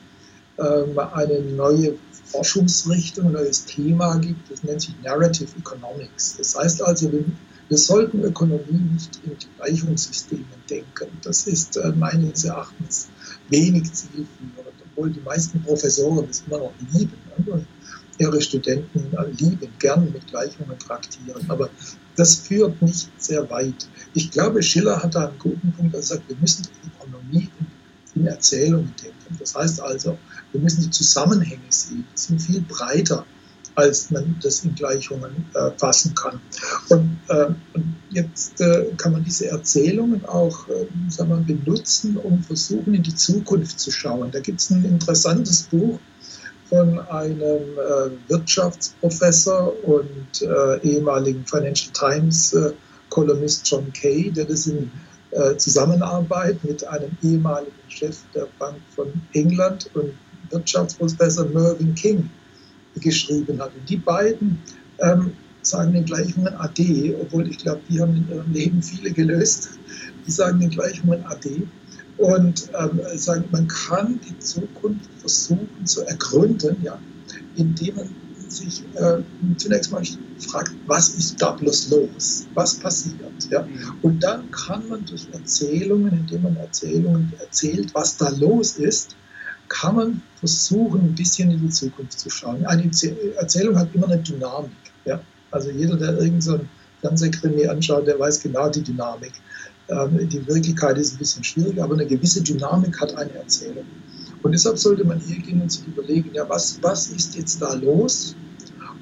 ähm, 0.58 0.97
eine 0.97 1.41
neue 1.41 1.93
Forschungsrichtung, 2.26 3.28
ein 3.28 3.34
neues 3.34 3.66
Thema 3.66 4.18
gibt. 4.18 4.51
Das 4.51 4.64
nennt 4.64 4.82
sich 4.82 4.95
Narrative 5.03 5.49
Economics. 5.60 6.38
Das 6.38 6.58
heißt 6.58 6.82
also, 6.82 7.12
wir, 7.12 7.26
wir 7.70 7.78
sollten 7.78 8.24
Ökonomie 8.24 8.82
nicht 8.93 9.20
in 9.24 9.36
Gleichungssystemen 9.58 10.45
denken. 10.70 11.18
Das 11.22 11.45
ist 11.45 11.78
äh, 11.78 11.91
meines 11.95 12.43
Erachtens 12.43 13.10
wenig 13.49 13.91
zielführend, 13.93 14.74
obwohl 14.91 15.12
die 15.12 15.22
meisten 15.22 15.62
Professoren 15.62 16.28
das 16.28 16.43
immer 16.47 16.60
noch 16.60 16.74
lieben. 16.91 17.14
Und 17.45 17.68
ihre 18.18 18.41
Studenten 18.41 19.11
lieben, 19.38 19.70
gern 19.80 20.11
mit 20.11 20.28
Gleichungen 20.28 20.78
traktieren. 20.80 21.45
Aber 21.49 21.70
das 22.15 22.36
führt 22.36 22.82
nicht 22.82 23.09
sehr 23.18 23.49
weit. 23.49 23.88
Ich 24.13 24.32
glaube, 24.32 24.63
Schiller 24.63 25.01
hat 25.01 25.15
da 25.15 25.28
einen 25.28 25.39
guten 25.39 25.72
Punkt, 25.74 25.95
er 25.95 26.01
sagt, 26.01 26.28
wir 26.28 26.38
müssen 26.38 26.63
die 26.63 26.88
Ökonomie 26.88 27.49
in, 28.15 28.26
Erzählungen 28.26 28.93
denken. 29.01 29.38
Das 29.38 29.53
heißt 29.53 29.80
also, 29.80 30.18
wir 30.51 30.61
müssen 30.61 30.82
die 30.82 30.89
Zusammenhänge 30.89 31.61
sehen, 31.70 32.07
die 32.11 32.20
sind 32.20 32.41
viel 32.41 32.61
breiter 32.61 33.26
als 33.78 34.09
man 34.09 34.36
das 34.41 34.63
in 34.63 34.74
Gleichungen 34.74 35.45
äh, 35.53 35.70
fassen 35.78 36.15
kann. 36.15 36.39
Und, 36.89 37.20
äh, 37.28 37.45
und 37.76 37.95
jetzt 38.09 38.59
äh, 38.59 38.88
kann 38.97 39.11
man 39.11 39.24
diese 39.24 39.49
Erzählungen 39.49 40.26
auch 40.26 40.68
äh, 40.68 40.88
sagen 41.09 41.45
wir, 41.45 41.55
benutzen, 41.55 42.18
um 42.18 42.41
versuchen, 42.41 42.95
in 42.95 43.03
die 43.03 43.13
Zukunft 43.13 43.80
zu 43.80 43.91
schauen. 43.91 44.32
Da 44.32 44.39
gibt 44.39 44.61
es 44.61 44.72
ein 44.72 44.84
interessantes 44.84 45.63
Buch 45.63 45.99
von 46.70 46.99
einem 46.99 47.61
äh, 47.78 48.30
Wirtschaftsprofessor 48.30 49.74
und 49.84 50.41
äh, 50.41 50.82
ehemaligen 50.82 51.45
Financial 51.45 51.91
Times 51.93 52.53
äh, 52.53 52.72
Kolumnist 53.09 53.70
John 53.70 53.91
Kay, 53.93 54.32
der 54.32 54.45
das 54.45 54.68
in 54.68 54.91
äh, 55.32 55.55
Zusammenarbeit 55.57 56.63
mit 56.63 56.86
einem 56.88 57.11
ehemaligen 57.24 57.72
Chef 57.88 58.18
der 58.34 58.47
Bank 58.59 58.78
von 58.95 59.07
England 59.34 59.89
und 59.95 60.13
Wirtschaftsprofessor 60.49 61.45
Mervyn 61.45 61.95
King 61.95 62.30
geschrieben 62.95 63.61
hat. 63.61 63.72
Und 63.76 63.89
die 63.89 63.97
beiden 63.97 64.59
ähm, 64.99 65.34
sagen 65.61 65.93
den 65.93 66.05
Gleichungen 66.05 66.53
AD, 66.55 67.15
obwohl 67.22 67.47
ich 67.49 67.57
glaube, 67.59 67.82
die 67.89 67.99
haben 67.99 68.15
in 68.15 68.30
ihrem 68.30 68.53
Leben 68.53 68.82
viele 68.82 69.11
gelöst. 69.11 69.70
Die 70.26 70.32
sagen 70.32 70.59
den 70.59 70.70
Gleichungen 70.70 71.26
AD 71.26 71.68
und 72.18 72.70
ähm, 72.80 72.99
sagen, 73.15 73.45
man 73.51 73.68
kann 73.68 74.20
die 74.28 74.38
Zukunft 74.39 75.09
versuchen 75.20 75.86
zu 75.86 76.01
ergründen, 76.03 76.78
ja, 76.84 76.99
indem 77.55 77.95
man 77.95 78.09
sich 78.49 78.84
äh, 78.95 79.20
zunächst 79.57 79.91
mal 79.91 80.03
fragt, 80.39 80.72
was 80.86 81.09
ist 81.09 81.41
da 81.41 81.51
bloß 81.51 81.89
los? 81.89 82.47
Was 82.53 82.76
passiert? 82.76 83.47
Ja? 83.49 83.63
Mhm. 83.63 83.93
Und 84.01 84.24
dann 84.24 84.49
kann 84.51 84.88
man 84.88 85.05
durch 85.05 85.28
Erzählungen, 85.32 86.13
indem 86.13 86.43
man 86.43 86.55
Erzählungen 86.57 87.34
erzählt, 87.39 87.93
was 87.93 88.18
da 88.18 88.30
los 88.30 88.78
ist, 88.78 89.15
kann 89.70 89.95
man 89.95 90.22
versuchen, 90.39 91.01
ein 91.01 91.15
bisschen 91.15 91.51
in 91.51 91.59
die 91.59 91.70
Zukunft 91.70 92.20
zu 92.20 92.30
schauen. 92.30 92.65
Eine 92.65 92.89
Erzählung 93.36 93.78
hat 93.78 93.93
immer 93.93 94.07
eine 94.07 94.20
Dynamik. 94.20 94.72
Ja? 95.05 95.20
Also 95.51 95.72
jeder, 95.72 95.97
der 95.97 96.13
irgendein 96.13 96.41
so 96.41 96.59
Fernsehkrimi 97.01 97.68
anschaut, 97.68 98.07
der 98.07 98.20
weiß 98.20 98.41
genau 98.41 98.70
die 98.70 98.82
Dynamik. 98.82 99.34
Ähm, 99.90 100.30
die 100.30 100.46
Wirklichkeit 100.48 100.98
ist 100.98 101.14
ein 101.14 101.18
bisschen 101.18 101.44
schwierig, 101.44 101.82
aber 101.82 101.94
eine 101.94 102.06
gewisse 102.06 102.42
Dynamik 102.42 103.00
hat 103.00 103.16
eine 103.16 103.34
Erzählung. 103.34 103.86
Und 104.44 104.52
deshalb 104.52 104.78
sollte 104.78 105.04
man 105.04 105.20
hier 105.20 105.40
gehen 105.40 105.62
und 105.62 105.72
sich 105.72 105.88
überlegen, 105.88 106.32
ja, 106.34 106.48
was, 106.48 106.80
was 106.82 107.08
ist 107.08 107.36
jetzt 107.36 107.62
da 107.62 107.74
los 107.74 108.36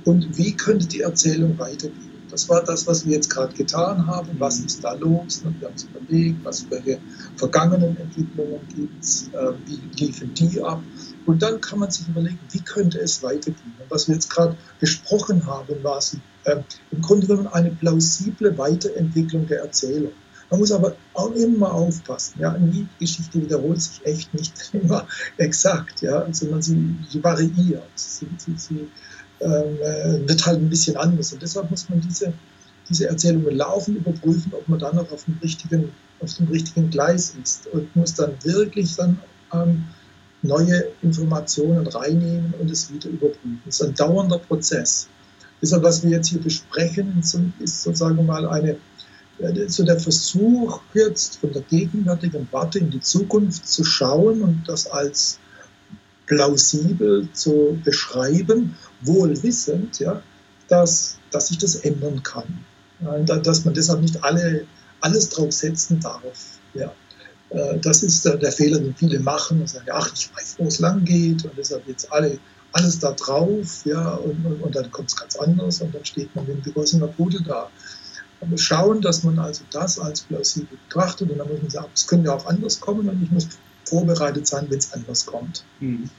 und 0.06 0.38
wie 0.38 0.54
könnte 0.54 0.88
die 0.88 1.02
Erzählung 1.02 1.58
weitergehen? 1.58 2.16
Das 2.30 2.50
war 2.50 2.64
das, 2.64 2.86
was 2.86 3.06
wir 3.06 3.14
jetzt 3.14 3.30
gerade 3.30 3.54
getan 3.54 4.08
haben. 4.08 4.30
Was 4.40 4.60
ist 4.60 4.84
da 4.84 4.94
los? 4.94 5.42
Und 5.46 5.60
wir 5.62 5.68
haben 5.68 5.74
uns 5.74 5.84
überlegt, 5.86 6.44
was 6.44 6.62
für 6.62 7.00
vergangenen 7.38 7.96
Entwicklungen 7.98 8.60
gibt 8.76 9.04
es, 9.04 9.30
äh, 9.34 9.54
wie 9.66 10.04
liefen 10.04 10.34
die 10.34 10.62
ab? 10.62 10.82
Und 11.26 11.42
dann 11.42 11.62
kann 11.62 11.80
man 11.80 11.92
sich 11.92 12.08
überlegen, 12.08 12.40
wie 12.52 12.60
könnte 12.60 13.00
es 13.00 13.24
weitergehen? 13.24 13.74
Und 13.80 13.90
was 13.90 14.08
wir 14.08 14.16
jetzt 14.16 14.30
gerade 14.30 14.58
besprochen 14.80 15.46
haben, 15.46 15.82
war 15.84 16.00
äh, 16.44 16.62
im 16.92 17.02
Grunde 17.02 17.28
genommen 17.28 17.48
eine 17.48 17.72
plausible 17.72 18.58
Weiterentwicklung 18.58 19.48
der 19.48 19.62
Erzählung. 19.62 20.12
Man 20.50 20.60
muss 20.60 20.72
aber 20.72 20.96
auch 21.14 21.32
immer 21.32 21.74
aufpassen. 21.74 22.40
Ja, 22.40 22.56
die 22.58 22.88
Geschichte 23.00 23.42
wiederholt 23.42 23.82
sich 23.82 24.06
echt 24.06 24.34
nicht 24.34 24.54
immer 24.74 25.08
exakt, 25.38 26.02
ja, 26.02 26.28
sondern 26.32 26.62
sie, 26.62 26.96
sie 27.10 27.24
variiert. 27.24 27.84
Sie, 27.96 28.28
sie, 28.38 28.58
sie 28.58 28.88
ähm, 29.42 29.78
äh, 29.82 30.28
wird 30.28 30.46
halt 30.46 30.60
ein 30.60 30.70
bisschen 30.70 30.98
anders. 30.98 31.34
Und 31.34 31.42
deshalb 31.42 31.70
muss 31.72 31.90
man 31.90 32.02
diese, 32.02 32.34
diese 32.90 33.08
Erzählungen 33.10 33.56
laufen, 33.56 33.96
überprüfen, 33.98 34.54
ob 34.54 34.68
man 34.68 34.80
dann 34.80 34.96
noch 34.96 35.12
auf 35.12 35.26
dem 35.26 35.38
richtigen, 35.42 35.92
auf 36.20 36.34
dem 36.36 36.48
richtigen 36.48 36.90
Gleis 36.90 37.36
ist 37.42 37.68
und 37.68 37.94
muss 37.96 38.14
dann 38.14 38.32
wirklich 38.44 38.96
dann 38.96 39.20
ähm, 39.54 39.86
neue 40.42 40.92
Informationen 41.02 41.88
reinnehmen 41.88 42.54
und 42.60 42.70
es 42.70 42.94
wieder 42.94 43.10
überprüfen. 43.10 43.62
Das 43.66 43.80
ist 43.80 43.88
ein 43.88 43.96
dauernder 43.96 44.38
Prozess. 44.38 45.08
Deshalb, 45.62 45.84
was 45.84 46.04
wir 46.04 46.12
jetzt 46.12 46.28
hier 46.28 46.42
besprechen, 46.42 47.20
ist 47.60 47.84
sozusagen 47.84 48.26
mal 48.26 48.48
eine 48.48 48.78
so 49.68 49.84
der 49.84 50.00
Versuch 50.00 50.82
jetzt 50.94 51.38
von 51.38 51.52
der 51.52 51.62
gegenwärtigen 51.64 52.48
Warte 52.52 52.80
in 52.80 52.90
die 52.90 53.02
Zukunft 53.02 53.68
zu 53.68 53.84
schauen 53.84 54.42
und 54.42 54.64
das 54.68 54.88
als 54.88 55.40
plausibel 56.26 57.28
zu 57.34 57.80
beschreiben, 57.84 58.76
wohl 59.02 59.42
wissend, 59.44 60.00
ja, 60.00 60.22
dass, 60.68 61.18
dass 61.32 61.50
sich 61.50 61.58
das 61.58 61.76
ändern 61.76 62.24
kann. 62.24 62.66
dass 63.26 63.66
man 63.66 63.74
deshalb 63.74 64.02
nicht 64.02 64.24
alle, 64.24 64.66
alles 65.02 65.30
drauf 65.30 65.52
setzen 65.52 66.00
darf. 66.00 66.60
Ja. 66.74 66.92
Äh, 67.50 67.80
das 67.80 68.04
ist 68.04 68.26
der, 68.26 68.52
Fehler, 68.52 68.80
den 68.80 68.96
viele 68.96 69.20
machen 69.20 69.62
und 69.62 69.70
sagen, 69.70 69.88
ach, 69.92 70.12
ich 70.14 70.30
weiß, 70.36 70.56
wo 70.58 70.68
es 70.68 70.80
lang 70.80 71.04
geht 71.04 71.44
und 71.46 71.58
deshalb 71.58 71.88
jetzt 71.88 72.12
alle, 72.12 72.40
alles 72.72 73.00
da 73.00 73.12
drauf, 73.12 73.86
ja, 73.86 74.16
und, 74.16 74.46
und, 74.46 74.62
und 74.62 74.76
dann 74.76 74.90
kommt 74.92 75.10
es 75.10 75.16
ganz 75.16 75.36
anders 75.36 75.82
und 75.82 75.94
dann 75.94 76.04
steht 76.04 76.36
man 76.36 76.48
wie 76.48 76.54
ein 76.54 76.62
gegossener 76.62 77.08
Pudel 77.08 77.42
da. 77.44 77.70
Man 78.46 78.52
muss 78.52 78.62
schauen, 78.62 79.02
dass 79.02 79.24
man 79.24 79.40
also 79.40 79.64
das 79.72 79.98
als 79.98 80.22
plausibel 80.22 80.78
betrachtet 80.88 81.32
und 81.32 81.40
dann 81.40 81.48
muss 81.48 81.62
man 81.64 81.72
sagen, 81.72 81.90
es 81.96 82.06
könnte 82.06 82.32
auch 82.32 82.46
anders 82.46 82.80
kommen 82.80 83.10
und 83.10 83.24
ich 83.24 83.32
muss 83.32 83.48
vorbereitet 83.86 84.46
sein, 84.46 84.68
wenn 84.70 84.78
es 84.78 84.94
anders 84.94 85.26
kommt. 85.26 85.64
Mhm. 85.80 86.12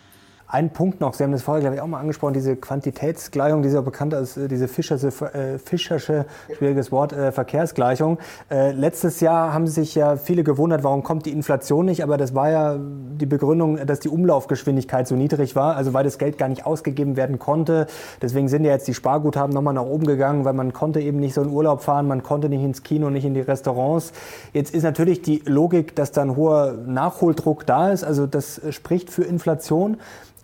Ein 0.48 0.70
Punkt 0.70 1.00
noch, 1.00 1.14
Sie 1.14 1.24
haben 1.24 1.32
das 1.32 1.42
vorher, 1.42 1.60
glaube 1.60 1.74
ich, 1.74 1.82
auch 1.82 1.88
mal 1.88 1.98
angesprochen, 1.98 2.32
diese 2.32 2.54
Quantitätsgleichung, 2.54 3.62
die 3.62 3.68
ist 3.68 3.74
ja 3.74 3.80
bekannt 3.80 4.14
als 4.14 4.34
diese 4.34 4.68
Fischersche, 4.68 5.08
äh, 5.08 5.58
Fischersche 5.58 6.26
schwieriges 6.56 6.92
Wort, 6.92 7.12
äh, 7.12 7.32
Verkehrsgleichung. 7.32 8.18
Äh, 8.48 8.70
letztes 8.70 9.18
Jahr 9.18 9.52
haben 9.52 9.66
sich 9.66 9.96
ja 9.96 10.16
viele 10.16 10.44
gewundert, 10.44 10.84
warum 10.84 11.02
kommt 11.02 11.26
die 11.26 11.32
Inflation 11.32 11.86
nicht, 11.86 12.04
aber 12.04 12.16
das 12.16 12.36
war 12.36 12.48
ja 12.48 12.76
die 12.78 13.26
Begründung, 13.26 13.84
dass 13.86 13.98
die 13.98 14.08
Umlaufgeschwindigkeit 14.08 15.08
so 15.08 15.16
niedrig 15.16 15.56
war, 15.56 15.74
also 15.74 15.94
weil 15.94 16.04
das 16.04 16.16
Geld 16.16 16.38
gar 16.38 16.48
nicht 16.48 16.64
ausgegeben 16.64 17.16
werden 17.16 17.40
konnte. 17.40 17.88
Deswegen 18.22 18.46
sind 18.46 18.64
ja 18.64 18.70
jetzt 18.70 18.86
die 18.86 18.94
Sparguthaben 18.94 19.52
nochmal 19.52 19.74
nach 19.74 19.82
oben 19.82 20.06
gegangen, 20.06 20.44
weil 20.44 20.54
man 20.54 20.72
konnte 20.72 21.00
eben 21.00 21.18
nicht 21.18 21.34
so 21.34 21.42
in 21.42 21.50
Urlaub 21.50 21.82
fahren, 21.82 22.06
man 22.06 22.22
konnte 22.22 22.48
nicht 22.48 22.62
ins 22.62 22.84
Kino, 22.84 23.10
nicht 23.10 23.24
in 23.24 23.34
die 23.34 23.40
Restaurants. 23.40 24.12
Jetzt 24.52 24.72
ist 24.72 24.84
natürlich 24.84 25.22
die 25.22 25.42
Logik, 25.44 25.96
dass 25.96 26.12
da 26.12 26.22
ein 26.22 26.36
hoher 26.36 26.74
Nachholdruck 26.86 27.66
da 27.66 27.90
ist, 27.90 28.04
also 28.04 28.28
das 28.28 28.60
spricht 28.70 29.10
für 29.10 29.24
Inflation. 29.24 29.96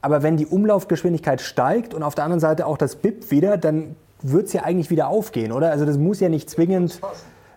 Aber 0.02 0.22
wenn 0.22 0.36
die 0.36 0.46
Umlaufgeschwindigkeit 0.46 1.40
steigt 1.40 1.94
und 1.94 2.02
auf 2.02 2.14
der 2.14 2.24
anderen 2.24 2.40
Seite 2.40 2.66
auch 2.66 2.76
das 2.76 2.96
BIP 2.96 3.30
wieder, 3.30 3.56
dann 3.56 3.94
wird 4.20 4.48
es 4.48 4.52
ja 4.52 4.64
eigentlich 4.64 4.90
wieder 4.90 5.08
aufgehen, 5.08 5.52
oder? 5.52 5.70
Also 5.70 5.84
das 5.86 5.96
muss 5.96 6.20
ja 6.20 6.28
nicht 6.28 6.50
zwingend, 6.50 7.00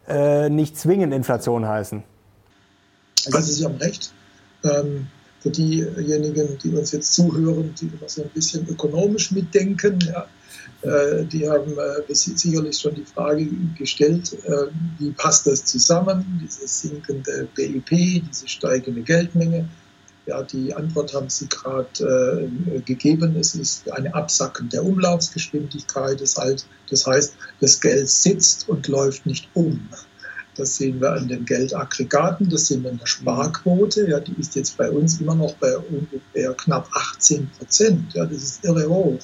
äh, 0.08 0.50
nicht 0.50 0.78
zwingend 0.78 1.14
Inflation 1.14 1.68
heißen. 1.68 2.04
Also 3.32 3.52
Sie 3.52 3.66
haben 3.66 3.76
recht. 3.76 4.14
Ähm, 4.64 5.08
für 5.42 5.50
diejenigen, 5.52 6.58
die 6.64 6.70
uns 6.70 6.92
jetzt 6.92 7.14
zuhören, 7.14 7.74
die 7.80 7.86
immer 7.86 8.10
so 8.10 8.24
ein 8.24 8.30
bisschen 8.30 8.68
ökonomisch 8.68 9.32
mitdenken, 9.32 10.00
ja, 10.02 10.26
äh, 10.82 11.24
die 11.26 11.48
haben 11.48 11.74
äh, 11.78 12.14
sicherlich 12.14 12.80
schon 12.80 12.96
die 12.96 13.06
Frage 13.06 13.48
gestellt, 13.78 14.34
äh, 14.44 14.68
wie 14.98 15.12
passt 15.12 15.46
das 15.46 15.66
zusammen, 15.66 16.40
dieses 16.44 16.82
sinkende 16.82 17.48
BIP, 17.56 17.90
diese 17.90 18.48
steigende 18.48 19.02
Geldmenge 19.02 19.68
ja, 20.26 20.42
die 20.42 20.74
Antwort 20.74 21.14
haben 21.14 21.30
Sie 21.30 21.48
gerade 21.48 22.50
äh, 22.74 22.80
gegeben. 22.82 23.36
Es 23.40 23.54
ist 23.56 23.92
eine 23.92 24.14
Absacken 24.14 24.70
der 24.70 24.84
Umlaufsgeschwindigkeit. 24.84 26.20
Das 26.20 26.36
heißt, 26.38 26.68
das 26.90 27.06
heißt, 27.06 27.36
das 27.62 27.80
Geld 27.80 28.10
sitzt 28.10 28.68
und 28.68 28.88
läuft 28.88 29.26
nicht 29.26 29.48
um. 29.54 29.88
Das 30.56 30.78
sehen 30.78 31.02
wir 31.02 31.12
an 31.12 31.28
den 31.28 31.46
Geldaggregaten, 31.46 32.50
das 32.50 32.68
sehen 32.68 32.84
wir 32.84 32.92
in 32.92 32.98
der 32.98 33.06
Sparquote. 33.06 34.08
Ja, 34.10 34.20
die 34.20 34.36
ist 34.40 34.56
jetzt 34.56 34.78
bei 34.78 34.90
uns 34.90 35.20
immer 35.20 35.36
noch 35.36 35.54
bei 35.56 35.78
ungefähr 35.78 36.54
knapp 36.54 36.90
18 36.94 37.50
Prozent. 37.58 38.14
Ja, 38.14 38.26
das 38.26 38.42
ist 38.42 38.66
irre 38.66 38.88
hoch. 38.88 39.20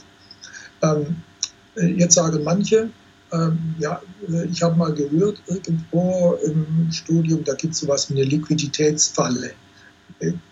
Ähm, 0.81 1.15
jetzt 1.75 2.15
sagen 2.15 2.43
manche, 2.43 2.89
ähm, 3.31 3.75
ja, 3.79 4.01
ich 4.51 4.61
habe 4.61 4.75
mal 4.75 4.93
gehört, 4.93 5.41
irgendwo 5.47 6.37
im 6.45 6.91
Studium, 6.91 7.43
da 7.43 7.53
gibt 7.53 7.73
es 7.73 7.79
sowas 7.79 8.09
wie 8.09 8.19
eine 8.19 8.29
Liquiditätsfalle. 8.29 9.51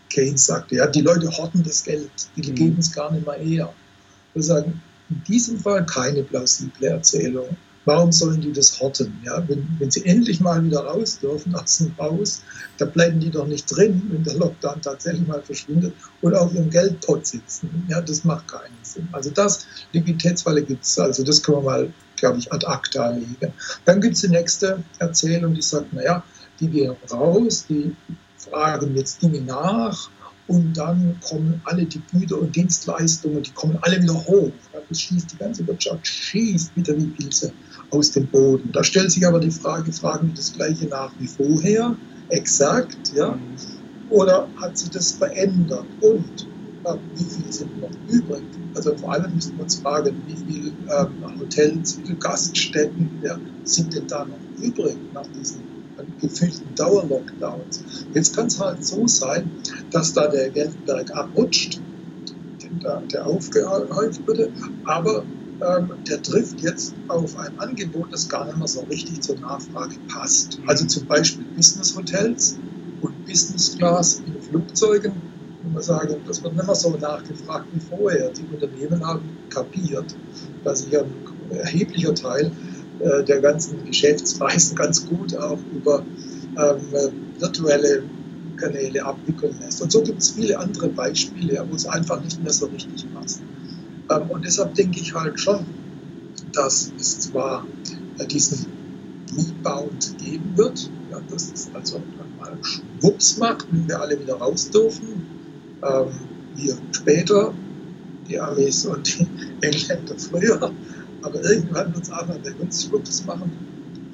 Keynes 0.09 0.45
sagte, 0.45 0.75
ja, 0.75 0.87
die 0.87 1.01
Leute 1.01 1.29
horten 1.29 1.63
das 1.63 1.83
Geld, 1.83 2.11
die 2.35 2.49
mhm. 2.49 2.55
geben 2.55 2.75
es 2.79 2.91
gar 2.91 3.11
nicht 3.11 3.25
mehr 3.25 3.35
her. 3.35 3.73
Wir 4.33 4.43
sagen, 4.43 4.81
in 5.09 5.23
diesem 5.23 5.57
Fall 5.59 5.85
keine 5.85 6.23
plausible 6.23 6.87
Erzählung. 6.87 7.57
Warum 7.85 8.11
sollen 8.11 8.41
die 8.41 8.51
das 8.51 8.79
horten? 8.79 9.19
Ja, 9.23 9.43
wenn, 9.47 9.67
wenn 9.79 9.89
sie 9.89 10.05
endlich 10.05 10.41
mal 10.41 10.63
wieder 10.63 10.81
raus 10.81 11.17
dürfen 11.19 11.55
aus 11.55 11.77
dem 11.77 11.97
Haus, 11.97 12.43
da 12.77 12.85
bleiben 12.85 13.19
die 13.19 13.31
doch 13.31 13.47
nicht 13.47 13.65
drin, 13.65 14.03
wenn 14.11 14.23
der 14.23 14.35
Lockdown 14.35 14.81
tatsächlich 14.81 15.25
mal 15.27 15.41
verschwindet 15.41 15.95
und 16.21 16.35
auf 16.35 16.53
ihrem 16.53 16.69
Geldpot 16.69 17.25
sitzen. 17.25 17.85
Ja, 17.87 18.01
das 18.01 18.23
macht 18.25 18.47
keinen 18.47 18.77
Sinn. 18.83 19.07
Also 19.11 19.31
das, 19.31 19.65
Liquiditätsfalle 19.93 20.61
gibt 20.61 20.83
es, 20.83 20.99
also 20.99 21.23
das 21.23 21.41
können 21.41 21.59
wir 21.59 21.63
mal, 21.63 21.93
glaube 22.17 22.37
ich, 22.37 22.51
ad 22.51 22.65
acta 22.67 23.09
legen. 23.11 23.53
Dann 23.85 24.01
gibt 24.01 24.15
es 24.15 24.21
die 24.21 24.29
nächste 24.29 24.83
Erzählung, 24.99 25.55
die 25.55 25.61
sagt, 25.61 25.91
naja, 25.93 26.23
die 26.59 26.67
gehen 26.67 26.95
raus, 27.09 27.65
die 27.67 27.95
fragen 28.39 28.95
jetzt 28.95 29.21
Dinge 29.21 29.41
nach 29.41 30.09
und 30.47 30.73
dann 30.75 31.19
kommen 31.21 31.61
alle 31.65 31.85
die 31.85 32.01
Güter 32.11 32.39
und 32.39 32.55
Dienstleistungen, 32.55 33.43
die 33.43 33.51
kommen 33.51 33.77
alle 33.81 34.01
wieder 34.01 34.15
hoch. 34.15 34.51
Das 34.89 34.99
schießt 34.99 35.31
die 35.31 35.37
ganze 35.37 35.67
Wirtschaft, 35.67 36.07
schießt 36.07 36.75
wieder 36.75 36.97
wie 36.97 37.07
Pilze 37.07 37.53
aus 37.91 38.11
dem 38.11 38.27
Boden. 38.27 38.71
Da 38.71 38.83
stellt 38.83 39.11
sich 39.11 39.25
aber 39.27 39.39
die 39.39 39.51
Frage, 39.51 39.91
fragen 39.91 40.29
wir 40.29 40.35
das 40.35 40.53
Gleiche 40.53 40.87
nach 40.87 41.11
wie 41.19 41.27
vorher, 41.27 41.95
exakt, 42.29 43.13
ja? 43.13 43.37
Oder 44.09 44.47
hat 44.55 44.75
sich 44.75 44.89
das 44.89 45.11
verändert? 45.11 45.85
Und 46.01 46.47
äh, 46.83 46.95
wie 47.13 47.23
viel 47.23 47.53
sind 47.53 47.79
noch 47.79 47.91
übrig? 48.07 48.43
Also 48.73 48.95
vor 48.97 49.13
allem 49.13 49.35
müssen 49.35 49.55
wir 49.55 49.63
uns 49.63 49.75
fragen, 49.75 50.23
wie 50.25 50.35
viele 50.35 50.69
ähm, 50.69 51.39
Hotels, 51.39 51.99
wie 51.99 52.07
viele 52.07 52.17
Gaststätten 52.17 53.19
ja, 53.21 53.37
sind 53.63 53.93
denn 53.93 54.07
da 54.07 54.25
noch 54.25 54.39
übrig 54.59 54.97
nach 55.13 55.27
diesen 55.27 55.68
gefühlten 56.19 56.75
Dauerlockdowns. 56.75 57.83
Jetzt 58.13 58.35
kann 58.35 58.47
es 58.47 58.59
halt 58.59 58.85
so 58.85 59.07
sein, 59.07 59.51
dass 59.91 60.13
da 60.13 60.27
der 60.27 60.49
Geltenberg 60.49 61.11
abrutscht, 61.15 61.81
der, 62.83 63.01
der 63.01 63.25
aufgehäuft 63.25 64.27
wurde. 64.27 64.51
Aber 64.85 65.23
ähm, 65.61 65.91
der 66.07 66.21
trifft 66.21 66.61
jetzt 66.61 66.93
auf 67.07 67.37
ein 67.37 67.57
Angebot, 67.59 68.13
das 68.13 68.29
gar 68.29 68.45
nicht 68.45 68.57
mehr 68.57 68.67
so 68.67 68.81
richtig 68.81 69.21
zur 69.21 69.37
Nachfrage 69.39 69.95
passt. 70.07 70.59
Also 70.67 70.85
zum 70.85 71.05
Beispiel 71.05 71.45
Business 71.55 71.95
Hotels 71.95 72.57
und 73.01 73.25
Business 73.25 73.77
Class 73.77 74.21
in 74.25 74.41
Flugzeugen. 74.41 75.13
Und 75.63 75.73
man 75.73 75.83
sagen, 75.83 76.15
das 76.25 76.41
wird 76.43 76.55
nicht 76.55 76.65
mehr 76.65 76.75
so 76.75 76.91
nachgefragt 76.91 77.67
wie 77.73 77.79
vorher. 77.81 78.29
Die 78.29 78.43
Unternehmen 78.53 79.05
haben 79.05 79.37
kapiert, 79.49 80.15
dass 80.63 80.79
sich 80.79 80.97
ein 80.97 81.11
erheblicher 81.49 82.15
Teil 82.15 82.51
äh, 82.99 83.23
der 83.23 83.41
ganzen 83.41 83.85
Geschäftsreisen 83.85 84.75
ganz 84.75 85.05
gut 85.07 85.35
auch 85.35 85.59
über 85.73 86.03
ähm, 86.57 86.79
virtuelle 87.39 88.03
Kanäle 88.57 89.05
abwickeln 89.05 89.55
lässt. 89.61 89.81
Und 89.81 89.91
so 89.91 90.01
gibt 90.01 90.21
es 90.21 90.31
viele 90.31 90.59
andere 90.59 90.89
Beispiele, 90.89 91.65
wo 91.69 91.75
es 91.75 91.85
einfach 91.85 92.21
nicht 92.23 92.41
mehr 92.43 92.51
so 92.51 92.65
richtig 92.67 93.05
passt. 93.13 93.41
Ähm, 94.09 94.29
und 94.29 94.45
deshalb 94.45 94.73
denke 94.75 94.99
ich 94.99 95.13
halt 95.13 95.39
schon, 95.39 95.65
dass 96.53 96.91
es 96.99 97.19
zwar 97.19 97.65
äh, 98.17 98.25
diesen 98.25 98.65
Rebound 99.37 100.17
geben 100.17 100.51
wird, 100.55 100.89
ja, 101.11 101.21
dass 101.31 101.51
es 101.53 101.69
also 101.73 102.01
mal 102.39 102.57
Schwupps 102.61 103.37
macht, 103.37 103.67
wenn 103.71 103.87
wir 103.87 104.01
alle 104.01 104.19
wieder 104.19 104.35
raus 104.35 104.69
dürfen. 104.69 105.25
Ähm, 105.83 106.07
wir 106.55 106.77
später, 106.91 107.53
die 108.27 108.39
Amis 108.39 108.85
und 108.85 109.07
die 109.07 109.27
Engländer 109.61 110.15
früher. 110.17 110.71
Aber 111.21 111.43
irgendwann 111.43 111.93
wird 111.93 112.05
es 112.05 112.11
auch 112.11 112.27
mal 112.27 112.39
bei 112.39 112.53
uns 112.53 112.83
Schwupps 112.83 113.25
machen. 113.25 113.51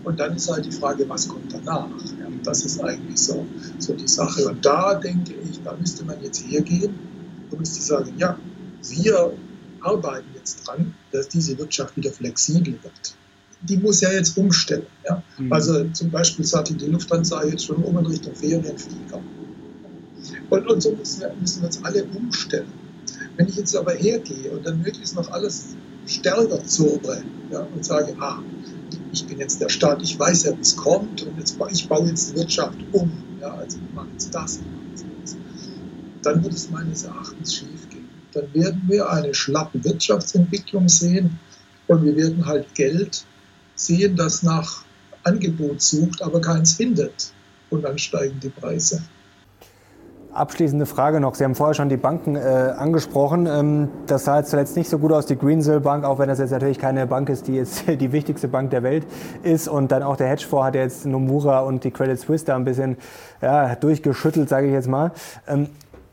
Und 0.03 0.19
dann 0.19 0.35
ist 0.35 0.51
halt 0.51 0.65
die 0.65 0.71
Frage, 0.71 1.07
was 1.09 1.27
kommt 1.27 1.51
danach? 1.51 1.89
Ja, 2.19 2.27
das 2.43 2.63
ist 2.63 2.79
eigentlich 2.79 3.17
so, 3.17 3.45
so 3.79 3.93
die 3.93 4.07
Sache. 4.07 4.47
Und 4.47 4.63
da 4.63 4.95
denke 4.95 5.33
ich, 5.33 5.61
da 5.63 5.75
müsste 5.75 6.05
man 6.05 6.21
jetzt 6.23 6.45
hergehen 6.47 6.93
und 7.49 7.59
müsste 7.59 7.81
sagen, 7.81 8.13
ja, 8.17 8.37
wir 8.87 9.33
arbeiten 9.81 10.27
jetzt 10.35 10.67
dran, 10.67 10.93
dass 11.11 11.27
diese 11.29 11.57
Wirtschaft 11.57 11.97
wieder 11.97 12.11
flexibel 12.11 12.73
wird. 12.83 13.15
Die 13.61 13.77
muss 13.77 14.01
ja 14.01 14.11
jetzt 14.11 14.37
umstellen. 14.37 14.85
Ja? 15.07 15.23
Mhm. 15.39 15.51
Also 15.51 15.89
zum 15.89 16.11
Beispiel 16.11 16.45
sagt 16.45 16.69
die 16.69 16.85
Lufthansa 16.85 17.43
jetzt 17.43 17.65
schon 17.65 17.77
um 17.77 17.97
in 17.97 18.05
Richtung 18.05 18.35
Ferienflieger. 18.35 19.21
Und, 20.49 20.67
und 20.69 20.81
so 20.81 20.91
müssen 20.91 21.21
wir, 21.21 21.33
müssen 21.39 21.61
wir 21.61 21.67
uns 21.67 21.83
alle 21.83 22.03
umstellen. 22.03 22.71
Wenn 23.37 23.47
ich 23.47 23.55
jetzt 23.55 23.75
aber 23.75 23.93
hergehe 23.93 24.51
und 24.51 24.65
dann 24.65 24.81
möglichst 24.81 25.15
noch 25.15 25.29
alles 25.31 25.75
stärker 26.05 26.63
zurre 26.65 27.23
ja, 27.49 27.61
und 27.61 27.85
sage, 27.85 28.15
ah, 28.19 28.41
ich 29.11 29.25
bin 29.25 29.39
jetzt 29.39 29.61
der 29.61 29.69
Staat, 29.69 30.01
ich 30.01 30.17
weiß 30.17 30.43
ja, 30.43 30.51
wie 30.57 30.61
es 30.61 30.75
kommt 30.75 31.23
und 31.23 31.37
jetzt, 31.37 31.57
ich 31.71 31.87
baue 31.87 32.07
jetzt 32.07 32.31
die 32.31 32.39
Wirtschaft 32.39 32.79
um, 32.91 33.11
ja, 33.39 33.53
also 33.53 33.77
ich 33.77 33.93
mache 33.93 34.09
jetzt 34.11 34.33
das, 34.33 34.59
ich 34.59 34.71
mache 34.71 34.85
jetzt 34.89 35.05
das, 35.21 35.37
dann 36.21 36.43
wird 36.43 36.53
es 36.53 36.69
meines 36.69 37.03
Erachtens 37.03 37.55
schief 37.55 37.89
gehen. 37.89 38.09
Dann 38.33 38.53
werden 38.53 38.83
wir 38.87 39.09
eine 39.09 39.33
schlappe 39.33 39.83
Wirtschaftsentwicklung 39.83 40.89
sehen 40.89 41.39
und 41.87 42.03
wir 42.03 42.15
werden 42.15 42.45
halt 42.45 42.73
Geld 42.75 43.25
sehen, 43.75 44.15
das 44.15 44.43
nach 44.43 44.83
Angebot 45.23 45.81
sucht, 45.81 46.21
aber 46.21 46.41
keins 46.41 46.73
findet. 46.73 47.31
Und 47.69 47.83
dann 47.83 47.97
steigen 47.97 48.39
die 48.39 48.49
Preise. 48.49 49.01
Abschließende 50.35 50.85
Frage 50.85 51.21
noch. 51.21 51.33
Sie 51.35 51.45
haben 51.45 51.55
vorher 51.55 51.73
schon 51.73 51.87
die 51.87 51.95
Banken 51.95 52.35
äh, 52.35 52.39
angesprochen. 52.39 53.47
Ähm, 53.47 53.87
das 54.05 54.25
sah 54.25 54.39
jetzt 54.39 54.49
zuletzt 54.49 54.75
nicht 54.75 54.89
so 54.89 54.99
gut 54.99 55.13
aus, 55.13 55.25
die 55.25 55.37
Greensill 55.37 55.79
Bank, 55.79 56.03
auch 56.03 56.19
wenn 56.19 56.27
das 56.27 56.39
jetzt 56.39 56.51
natürlich 56.51 56.77
keine 56.77 57.07
Bank 57.07 57.29
ist, 57.29 57.47
die 57.47 57.53
jetzt 57.53 57.87
die 57.87 58.11
wichtigste 58.11 58.49
Bank 58.49 58.69
der 58.71 58.83
Welt 58.83 59.07
ist. 59.43 59.69
Und 59.69 59.93
dann 59.93 60.03
auch 60.03 60.17
der 60.17 60.27
Hedgefonds 60.27 60.65
hat 60.65 60.75
jetzt 60.75 61.05
Nomura 61.05 61.61
und 61.61 61.85
die 61.85 61.91
Credit 61.91 62.19
Suisse 62.19 62.43
da 62.43 62.57
ein 62.57 62.65
bisschen 62.65 62.97
ja, 63.41 63.75
durchgeschüttelt, 63.75 64.49
sage 64.49 64.67
ich 64.67 64.73
jetzt 64.73 64.89
mal. 64.89 65.13
Ähm, 65.47 65.69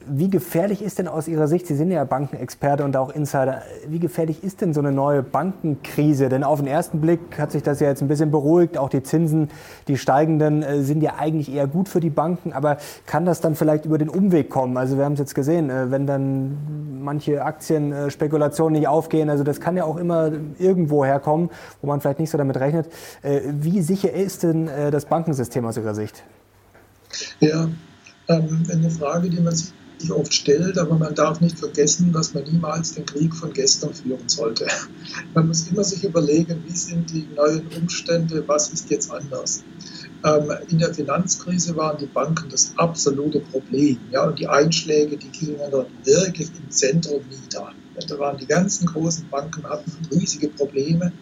wie 0.07 0.29
gefährlich 0.29 0.83
ist 0.83 0.99
denn 0.99 1.09
aus 1.09 1.29
Ihrer 1.29 1.49
Sicht, 1.49 1.67
Sie 1.67 1.75
sind 1.75 1.91
ja 1.91 2.05
Bankenexperte 2.05 2.85
und 2.85 2.97
auch 2.97 3.15
Insider, 3.15 3.63
wie 3.89 3.99
gefährlich 3.99 4.43
ist 4.43 4.61
denn 4.61 4.75
so 4.75 4.81
eine 4.81 4.93
neue 4.93 5.23
Bankenkrise? 5.23 6.29
Denn 6.29 6.45
auf 6.45 6.59
den 6.59 6.67
ersten 6.67 7.01
Blick 7.01 7.21
hat 7.39 7.53
sich 7.53 7.63
das 7.63 7.81
ja 7.81 7.89
jetzt 7.89 8.03
ein 8.03 8.09
bisschen 8.09 8.31
beruhigt. 8.31 8.79
Auch 8.79 8.89
die 8.89 9.03
Zinsen, 9.03 9.51
die 9.89 9.97
steigenden, 9.97 10.63
äh, 10.63 10.83
sind 10.83 11.03
ja 11.03 11.15
eigentlich 11.19 11.53
eher 11.53 11.67
gut 11.67 11.89
für 11.89 12.01
die 12.01 12.11
Banken. 12.11 12.53
Aber 12.53 12.79
kann 13.07 13.25
das 13.25 13.41
dann 13.41 13.55
vielleicht 13.55 13.85
über 13.85 13.99
den 13.99 14.09
Umweg 14.09 14.51
kommen? 14.51 14.77
Also 14.77 14.97
wir 14.97 15.05
haben 15.05 15.15
es 15.15 15.19
jetzt 15.19 15.35
gesehen, 15.35 15.71
äh, 15.71 15.91
wenn 15.91 16.07
dann 16.07 17.03
manche 17.03 17.45
Aktienspekulationen 17.45 18.79
nicht 18.79 18.89
aufgehen, 18.89 19.29
also 19.31 19.45
das 19.45 19.61
kann 19.61 19.77
ja 19.77 19.85
auch 19.85 19.97
immer 19.97 20.31
irgendwo 20.59 21.05
herkommen, 21.05 21.51
wo 21.81 21.89
man 21.89 22.01
vielleicht 22.01 22.21
nicht 22.21 22.31
so 22.31 22.39
damit 22.39 22.59
rechnet. 22.59 22.87
Äh, 23.23 23.41
wie 23.61 23.83
sicher 23.83 24.13
ist 24.13 24.43
denn 24.43 24.71
das 24.91 25.05
Bankensystem 25.07 25.65
aus 25.65 25.77
Ihrer 25.77 25.95
Sicht? 25.95 26.23
Ja, 27.41 27.69
ähm, 28.29 28.63
eine 28.71 28.91
Frage, 28.91 29.29
die 29.29 29.41
man 29.41 29.55
sich 29.55 29.73
sich 30.03 30.13
oft 30.13 30.35
stellt, 30.35 30.79
aber 30.79 30.97
man 30.97 31.15
darf 31.15 31.41
nicht 31.41 31.59
vergessen, 31.59 32.13
dass 32.13 32.35
man 32.35 32.45
niemals 32.45 32.95
den 32.95 33.07
Krieg 33.07 33.35
von 33.35 33.53
gestern 33.53 33.95
führen 33.95 34.29
sollte. 34.29 34.67
Man 35.35 35.49
muss 35.49 35.69
immer 35.69 35.85
sich 35.85 36.05
überlegen, 36.05 36.63
wie 36.67 36.77
sind 36.77 37.11
die 37.11 37.27
neuen 37.35 37.67
Umstände, 37.77 38.45
was 38.47 38.71
ist 38.71 38.91
jetzt 38.91 39.11
anders. 39.11 39.63
Ähm, 40.25 40.53
in 40.69 40.79
der 40.79 40.95
Finanzkrise 40.95 41.77
waren 41.77 41.99
die 41.99 42.07
Banken 42.07 42.49
das 42.51 42.73
absolute 42.77 43.41
Problem. 43.41 43.99
Ja, 44.11 44.27
und 44.27 44.39
die 44.39 44.49
Einschläge, 44.49 45.17
die 45.17 45.29
gingen 45.29 45.59
dort 45.71 45.89
wirklich 46.05 46.49
im 46.59 46.71
Zentrum 46.71 47.23
nieder. 47.29 47.73
Da 48.09 48.19
waren 48.19 48.39
die 48.39 48.47
ganzen 48.47 48.87
großen 48.87 49.29
Banken, 49.29 49.65
hatten 49.65 49.91
riesige 50.11 50.49
Probleme. 50.49 51.13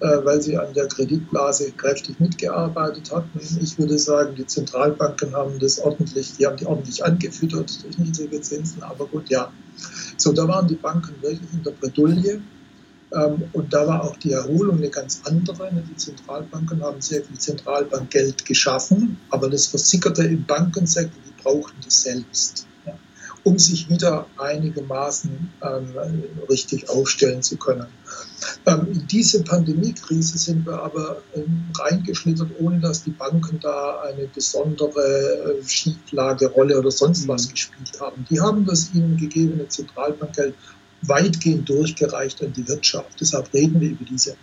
Äh, 0.00 0.24
weil 0.24 0.40
sie 0.40 0.56
an 0.56 0.72
der 0.74 0.86
Kreditblase 0.86 1.72
kräftig 1.72 2.20
mitgearbeitet 2.20 3.10
hatten. 3.12 3.40
Ich 3.60 3.76
würde 3.80 3.98
sagen, 3.98 4.36
die 4.36 4.46
Zentralbanken 4.46 5.34
haben 5.34 5.58
das 5.58 5.80
ordentlich, 5.80 6.34
die 6.36 6.46
haben 6.46 6.56
die 6.56 6.66
ordentlich 6.66 7.04
angefüttert 7.04 7.82
durch 7.82 7.98
niedrige 7.98 8.40
Zinsen, 8.40 8.80
aber 8.84 9.06
gut, 9.06 9.28
ja. 9.28 9.52
So, 10.16 10.32
da 10.32 10.46
waren 10.46 10.68
die 10.68 10.76
Banken 10.76 11.20
wirklich 11.20 11.52
in 11.52 11.64
der 11.64 11.72
Bredouille. 11.72 12.40
Ähm, 13.12 13.42
und 13.52 13.72
da 13.72 13.88
war 13.88 14.04
auch 14.04 14.16
die 14.18 14.30
Erholung 14.30 14.76
eine 14.76 14.88
ganz 14.88 15.20
andere. 15.24 15.68
Die 15.90 15.96
Zentralbanken 15.96 16.80
haben 16.80 17.00
sehr 17.00 17.24
viel 17.24 17.38
Zentralbankgeld 17.38 18.44
geschaffen, 18.44 19.18
aber 19.30 19.50
das 19.50 19.66
versickerte 19.66 20.22
im 20.22 20.46
Bankensektor, 20.46 21.20
die 21.26 21.42
brauchten 21.42 21.78
das 21.84 22.02
selbst 22.02 22.67
um 23.48 23.58
sich 23.58 23.88
wieder 23.88 24.26
einigermaßen 24.36 25.30
ähm, 25.62 26.22
richtig 26.50 26.90
aufstellen 26.90 27.42
zu 27.42 27.56
können. 27.56 27.86
Ähm, 28.66 28.88
in 28.92 29.06
diese 29.06 29.42
Pandemiekrise 29.42 30.36
sind 30.36 30.66
wir 30.66 30.82
aber 30.82 31.22
ähm, 31.34 31.64
reingeschlittert, 31.78 32.50
ohne 32.58 32.78
dass 32.78 33.04
die 33.04 33.10
Banken 33.10 33.58
da 33.60 34.02
eine 34.02 34.26
besondere 34.26 35.00
äh, 35.00 35.66
Schieflagerolle 35.66 36.78
oder 36.78 36.90
sonst 36.90 37.26
was 37.26 37.46
mhm. 37.46 37.52
gespielt 37.52 38.00
haben. 38.00 38.26
Die 38.30 38.38
haben 38.38 38.66
das 38.66 38.92
ihnen 38.92 39.16
gegebene 39.16 39.66
Zentralbankgeld 39.66 40.54
weitgehend 41.02 41.68
durchgereicht 41.70 42.42
an 42.42 42.52
die 42.52 42.68
Wirtschaft. 42.68 43.18
Deshalb 43.18 43.54
reden 43.54 43.80
wir 43.80 43.90
über 43.90 44.04
diese 44.04 44.36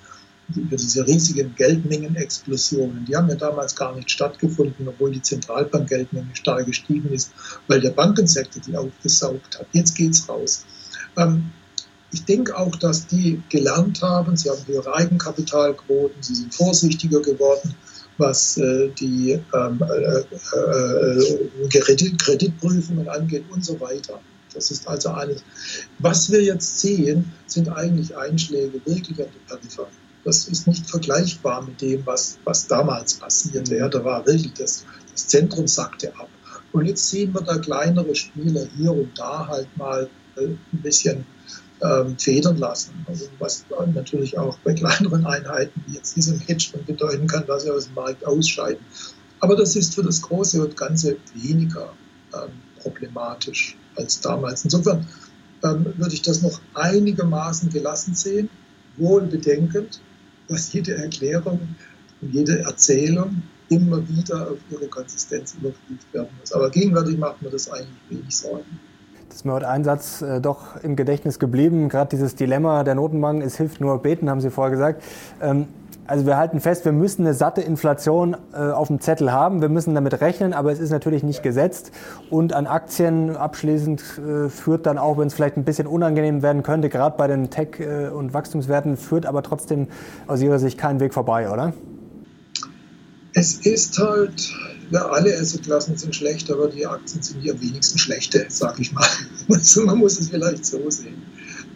diese 0.47 1.05
riesigen 1.07 1.55
Geldmengenexplosionen, 1.55 3.05
die 3.05 3.15
haben 3.15 3.29
ja 3.29 3.35
damals 3.35 3.75
gar 3.75 3.95
nicht 3.95 4.11
stattgefunden, 4.11 4.87
obwohl 4.87 5.11
die 5.11 5.21
Zentralbankgeldmenge 5.21 6.35
stark 6.35 6.65
gestiegen 6.65 7.11
ist, 7.11 7.31
weil 7.67 7.81
der 7.81 7.91
Bankensektor 7.91 8.61
die 8.61 8.77
aufgesaugt 8.77 9.59
hat. 9.59 9.67
Jetzt 9.73 9.95
geht's 9.95 10.29
raus. 10.29 10.65
Ähm, 11.17 11.51
ich 12.11 12.23
denke 12.25 12.57
auch, 12.57 12.75
dass 12.75 13.07
die 13.07 13.41
gelernt 13.49 14.01
haben, 14.01 14.37
sie 14.37 14.49
haben 14.49 14.65
höhere 14.67 14.93
Eigenkapitalquoten, 14.95 16.21
sie 16.21 16.35
sind 16.35 16.53
vorsichtiger 16.53 17.21
geworden, 17.21 17.75
was 18.17 18.57
äh, 18.57 18.89
die 18.89 19.31
ähm, 19.53 19.81
äh, 19.81 20.19
äh, 20.57 21.79
Kredit, 21.79 22.21
Kreditprüfungen 22.21 23.09
angeht 23.09 23.45
und 23.49 23.65
so 23.65 23.79
weiter. 23.79 24.21
Das 24.53 24.71
ist 24.71 24.87
also 24.87 25.09
alles. 25.09 25.43
Was 25.99 26.31
wir 26.31 26.41
jetzt 26.41 26.79
sehen, 26.79 27.33
sind 27.47 27.67
eigentlich 27.67 28.15
Einschläge 28.15 28.79
wirklich 28.85 29.19
an 29.19 29.27
die 29.33 29.39
Peripherie 29.47 30.04
das 30.25 30.47
ist 30.47 30.67
nicht 30.67 30.89
vergleichbar 30.89 31.61
mit 31.61 31.81
dem, 31.81 32.05
was, 32.05 32.39
was 32.43 32.67
damals 32.67 33.13
passierte. 33.13 33.77
Ja, 33.77 33.87
da 33.87 34.03
war 34.03 34.25
wirklich 34.25 34.53
das, 34.53 34.83
das 35.11 35.27
Zentrum 35.27 35.67
sackte 35.67 36.13
ab. 36.15 36.27
Und 36.73 36.87
jetzt 36.87 37.09
sehen 37.09 37.33
wir 37.33 37.41
da 37.41 37.57
kleinere 37.57 38.13
Spieler 38.15 38.65
hier 38.75 38.91
und 38.91 39.17
da 39.17 39.47
halt 39.47 39.67
mal 39.77 40.09
äh, 40.35 40.47
ein 40.47 40.81
bisschen 40.81 41.25
ähm, 41.81 42.17
federn 42.17 42.57
lassen. 42.57 43.05
Also 43.07 43.27
was 43.39 43.65
natürlich 43.93 44.37
auch 44.37 44.57
bei 44.59 44.73
kleineren 44.73 45.25
Einheiten 45.25 45.83
wie 45.87 45.95
jetzt 45.95 46.15
diesem 46.15 46.39
Hedgefonds 46.39 46.87
bedeuten 46.87 47.27
kann, 47.27 47.45
dass 47.45 47.63
sie 47.63 47.71
aus 47.71 47.85
dem 47.85 47.93
Markt 47.93 48.25
ausscheiden. 48.25 48.83
Aber 49.39 49.55
das 49.55 49.75
ist 49.75 49.93
für 49.93 50.03
das 50.03 50.21
Große 50.21 50.61
und 50.61 50.75
Ganze 50.75 51.17
weniger 51.35 51.93
ähm, 52.33 52.49
problematisch 52.81 53.77
als 53.95 54.21
damals. 54.21 54.63
Insofern 54.63 55.07
ähm, 55.63 55.93
würde 55.97 56.13
ich 56.13 56.23
das 56.23 56.41
noch 56.41 56.59
einigermaßen 56.73 57.69
gelassen 57.69 58.15
sehen, 58.15 58.49
wohl 58.97 59.21
bedenkend, 59.21 60.01
dass 60.47 60.71
jede 60.73 60.95
Erklärung 60.95 61.59
und 62.21 62.33
jede 62.33 62.59
Erzählung 62.63 63.41
immer 63.69 64.07
wieder 64.07 64.51
auf 64.51 64.57
ihre 64.69 64.87
Konsistenz 64.87 65.55
überprüft 65.55 66.13
werden 66.13 66.29
muss. 66.39 66.51
Aber 66.53 66.69
gegenwärtig 66.69 67.17
macht 67.17 67.41
man 67.41 67.51
das 67.51 67.69
eigentlich 67.69 67.89
wenig 68.09 68.35
Sorgen. 68.35 68.79
Das 69.27 69.37
ist 69.37 69.45
mir 69.45 69.53
heute 69.53 69.67
ein 69.67 69.83
Satz 69.83 70.21
äh, 70.21 70.39
doch 70.39 70.81
im 70.83 70.95
Gedächtnis 70.95 71.39
geblieben. 71.39 71.89
Gerade 71.89 72.09
dieses 72.09 72.35
Dilemma 72.35 72.83
der 72.83 72.95
Notenbank, 72.95 73.43
es 73.43 73.57
hilft 73.57 73.81
nur 73.81 74.01
beten, 74.01 74.29
haben 74.29 74.39
Sie 74.39 74.51
vorher 74.51 74.71
gesagt. 74.71 75.03
Ähm, 75.41 75.67
Also 76.07 76.27
wir 76.27 76.37
halten 76.37 76.59
fest, 76.59 76.85
wir 76.85 76.91
müssen 76.91 77.23
eine 77.25 77.33
satte 77.33 77.61
Inflation 77.61 78.37
äh, 78.53 78.57
auf 78.57 78.89
dem 78.89 78.99
Zettel 78.99 79.31
haben. 79.31 79.61
Wir 79.61 79.69
müssen 79.69 79.95
damit 79.95 80.21
rechnen, 80.21 80.53
aber 80.53 80.71
es 80.71 80.79
ist 80.79 80.91
natürlich 80.91 81.23
nicht 81.23 81.41
gesetzt. 81.41 81.91
Und 82.29 82.53
an 82.53 82.67
Aktien 82.67 83.35
abschließend 83.35 84.01
äh, 84.19 84.49
führt 84.49 84.85
dann 84.85 84.99
auch, 84.99 85.17
wenn 85.17 85.27
es 85.27 85.33
vielleicht 85.33 85.57
ein 85.57 85.63
bisschen 85.63 85.87
unangenehm 85.87 86.43
werden 86.43 86.61
könnte, 86.61 86.89
gerade 86.89 87.17
bei 87.17 87.25
den 87.25 87.49
Tech- 87.49 87.79
äh, 87.79 88.09
und 88.09 88.35
Wachstumswerten, 88.35 88.97
führt 88.97 89.25
aber 89.25 89.41
trotzdem 89.41 89.87
aus 90.27 90.41
Ihrer 90.41 90.59
Sicht 90.59 90.77
kein 90.77 90.99
Weg 90.99 91.11
vorbei, 91.11 91.49
oder? 91.49 91.73
Es 93.33 93.65
ist 93.65 93.97
halt, 93.97 94.53
ja, 94.91 95.07
alle 95.07 95.35
Assetklassen 95.35 95.97
sind 95.97 96.15
schlecht, 96.15 96.51
aber 96.51 96.67
die 96.67 96.85
Aktien 96.85 97.23
sind 97.23 97.43
die 97.43 97.51
am 97.51 97.59
wenigsten 97.59 97.97
schlechte, 97.97 98.45
sage 98.49 98.81
ich 98.81 98.93
mal. 98.93 99.07
Also 99.49 99.81
man 99.81 99.97
muss 99.97 100.19
es 100.19 100.29
vielleicht 100.29 100.65
so 100.65 100.87
sehen. 100.89 101.21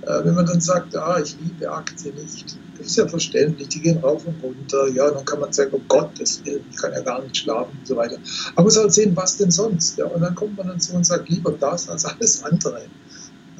Äh, 0.04 0.24
wenn 0.24 0.36
man 0.36 0.46
dann 0.46 0.62
sagt, 0.62 0.96
ah, 0.96 1.20
ich 1.20 1.36
liebe 1.42 1.72
Aktien 1.72 2.14
nicht, 2.16 2.58
ist 2.80 2.98
ja 2.98 3.08
verständlich, 3.08 3.68
die 3.70 3.82
gehen 3.82 3.98
rauf 4.00 4.26
und 4.26 4.42
runter, 4.44 4.88
ja, 4.90 5.10
dann 5.12 5.26
kann 5.26 5.40
man 5.40 5.52
sagen, 5.54 5.72
oh 5.74 5.82
Gott, 5.88 6.12
das, 6.20 6.42
ich 6.46 6.78
kann 6.78 6.92
ja 6.94 7.02
gar 7.02 7.22
nicht 7.22 7.38
schlafen 7.38 7.78
und 7.78 7.88
so 7.88 7.96
weiter. 7.96 8.16
Aber 8.16 8.56
man 8.56 8.66
muss 8.66 8.78
halt 8.78 8.94
sehen, 8.94 9.16
was 9.16 9.38
denn 9.38 9.52
sonst. 9.52 9.98
Ja? 9.98 10.06
Und 10.06 10.22
dann 10.22 10.36
kommt 10.36 10.58
man 10.58 10.68
dann 10.68 10.80
zu 10.80 10.94
und 10.94 11.06
sagt, 11.06 11.30
lieber 11.30 11.52
das 11.52 11.90
als 11.90 12.06
alles 12.06 12.44
andere. 12.44 12.86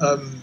Ähm, 0.00 0.40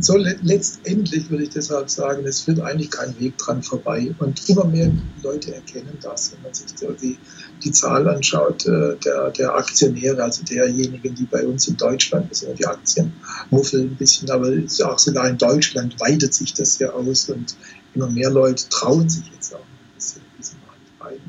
so 0.00 0.16
letztendlich 0.16 1.28
würde 1.28 1.42
ich 1.42 1.50
deshalb 1.50 1.90
sagen, 1.90 2.24
es 2.24 2.42
führt 2.42 2.60
eigentlich 2.60 2.90
kein 2.90 3.18
Weg 3.18 3.36
dran 3.36 3.64
vorbei. 3.64 4.14
Und 4.20 4.48
immer 4.48 4.64
mehr 4.64 4.92
Leute 5.24 5.54
erkennen 5.54 5.98
das, 6.00 6.32
wenn 6.32 6.42
man 6.42 6.54
sich 6.54 6.66
die, 7.02 7.18
die 7.64 7.72
Zahl 7.72 8.08
anschaut 8.08 8.64
äh, 8.66 8.96
der, 9.04 9.30
der 9.30 9.56
Aktionäre, 9.56 10.22
also 10.22 10.44
derjenigen, 10.44 11.16
die 11.16 11.24
bei 11.24 11.44
uns 11.44 11.66
in 11.66 11.76
Deutschland, 11.76 12.30
das 12.30 12.40
sind 12.40 12.50
ja 12.50 12.54
die 12.54 12.66
Aktienmuffel 12.66 13.80
ein 13.80 13.96
bisschen, 13.96 14.30
aber 14.30 14.52
auch 14.84 14.98
sogar 15.00 15.28
in 15.28 15.38
Deutschland 15.38 15.98
weitet 15.98 16.32
sich 16.32 16.54
das 16.54 16.78
ja 16.78 16.90
aus 16.90 17.28
und 17.28 17.56
immer 17.98 18.08
mehr 18.08 18.30
Leute 18.30 18.68
trauen 18.68 19.08
sich 19.08 19.30
jetzt 19.32 19.54
auch 19.54 19.58
ein 19.58 19.94
bisschen 19.94 20.22
in 20.22 20.38
diesen 20.38 20.58
Markt 20.66 20.80
rein. 21.00 21.20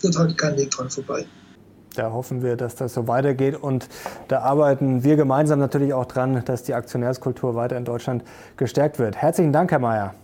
Führt 0.00 0.16
halt 0.16 0.38
kein 0.38 0.56
Weg 0.56 0.70
dran 0.70 0.88
vorbei. 0.88 1.26
Da 1.94 2.12
hoffen 2.12 2.42
wir, 2.42 2.56
dass 2.56 2.74
das 2.74 2.92
so 2.94 3.08
weitergeht 3.08 3.56
und 3.56 3.88
da 4.28 4.40
arbeiten 4.40 5.02
wir 5.02 5.16
gemeinsam 5.16 5.58
natürlich 5.58 5.94
auch 5.94 6.04
dran, 6.04 6.42
dass 6.44 6.62
die 6.62 6.74
Aktionärskultur 6.74 7.54
weiter 7.54 7.76
in 7.76 7.86
Deutschland 7.86 8.22
gestärkt 8.56 8.98
wird. 8.98 9.16
Herzlichen 9.16 9.52
Dank, 9.52 9.70
Herr 9.70 9.78
Mayer. 9.78 10.14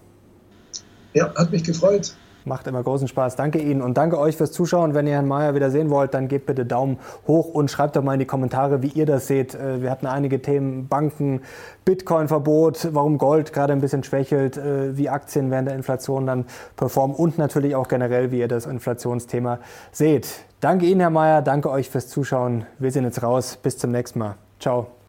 Ja, 1.14 1.34
hat 1.34 1.50
mich 1.50 1.64
gefreut. 1.64 2.14
Macht 2.44 2.66
immer 2.66 2.82
großen 2.82 3.08
Spaß. 3.08 3.36
Danke 3.36 3.58
Ihnen 3.58 3.82
und 3.82 3.96
danke 3.96 4.18
euch 4.18 4.36
fürs 4.36 4.52
Zuschauen. 4.52 4.94
Wenn 4.94 5.06
ihr 5.06 5.14
Herrn 5.14 5.28
Mayer 5.28 5.54
wieder 5.54 5.70
sehen 5.70 5.90
wollt, 5.90 6.14
dann 6.14 6.28
gebt 6.28 6.46
bitte 6.46 6.66
Daumen 6.66 6.98
hoch 7.26 7.46
und 7.54 7.70
schreibt 7.70 7.96
doch 7.96 8.02
mal 8.02 8.14
in 8.14 8.20
die 8.20 8.26
Kommentare, 8.26 8.82
wie 8.82 8.88
ihr 8.88 9.06
das 9.06 9.26
seht. 9.26 9.54
Äh, 9.54 9.82
wir 9.82 9.90
hatten 9.90 10.06
einige 10.06 10.42
Themen, 10.42 10.88
Banken, 10.88 11.42
Bitcoin-Verbot, 11.84 12.88
warum 12.92 13.18
Gold 13.18 13.52
gerade 13.52 13.72
ein 13.72 13.80
bisschen 13.80 14.02
schwächelt, 14.04 14.56
äh, 14.56 14.96
wie 14.96 15.08
Aktien 15.08 15.50
während 15.50 15.68
der 15.68 15.76
Inflation 15.76 16.26
dann 16.26 16.46
performen 16.76 17.16
und 17.16 17.38
natürlich 17.38 17.76
auch 17.76 17.88
generell, 17.88 18.30
wie 18.30 18.40
ihr 18.40 18.48
das 18.48 18.66
Inflationsthema 18.66 19.58
seht. 19.92 20.28
Danke 20.60 20.86
Ihnen, 20.86 21.00
Herr 21.00 21.10
Mayer. 21.10 21.42
Danke 21.42 21.70
euch 21.70 21.90
fürs 21.90 22.08
Zuschauen. 22.08 22.66
Wir 22.78 22.90
sind 22.90 23.04
jetzt 23.04 23.22
raus. 23.22 23.58
Bis 23.60 23.78
zum 23.78 23.90
nächsten 23.90 24.18
Mal. 24.18 24.36
Ciao. 24.60 25.01